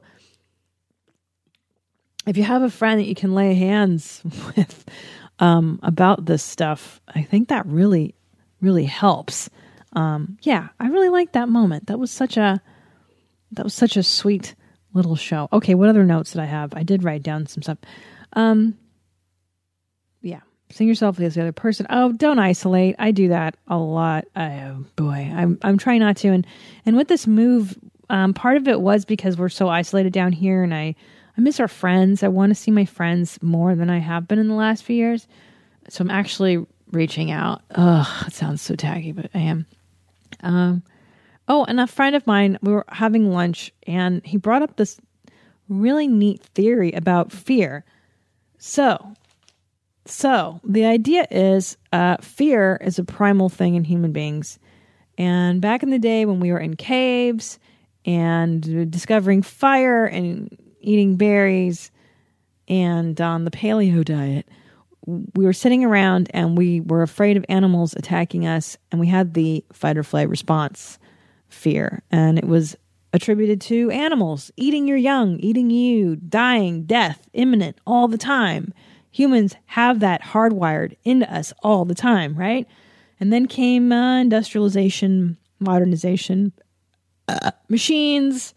if 2.26 2.36
you 2.36 2.42
have 2.42 2.62
a 2.62 2.70
friend 2.70 3.00
that 3.00 3.06
you 3.06 3.14
can 3.14 3.34
lay 3.34 3.54
hands 3.54 4.22
with 4.56 4.84
um, 5.38 5.78
about 5.82 6.26
this 6.26 6.42
stuff, 6.42 7.00
I 7.08 7.22
think 7.22 7.48
that 7.48 7.66
really, 7.66 8.14
really 8.60 8.84
helps. 8.84 9.48
Um, 9.92 10.38
yeah, 10.42 10.68
I 10.80 10.88
really 10.88 11.08
liked 11.08 11.34
that 11.34 11.48
moment. 11.48 11.86
That 11.86 11.98
was 11.98 12.10
such 12.10 12.36
a 12.36 12.60
that 13.52 13.64
was 13.64 13.74
such 13.74 13.96
a 13.96 14.02
sweet 14.02 14.54
little 14.92 15.16
show. 15.16 15.48
Okay, 15.52 15.74
what 15.74 15.88
other 15.88 16.04
notes 16.04 16.32
did 16.32 16.40
I 16.40 16.46
have? 16.46 16.74
I 16.74 16.82
did 16.82 17.04
write 17.04 17.22
down 17.22 17.46
some 17.46 17.62
stuff. 17.62 17.78
Um, 18.32 18.76
yeah, 20.20 20.40
sing 20.70 20.88
yourself 20.88 21.20
as 21.20 21.34
the 21.34 21.42
other 21.42 21.52
person. 21.52 21.86
Oh, 21.88 22.12
don't 22.12 22.38
isolate. 22.40 22.96
I 22.98 23.12
do 23.12 23.28
that 23.28 23.56
a 23.68 23.78
lot. 23.78 24.24
Oh 24.34 24.84
boy, 24.96 25.32
I'm 25.34 25.58
I'm 25.62 25.78
trying 25.78 26.00
not 26.00 26.16
to. 26.18 26.28
And 26.28 26.46
and 26.84 26.96
with 26.96 27.08
this 27.08 27.26
move, 27.26 27.78
um, 28.10 28.34
part 28.34 28.56
of 28.56 28.66
it 28.68 28.80
was 28.80 29.04
because 29.04 29.38
we're 29.38 29.48
so 29.48 29.68
isolated 29.68 30.12
down 30.12 30.32
here, 30.32 30.62
and 30.62 30.74
I 30.74 30.96
I 31.36 31.40
miss 31.40 31.60
our 31.60 31.68
friends. 31.68 32.22
I 32.22 32.28
want 32.28 32.50
to 32.50 32.54
see 32.54 32.70
my 32.70 32.84
friends 32.84 33.38
more 33.42 33.74
than 33.74 33.90
I 33.90 33.98
have 33.98 34.26
been 34.26 34.38
in 34.38 34.48
the 34.48 34.54
last 34.54 34.84
few 34.84 34.96
years. 34.96 35.28
So 35.88 36.02
I'm 36.02 36.10
actually 36.10 36.64
reaching 36.92 37.30
out. 37.30 37.62
Ugh, 37.74 38.26
it 38.26 38.32
sounds 38.32 38.62
so 38.62 38.74
taggy, 38.74 39.14
but 39.14 39.30
I 39.34 39.40
am. 39.40 39.66
Um, 40.42 40.82
oh, 41.48 41.64
and 41.64 41.78
a 41.78 41.86
friend 41.86 42.16
of 42.16 42.26
mine, 42.26 42.58
we 42.62 42.72
were 42.72 42.84
having 42.88 43.30
lunch, 43.30 43.72
and 43.86 44.24
he 44.24 44.36
brought 44.36 44.62
up 44.62 44.76
this 44.76 44.98
really 45.68 46.08
neat 46.08 46.42
theory 46.42 46.92
about 46.92 47.32
fear. 47.32 47.84
So, 48.58 49.14
so 50.06 50.60
the 50.64 50.86
idea 50.86 51.26
is, 51.30 51.76
uh, 51.92 52.16
fear 52.20 52.78
is 52.80 52.98
a 52.98 53.04
primal 53.04 53.48
thing 53.48 53.74
in 53.74 53.84
human 53.84 54.12
beings. 54.12 54.58
And 55.18 55.60
back 55.60 55.82
in 55.82 55.90
the 55.90 55.98
day 55.98 56.24
when 56.24 56.40
we 56.40 56.52
were 56.52 56.58
in 56.58 56.76
caves 56.76 57.58
and 58.04 58.90
discovering 58.90 59.42
fire 59.42 60.06
and 60.06 60.56
eating 60.86 61.16
berries 61.16 61.90
and 62.68 63.20
on 63.20 63.44
the 63.44 63.50
paleo 63.50 64.04
diet, 64.04 64.48
we 65.06 65.44
were 65.44 65.52
sitting 65.52 65.84
around 65.84 66.30
and 66.32 66.58
we 66.58 66.80
were 66.80 67.02
afraid 67.02 67.36
of 67.36 67.44
animals 67.48 67.94
attacking 67.94 68.46
us, 68.46 68.76
and 68.90 69.00
we 69.00 69.06
had 69.06 69.34
the 69.34 69.64
fight 69.72 69.96
or 69.96 70.02
flight 70.02 70.28
response 70.28 70.98
fear. 71.48 72.02
And 72.10 72.38
it 72.38 72.46
was 72.46 72.76
attributed 73.12 73.60
to 73.62 73.90
animals 73.90 74.50
eating 74.56 74.88
your 74.88 74.96
young, 74.96 75.38
eating 75.38 75.70
you, 75.70 76.16
dying, 76.16 76.84
death, 76.84 77.28
imminent 77.32 77.78
all 77.86 78.08
the 78.08 78.18
time. 78.18 78.74
Humans 79.12 79.56
have 79.66 80.00
that 80.00 80.22
hardwired 80.22 80.96
into 81.04 81.32
us 81.32 81.52
all 81.62 81.84
the 81.84 81.94
time, 81.94 82.34
right? 82.34 82.66
And 83.20 83.32
then 83.32 83.46
came 83.46 83.92
uh, 83.92 84.20
industrialization, 84.20 85.38
modernization, 85.60 86.52
uh, 87.28 87.52
machines, 87.68 88.54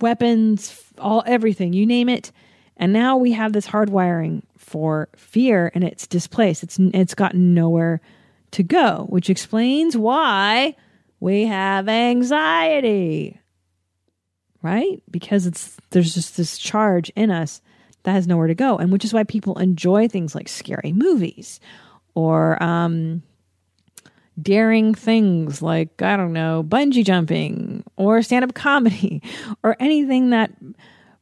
weapons, 0.00 0.82
all 0.98 1.22
everything, 1.26 1.72
you 1.72 1.86
name 1.86 2.08
it. 2.08 2.32
And 2.76 2.92
now 2.92 3.16
we 3.16 3.32
have 3.32 3.52
this 3.52 3.66
hardwiring 3.66 4.42
for 4.56 5.08
fear 5.16 5.70
and 5.74 5.82
it's 5.82 6.06
displaced. 6.06 6.62
It's 6.62 6.78
it's 6.78 7.14
gotten 7.14 7.54
nowhere 7.54 8.00
to 8.52 8.62
go, 8.62 9.06
which 9.08 9.30
explains 9.30 9.96
why 9.96 10.76
we 11.20 11.44
have 11.44 11.88
anxiety. 11.88 13.40
Right? 14.62 15.02
Because 15.10 15.46
it's 15.46 15.76
there's 15.90 16.14
just 16.14 16.36
this 16.36 16.58
charge 16.58 17.10
in 17.10 17.30
us 17.30 17.60
that 18.04 18.12
has 18.12 18.26
nowhere 18.26 18.46
to 18.46 18.54
go, 18.54 18.76
and 18.76 18.92
which 18.92 19.04
is 19.04 19.12
why 19.12 19.24
people 19.24 19.58
enjoy 19.58 20.08
things 20.08 20.34
like 20.34 20.48
scary 20.48 20.92
movies 20.92 21.60
or 22.14 22.60
um, 22.62 23.22
daring 24.40 24.94
things 24.94 25.62
like, 25.62 26.00
I 26.02 26.16
don't 26.16 26.32
know, 26.32 26.64
bungee 26.66 27.04
jumping 27.04 27.84
or 27.96 28.22
stand 28.22 28.44
up 28.44 28.54
comedy 28.54 29.22
or 29.62 29.76
anything 29.80 30.30
that 30.30 30.50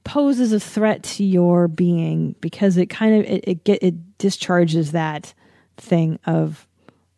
poses 0.04 0.52
a 0.52 0.60
threat 0.60 1.02
to 1.02 1.24
your 1.24 1.66
being 1.66 2.36
because 2.40 2.76
it 2.76 2.86
kind 2.86 3.16
of 3.16 3.30
it, 3.30 3.48
it 3.48 3.64
get 3.64 3.82
it 3.82 4.18
discharges 4.18 4.92
that 4.92 5.34
thing 5.76 6.18
of 6.26 6.66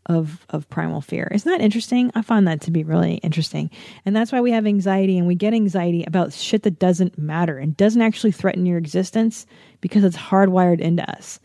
of 0.07 0.47
of 0.49 0.69
primal 0.71 1.03
fear. 1.03 1.29
Isn't 1.31 1.51
that 1.51 1.61
interesting? 1.61 2.11
I 2.15 2.23
find 2.23 2.49
that 2.49 2.63
to 2.63 2.71
be 2.71 2.83
really 2.83 3.17
interesting. 3.17 3.71
And 4.07 4.17
that's 4.17 4.33
why 4.33 4.41
we 4.41 4.53
have 4.53 4.67
anxiety 4.67 5.19
and 5.19 5.27
we 5.27 5.35
get 5.35 5.53
anxiety 5.53 6.05
about 6.05 6.33
shit 6.33 6.63
that 6.63 6.79
doesn't 6.79 7.19
matter 7.19 7.59
and 7.59 7.77
doesn't 7.77 8.01
actually 8.01 8.33
threaten 8.33 8.65
your 8.65 8.79
existence 8.79 9.47
because 9.81 10.05
it's 10.05 10.17
hardwired 10.17 10.81
into 10.81 11.09
us. 11.11 11.41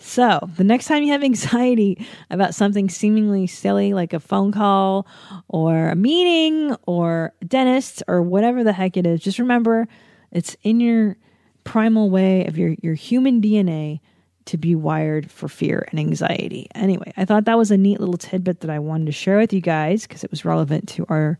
So, 0.00 0.48
the 0.56 0.64
next 0.64 0.86
time 0.86 1.02
you 1.02 1.12
have 1.12 1.24
anxiety 1.24 2.06
about 2.30 2.54
something 2.54 2.88
seemingly 2.88 3.46
silly 3.48 3.94
like 3.94 4.12
a 4.12 4.20
phone 4.20 4.52
call 4.52 5.06
or 5.48 5.88
a 5.88 5.96
meeting 5.96 6.76
or 6.86 7.32
a 7.42 7.44
dentist 7.44 8.02
or 8.06 8.22
whatever 8.22 8.62
the 8.62 8.72
heck 8.72 8.96
it 8.96 9.06
is, 9.06 9.20
just 9.20 9.40
remember 9.40 9.88
it's 10.30 10.56
in 10.62 10.78
your 10.78 11.16
primal 11.64 12.10
way 12.10 12.46
of 12.46 12.56
your, 12.56 12.76
your 12.80 12.94
human 12.94 13.42
DNA 13.42 14.00
to 14.44 14.56
be 14.56 14.74
wired 14.74 15.30
for 15.30 15.48
fear 15.48 15.86
and 15.90 16.00
anxiety. 16.00 16.68
Anyway, 16.74 17.12
I 17.16 17.24
thought 17.24 17.44
that 17.44 17.58
was 17.58 17.70
a 17.70 17.76
neat 17.76 18.00
little 18.00 18.16
tidbit 18.16 18.60
that 18.60 18.70
I 18.70 18.78
wanted 18.78 19.06
to 19.06 19.12
share 19.12 19.36
with 19.36 19.52
you 19.52 19.60
guys 19.60 20.06
because 20.06 20.24
it 20.24 20.30
was 20.30 20.44
relevant 20.44 20.88
to 20.90 21.06
our 21.08 21.38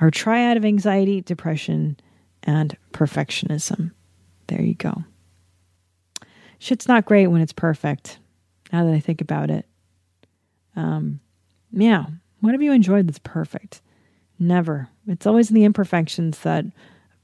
our 0.00 0.10
triad 0.10 0.56
of 0.56 0.64
anxiety, 0.64 1.20
depression, 1.20 1.98
and 2.42 2.76
perfectionism. 2.92 3.92
There 4.48 4.62
you 4.62 4.74
go 4.74 5.04
shit's 6.60 6.86
not 6.86 7.06
great 7.06 7.26
when 7.26 7.40
it's 7.40 7.52
perfect. 7.52 8.20
Now 8.72 8.84
that 8.84 8.94
I 8.94 9.00
think 9.00 9.20
about 9.20 9.50
it. 9.50 9.66
Um, 10.76 11.18
yeah. 11.72 12.04
What 12.40 12.52
have 12.52 12.62
you 12.62 12.70
enjoyed 12.70 13.08
that's 13.08 13.18
perfect? 13.18 13.80
Never. 14.38 14.88
It's 15.08 15.26
always 15.26 15.48
the 15.48 15.64
imperfections 15.64 16.38
that 16.40 16.64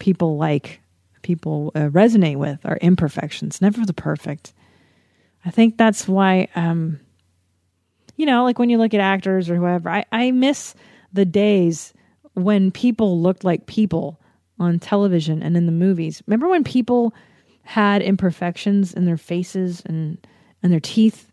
people 0.01 0.37
like, 0.37 0.80
people 1.22 1.70
uh, 1.74 1.89
resonate 1.89 2.37
with, 2.37 2.59
are 2.64 2.78
imperfections, 2.78 3.62
never 3.62 3.87
the 3.87 3.93
perfect. 3.93 4.53
I 5.45 5.51
think 5.51 5.76
that's 5.76 6.09
why, 6.09 6.49
um, 6.57 6.99
you 8.16 8.26
know, 8.26 8.45
like 8.45 8.59
when 8.59 8.70
you 8.70 8.78
look 8.78 8.95
at 8.95 9.01
actors 9.01 9.49
or 9.49 9.57
whoever, 9.57 9.89
I, 9.89 10.05
I 10.11 10.30
miss 10.32 10.74
the 11.12 11.24
days 11.24 11.95
when 12.34 12.70
people 12.70 13.20
looked 13.20 13.45
like 13.45 13.66
people 13.66 14.20
on 14.59 14.78
television 14.78 15.43
and 15.43 15.57
in 15.57 15.66
the 15.66 15.72
movies. 15.72 16.22
Remember 16.26 16.49
when 16.49 16.64
people 16.64 17.14
had 17.67 18.01
imperfections 18.01 18.95
in 18.95 19.05
their 19.05 19.17
faces 19.17 19.83
and 19.85 20.25
and 20.62 20.73
their 20.73 20.81
teeth 20.81 21.31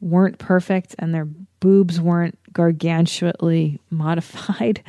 weren't 0.00 0.38
perfect 0.38 0.94
and 0.98 1.14
their 1.14 1.26
boobs 1.60 2.00
weren't 2.00 2.38
gargantuanly 2.52 3.78
modified. 3.90 4.82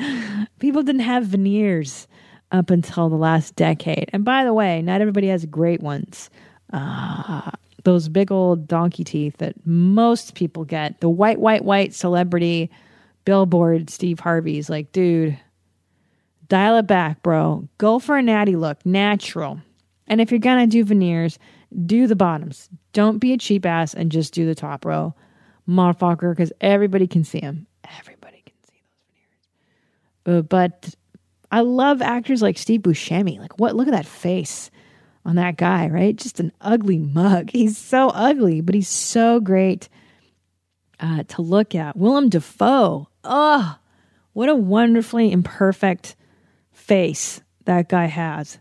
People 0.60 0.84
didn't 0.84 1.02
have 1.02 1.26
veneers 1.26 2.08
up 2.52 2.70
until 2.70 3.10
the 3.10 3.16
last 3.16 3.56
decade. 3.56 4.10
And 4.14 4.24
by 4.24 4.44
the 4.44 4.54
way, 4.54 4.82
not 4.82 5.02
everybody 5.02 5.28
has 5.28 5.46
great 5.46 5.82
ones. 5.82 6.30
Uh, 6.72 7.52
those 7.84 8.10
big 8.10 8.32
old 8.32 8.68
donkey 8.68 9.04
teeth 9.04 9.38
that 9.38 9.56
most 9.66 10.34
people 10.36 10.66
get, 10.66 11.00
the 11.02 11.10
white, 11.10 11.40
white, 11.40 11.64
white 11.64 11.94
celebrity 11.94 12.70
billboard 13.26 13.90
Steve 13.90 14.20
Harvey's 14.22 14.70
like, 14.70 14.92
dude, 14.94 15.38
dial 16.48 16.78
it 16.78 16.88
back, 16.88 17.22
bro. 17.22 17.68
Go 17.78 18.00
for 18.00 18.18
a 18.18 18.22
natty 18.22 18.56
look, 18.56 18.86
natural. 18.86 19.62
And 20.08 20.22
if 20.22 20.32
you're 20.32 20.40
gonna 20.40 20.68
do 20.68 20.84
veneers, 20.84 21.38
do 21.86 22.08
the 22.08 22.16
bottoms. 22.16 22.70
Don't 22.94 23.20
be 23.20 23.34
a 23.34 23.38
cheap 23.38 23.66
ass 23.66 23.94
and 23.94 24.12
just 24.12 24.34
do 24.34 24.46
the 24.46 24.56
top 24.56 24.86
row, 24.86 25.14
motherfucker, 25.68 26.32
because 26.32 26.54
everybody 26.62 27.08
can 27.08 27.24
see 27.24 27.40
them. 27.40 27.68
Everybody 28.00 28.44
can 28.46 28.56
see 28.70 28.82
those 30.26 30.34
veneers. 30.34 30.40
Uh, 30.40 30.42
but 30.44 30.96
I 31.52 31.62
love 31.62 32.02
actors 32.02 32.42
like 32.42 32.58
Steve 32.58 32.82
Buscemi. 32.82 33.40
Like, 33.40 33.60
what? 33.60 33.76
Look 33.76 33.88
at 33.88 33.94
that 33.94 34.06
face 34.06 34.70
on 35.26 35.36
that 35.36 35.58
guy, 35.58 35.88
right? 35.88 36.16
Just 36.16 36.40
an 36.40 36.52
ugly 36.62 36.98
mug. 36.98 37.50
He's 37.52 37.78
so 37.78 38.10
ugly, 38.10 38.62
but 38.62 38.76
he's 38.76 38.88
so 38.90 39.40
great 39.40 39.90
uh, 41.00 41.24
to 41.24 41.42
look 41.42 41.76
at. 41.76 41.98
Willem 41.98 42.30
Dafoe. 42.30 43.08
Oh, 43.24 43.78
what 44.34 44.50
a 44.50 44.56
wonderfully 44.56 45.32
imperfect 45.32 46.16
face 46.72 47.42
that 47.66 47.90
guy 47.90 48.06
has. 48.06 48.60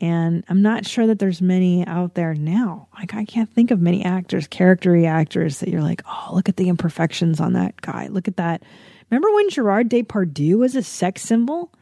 And 0.00 0.44
I'm 0.48 0.62
not 0.62 0.86
sure 0.86 1.08
that 1.08 1.18
there's 1.18 1.42
many 1.42 1.84
out 1.86 2.14
there 2.14 2.34
now. 2.34 2.88
Like 2.96 3.14
I 3.14 3.24
can't 3.24 3.52
think 3.52 3.70
of 3.70 3.80
many 3.80 4.04
actors, 4.04 4.46
character 4.46 5.04
actors 5.04 5.58
that 5.58 5.68
you're 5.68 5.82
like, 5.82 6.02
oh, 6.06 6.30
look 6.32 6.48
at 6.48 6.56
the 6.56 6.68
imperfections 6.68 7.40
on 7.40 7.54
that 7.54 7.80
guy. 7.80 8.06
Look 8.06 8.28
at 8.28 8.36
that. 8.36 8.62
Remember 9.10 9.32
when 9.34 9.50
Gerard 9.50 9.90
Depardieu 9.90 10.58
was 10.58 10.76
a 10.76 10.82
sex 10.82 11.22
symbol? 11.22 11.72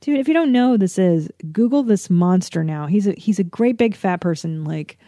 Dude, 0.00 0.18
if 0.18 0.28
you 0.28 0.34
don't 0.34 0.52
know 0.52 0.72
who 0.72 0.78
this 0.78 0.98
is, 0.98 1.30
Google 1.52 1.84
this 1.84 2.10
monster 2.10 2.64
now. 2.64 2.86
He's 2.86 3.06
a 3.06 3.12
he's 3.12 3.38
a 3.38 3.44
great 3.44 3.78
big 3.78 3.94
fat 3.94 4.20
person. 4.20 4.64
Like 4.64 4.98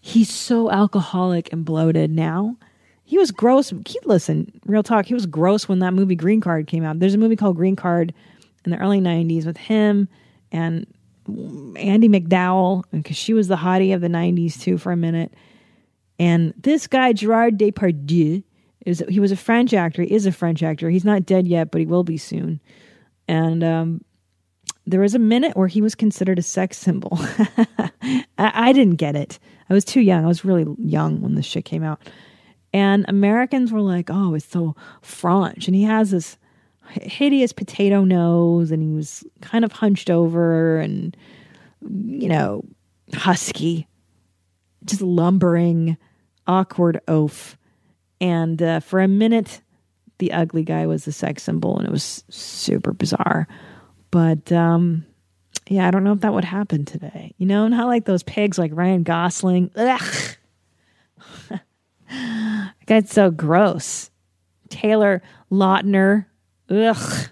he's 0.00 0.30
so 0.30 0.70
alcoholic 0.70 1.50
and 1.52 1.64
bloated 1.64 2.10
now. 2.10 2.56
he 3.04 3.16
was 3.16 3.30
gross. 3.30 3.72
He, 3.86 3.98
listen, 4.04 4.60
real 4.66 4.82
talk. 4.82 5.06
He 5.06 5.14
was 5.14 5.26
gross 5.26 5.68
when 5.68 5.78
that 5.78 5.94
movie 5.94 6.16
Green 6.16 6.40
Card 6.40 6.66
came 6.66 6.84
out. 6.84 6.98
There's 6.98 7.14
a 7.14 7.18
movie 7.18 7.36
called 7.36 7.56
Green 7.56 7.76
Card 7.76 8.12
in 8.64 8.70
the 8.70 8.78
early 8.78 9.00
'90s 9.00 9.46
with 9.46 9.56
him 9.56 10.08
and 10.50 10.86
Andie 11.28 12.08
MacDowell, 12.08 12.84
because 12.92 13.16
she 13.16 13.34
was 13.34 13.48
the 13.48 13.56
hottie 13.56 13.94
of 13.94 14.00
the 14.00 14.08
'90s 14.08 14.60
too 14.60 14.78
for 14.78 14.92
a 14.92 14.96
minute. 14.96 15.32
And 16.18 16.54
this 16.56 16.86
guy 16.86 17.12
Gerard 17.12 17.58
Depardieu 17.58 18.42
is 18.86 19.02
he 19.08 19.20
was 19.20 19.32
a 19.32 19.36
French 19.36 19.72
actor. 19.72 20.02
He 20.02 20.12
is 20.12 20.26
a 20.26 20.32
French 20.32 20.62
actor. 20.62 20.90
He's 20.90 21.04
not 21.04 21.26
dead 21.26 21.48
yet, 21.48 21.70
but 21.70 21.80
he 21.80 21.86
will 21.86 22.04
be 22.04 22.18
soon. 22.18 22.60
And 23.26 23.64
um, 23.64 24.04
there 24.86 25.00
was 25.00 25.14
a 25.14 25.18
minute 25.18 25.56
where 25.56 25.68
he 25.68 25.80
was 25.80 25.94
considered 25.94 26.38
a 26.38 26.42
sex 26.42 26.76
symbol. 26.76 27.18
I, 27.18 28.24
I 28.38 28.72
didn't 28.72 28.96
get 28.96 29.16
it. 29.16 29.38
I 29.70 29.74
was 29.74 29.84
too 29.84 30.00
young. 30.00 30.24
I 30.24 30.28
was 30.28 30.44
really 30.44 30.66
young 30.78 31.22
when 31.22 31.34
this 31.34 31.46
shit 31.46 31.64
came 31.64 31.82
out. 31.82 32.00
And 32.72 33.04
Americans 33.08 33.72
were 33.72 33.80
like, 33.80 34.10
oh, 34.10 34.34
it's 34.34 34.46
so 34.46 34.76
French. 35.00 35.66
And 35.66 35.74
he 35.74 35.84
has 35.84 36.10
this 36.10 36.36
hideous 36.88 37.52
potato 37.52 38.04
nose 38.04 38.70
and 38.70 38.82
he 38.82 38.90
was 38.90 39.24
kind 39.40 39.64
of 39.64 39.72
hunched 39.72 40.10
over 40.10 40.78
and, 40.78 41.16
you 41.82 42.28
know, 42.28 42.64
husky, 43.14 43.86
just 44.84 45.02
lumbering, 45.02 45.96
awkward 46.46 47.00
oaf. 47.08 47.56
And 48.20 48.62
uh, 48.62 48.80
for 48.80 49.00
a 49.00 49.08
minute, 49.08 49.60
the 50.18 50.32
ugly 50.32 50.62
guy 50.62 50.86
was 50.86 51.04
the 51.04 51.12
sex 51.12 51.42
symbol 51.42 51.78
and 51.78 51.86
it 51.86 51.92
was 51.92 52.24
super 52.28 52.92
bizarre. 52.92 53.48
But 54.10 54.52
um, 54.52 55.04
yeah, 55.68 55.88
I 55.88 55.90
don't 55.90 56.04
know 56.04 56.12
if 56.12 56.20
that 56.20 56.34
would 56.34 56.44
happen 56.44 56.84
today. 56.84 57.34
You 57.38 57.46
know, 57.46 57.66
not 57.68 57.88
like 57.88 58.04
those 58.04 58.22
pigs 58.22 58.58
like 58.58 58.70
Ryan 58.74 59.02
Gosling. 59.02 59.70
Ugh. 59.76 60.36
that 62.10 62.86
guy's 62.86 63.10
so 63.10 63.30
gross. 63.30 64.10
Taylor 64.68 65.22
Lautner. 65.50 66.26
Ugh. 66.70 67.28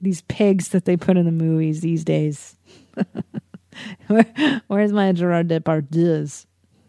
These 0.00 0.22
pigs 0.22 0.68
that 0.70 0.84
they 0.84 0.96
put 0.96 1.16
in 1.16 1.24
the 1.24 1.32
movies 1.32 1.80
these 1.80 2.04
days. 2.04 2.56
Where, 4.06 4.62
where's 4.68 4.92
my 4.92 5.12
Gerard 5.12 5.48
Depardieu? 5.48 6.46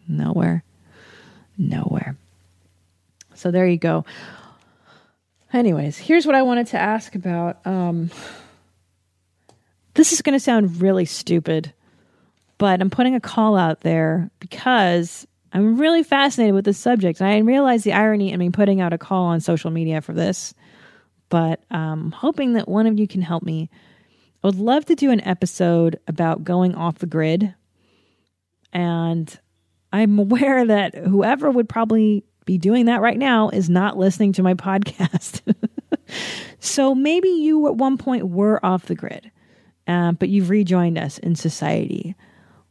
Nowhere. 0.08 0.64
Nowhere. 1.58 2.16
So 3.34 3.51
there 3.51 3.68
you 3.68 3.78
go. 3.78 4.05
Anyways, 5.53 5.97
here's 5.97 6.26
what 6.26 6.36
I 6.36 6.41
wanted 6.41 6.68
to 6.68 6.80
ask 6.80 7.16
about. 7.16 7.66
Um, 7.66 8.10
this 9.93 10.12
is 10.12 10.22
going 10.22 10.34
to 10.34 10.39
sound 10.39 10.82
really 10.82 11.05
stupid, 11.05 11.74
but 12.58 12.82
I'm 12.82 12.89
putting 12.89 13.16
a 13.16 13.20
call 13.20 13.58
out 13.58 13.82
there 13.82 14.30
because 14.39 15.26
I'm 15.53 15.78
really 15.78 16.03
fascinated 16.03 16.53
with 16.53 16.66
this 16.66 16.78
subject. 16.78 17.22
And 17.22 17.30
I 17.30 17.38
realize 17.39 17.84
the 17.84 17.93
irony 17.93 18.32
in 18.32 18.39
me 18.39 18.49
putting 18.49 18.82
out 18.82 18.93
a 18.93 18.97
call 18.97 19.26
on 19.26 19.39
social 19.39 19.72
media 19.72 20.01
for 20.01 20.14
this, 20.14 20.53
but 21.30 21.63
I'm 21.71 22.11
hoping 22.11 22.53
that 22.53 22.67
one 22.67 22.88
of 22.88 22.99
you 22.99 23.07
can 23.07 23.21
help 23.21 23.43
me. 23.43 23.69
I 24.43 24.47
would 24.47 24.55
love 24.55 24.86
to 24.86 24.95
do 24.95 25.11
an 25.11 25.21
episode 25.21 25.99
about 26.07 26.43
going 26.43 26.75
off 26.75 26.99
the 26.99 27.05
grid. 27.05 27.53
And 28.71 29.39
I'm 29.91 30.19
aware 30.19 30.65
that 30.65 30.95
whoever 30.95 31.51
would 31.51 31.69
probably 31.69 32.23
be 32.45 32.57
doing 32.57 32.86
that 32.86 33.01
right 33.01 33.17
now 33.17 33.49
is 33.49 33.69
not 33.69 33.97
listening 33.97 34.34
to 34.34 34.43
my 34.43 34.53
podcast. 34.53 35.41
so 36.59 36.95
maybe 36.95 37.30
you 37.30 37.67
at 37.67 37.75
one 37.75 37.97
point 37.97 38.30
were 38.30 38.63
off 38.65 38.86
the 38.86 38.95
grid 38.95 39.32
um, 39.88 40.15
but 40.15 40.30
you've 40.30 40.49
rejoined 40.49 40.97
us 40.97 41.17
in 41.17 41.36
society. 41.36 42.15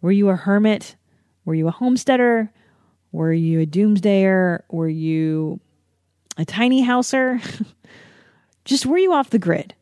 Were 0.02 0.12
you 0.12 0.28
a 0.28 0.36
hermit? 0.36 0.96
Were 1.44 1.54
you 1.54 1.66
a 1.68 1.72
homesteader? 1.72 2.52
Were 3.12 3.32
you 3.32 3.61
a 3.61 3.66
doomsdayer? 3.66 4.62
Were 4.70 4.88
you 4.88 5.61
a 6.36 6.44
tiny 6.44 6.82
houser? 6.82 7.40
Just 8.66 8.84
were 8.84 8.98
you 8.98 9.14
off 9.14 9.30
the 9.30 9.38
grid? 9.38 9.74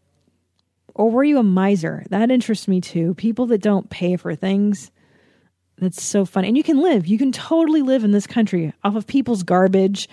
Or 0.94 1.10
were 1.10 1.24
you 1.24 1.38
a 1.38 1.42
miser? 1.42 2.04
That 2.10 2.30
interests 2.30 2.68
me 2.68 2.80
too. 2.80 3.14
People 3.14 3.46
that 3.46 3.62
don't 3.62 3.90
pay 3.90 4.16
for 4.16 4.36
things. 4.36 4.92
That's 5.78 6.02
so 6.02 6.24
fun. 6.24 6.44
And 6.44 6.56
you 6.56 6.62
can 6.62 6.80
live. 6.80 7.08
You 7.08 7.18
can 7.18 7.32
totally 7.32 7.82
live 7.82 8.04
in 8.04 8.12
this 8.12 8.28
country 8.28 8.72
off 8.84 8.94
of 8.94 9.08
people's 9.08 9.42
garbage. 9.42 10.08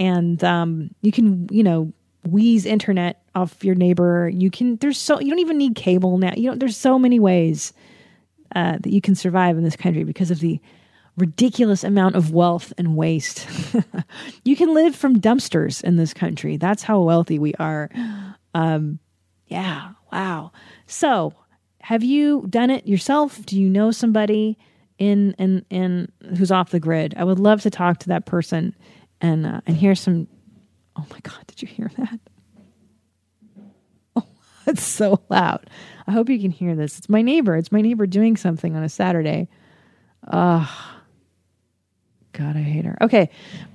And 0.00 0.42
um, 0.42 0.94
you 1.02 1.12
can, 1.12 1.46
you 1.50 1.62
know, 1.62 1.92
wheeze 2.26 2.64
internet 2.64 3.22
off 3.34 3.62
your 3.62 3.74
neighbor. 3.74 4.30
You 4.32 4.50
can 4.50 4.76
there's 4.76 4.98
so 4.98 5.20
you 5.20 5.28
don't 5.28 5.40
even 5.40 5.58
need 5.58 5.74
cable 5.74 6.16
now. 6.16 6.32
You 6.36 6.50
know 6.50 6.56
there's 6.56 6.76
so 6.76 6.98
many 6.98 7.20
ways 7.20 7.72
uh, 8.54 8.78
that 8.80 8.92
you 8.92 9.00
can 9.00 9.14
survive 9.14 9.58
in 9.58 9.64
this 9.64 9.76
country 9.76 10.04
because 10.04 10.30
of 10.30 10.40
the 10.40 10.60
ridiculous 11.16 11.84
amount 11.84 12.16
of 12.16 12.32
wealth 12.32 12.72
and 12.76 12.96
waste. 12.96 13.46
you 14.44 14.56
can 14.56 14.74
live 14.74 14.96
from 14.96 15.20
dumpsters 15.20 15.82
in 15.82 15.96
this 15.96 16.12
country. 16.12 16.56
That's 16.56 16.82
how 16.82 17.00
wealthy 17.00 17.38
we 17.38 17.54
are. 17.54 17.90
Um, 18.54 18.98
yeah, 19.46 19.90
wow. 20.12 20.52
So, 20.86 21.34
have 21.80 22.02
you 22.02 22.46
done 22.48 22.70
it 22.70 22.86
yourself? 22.86 23.44
Do 23.44 23.60
you 23.60 23.68
know 23.68 23.90
somebody 23.90 24.58
in 24.98 25.34
in 25.38 25.64
in 25.70 26.10
who's 26.36 26.50
off 26.50 26.70
the 26.70 26.80
grid? 26.80 27.14
I 27.16 27.24
would 27.24 27.38
love 27.38 27.62
to 27.62 27.70
talk 27.70 27.98
to 28.00 28.08
that 28.08 28.26
person 28.26 28.74
and 29.20 29.46
uh, 29.46 29.60
and 29.66 29.76
hear 29.76 29.94
some 29.94 30.26
Oh 30.96 31.06
my 31.10 31.18
God, 31.22 31.46
did 31.46 31.62
you 31.62 31.68
hear 31.68 31.90
that? 31.98 32.20
Oh, 34.16 34.26
it's 34.66 34.84
so 34.84 35.20
loud. 35.28 35.68
I 36.06 36.12
hope 36.12 36.28
you 36.28 36.38
can 36.38 36.52
hear 36.52 36.76
this. 36.76 36.98
It's 36.98 37.08
my 37.08 37.20
neighbor. 37.20 37.56
It's 37.56 37.72
my 37.72 37.80
neighbor 37.80 38.06
doing 38.06 38.36
something 38.36 38.76
on 38.76 38.84
a 38.84 38.88
Saturday. 38.88 39.48
Ugh. 40.28 40.68
God, 42.34 42.56
I 42.56 42.60
hate 42.60 42.84
her. 42.84 42.98
Okay. 43.00 43.30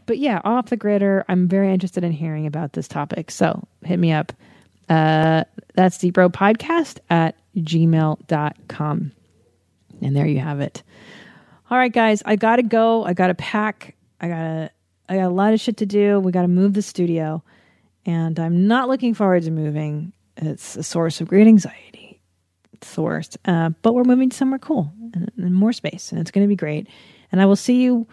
But 0.06 0.20
yeah, 0.20 0.42
off 0.44 0.68
the 0.68 0.78
gritter. 0.78 1.24
I'm 1.28 1.48
very 1.48 1.74
interested 1.74 2.04
in 2.04 2.12
hearing 2.12 2.46
about 2.46 2.74
this 2.74 2.88
topic. 2.88 3.32
So 3.32 3.68
hit 3.84 3.98
me 3.98 4.12
up. 4.12 4.34
Uh, 4.90 5.46
that's 5.76 5.98
Deep 5.98 6.14
Bro 6.16 6.30
Podcast 6.32 7.00
at 7.10 7.36
gmail.com. 7.56 9.12
And 10.02 10.16
there 10.16 10.26
you 10.28 10.40
have 10.40 10.60
it. 10.60 10.84
All 11.70 11.78
right, 11.78 11.92
guys, 11.92 12.22
I 12.26 12.36
got 12.36 12.58
to 12.58 12.64
go. 12.64 13.04
I 13.04 13.14
got 13.14 13.28
to 13.28 13.36
pack. 13.36 13.96
I 14.20 14.28
got 14.28 14.42
to 14.42 14.72
I 15.08 15.16
got 15.16 15.26
a 15.26 15.30
lot 15.30 15.54
of 15.54 15.60
shit 15.60 15.78
to 15.78 15.86
do. 15.86 16.20
We 16.20 16.32
got 16.32 16.44
to 16.44 16.48
move 16.48 16.74
the 16.74 16.84
studio, 16.84 17.44
and 18.06 18.40
I'm 18.40 18.68
not 18.68 18.88
looking 18.90 19.16
forward 19.16 19.44
to 19.44 19.52
moving. 19.52 20.14
It's 20.38 20.76
a 20.76 20.84
source 20.84 21.20
of 21.20 21.28
great 21.28 21.48
anxiety. 21.48 22.22
It's 22.74 22.94
the 22.94 23.02
worst. 23.02 23.38
Uh, 23.44 23.72
but 23.82 23.94
we're 23.94 24.04
moving 24.04 24.32
somewhere 24.32 24.60
cool 24.60 24.94
and, 25.14 25.32
and 25.38 25.56
more 25.56 25.74
space, 25.74 26.12
and 26.12 26.22
it's 26.22 26.32
going 26.32 26.46
to 26.46 26.48
be 26.48 26.56
great. 26.56 26.88
And 27.32 27.42
I 27.42 27.46
will 27.46 27.56
see 27.56 27.82
you 27.82 28.08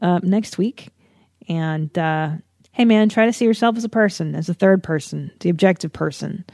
uh, 0.00 0.20
next 0.22 0.58
week. 0.58 0.88
And 1.48 1.96
uh, 1.98 2.32
hey, 2.72 2.84
man, 2.84 3.08
try 3.08 3.26
to 3.26 3.32
see 3.32 3.44
yourself 3.44 3.76
as 3.76 3.84
a 3.84 3.88
person, 3.88 4.34
as 4.34 4.48
a 4.48 4.54
third 4.54 4.82
person, 4.82 5.30
the 5.40 5.50
objective 5.50 5.92
person. 5.92 6.44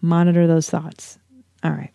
Monitor 0.00 0.46
those 0.46 0.68
thoughts. 0.68 1.18
All 1.62 1.70
right. 1.70 1.92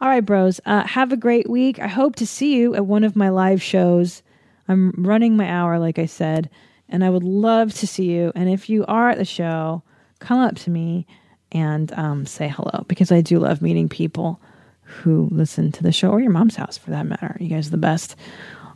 All 0.00 0.08
right, 0.08 0.24
bros. 0.24 0.60
Uh, 0.66 0.84
have 0.86 1.12
a 1.12 1.16
great 1.16 1.48
week. 1.48 1.78
I 1.78 1.86
hope 1.86 2.16
to 2.16 2.26
see 2.26 2.56
you 2.56 2.74
at 2.74 2.86
one 2.86 3.04
of 3.04 3.14
my 3.14 3.28
live 3.28 3.62
shows 3.62 4.22
I'm 4.68 4.92
running 4.96 5.36
my 5.36 5.48
hour, 5.48 5.78
like 5.78 5.98
I 5.98 6.06
said, 6.06 6.50
and 6.88 7.04
I 7.04 7.10
would 7.10 7.24
love 7.24 7.74
to 7.74 7.86
see 7.86 8.10
you. 8.10 8.32
And 8.34 8.48
if 8.48 8.68
you 8.68 8.84
are 8.86 9.10
at 9.10 9.18
the 9.18 9.24
show, 9.24 9.82
come 10.20 10.38
up 10.38 10.56
to 10.56 10.70
me 10.70 11.06
and 11.52 11.92
um, 11.92 12.26
say 12.26 12.48
hello 12.48 12.84
because 12.88 13.12
I 13.12 13.20
do 13.20 13.38
love 13.38 13.62
meeting 13.62 13.88
people 13.88 14.40
who 14.82 15.28
listen 15.30 15.72
to 15.72 15.82
the 15.82 15.92
show 15.92 16.10
or 16.10 16.20
your 16.20 16.30
mom's 16.30 16.56
house 16.56 16.78
for 16.78 16.90
that 16.90 17.06
matter. 17.06 17.36
You 17.40 17.48
guys 17.48 17.68
are 17.68 17.72
the 17.72 17.76
best. 17.76 18.16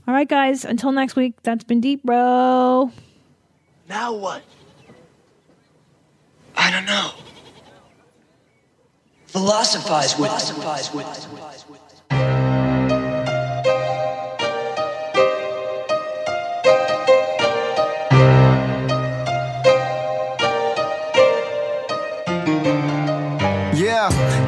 All 0.09 0.15
right, 0.15 0.27
guys, 0.27 0.65
until 0.65 0.91
next 0.91 1.17
week, 1.17 1.35
that's 1.43 1.65
been 1.65 1.83
Deep 1.83 2.03
Bro. 2.03 2.91
Now 3.91 4.15
what? 4.15 4.43
I 6.57 6.71
don't 6.71 6.87
know. 6.87 7.11
Philosophize 9.27 10.19
with. 10.19 10.31
Philosophize 10.31 10.95
with. 10.95 11.88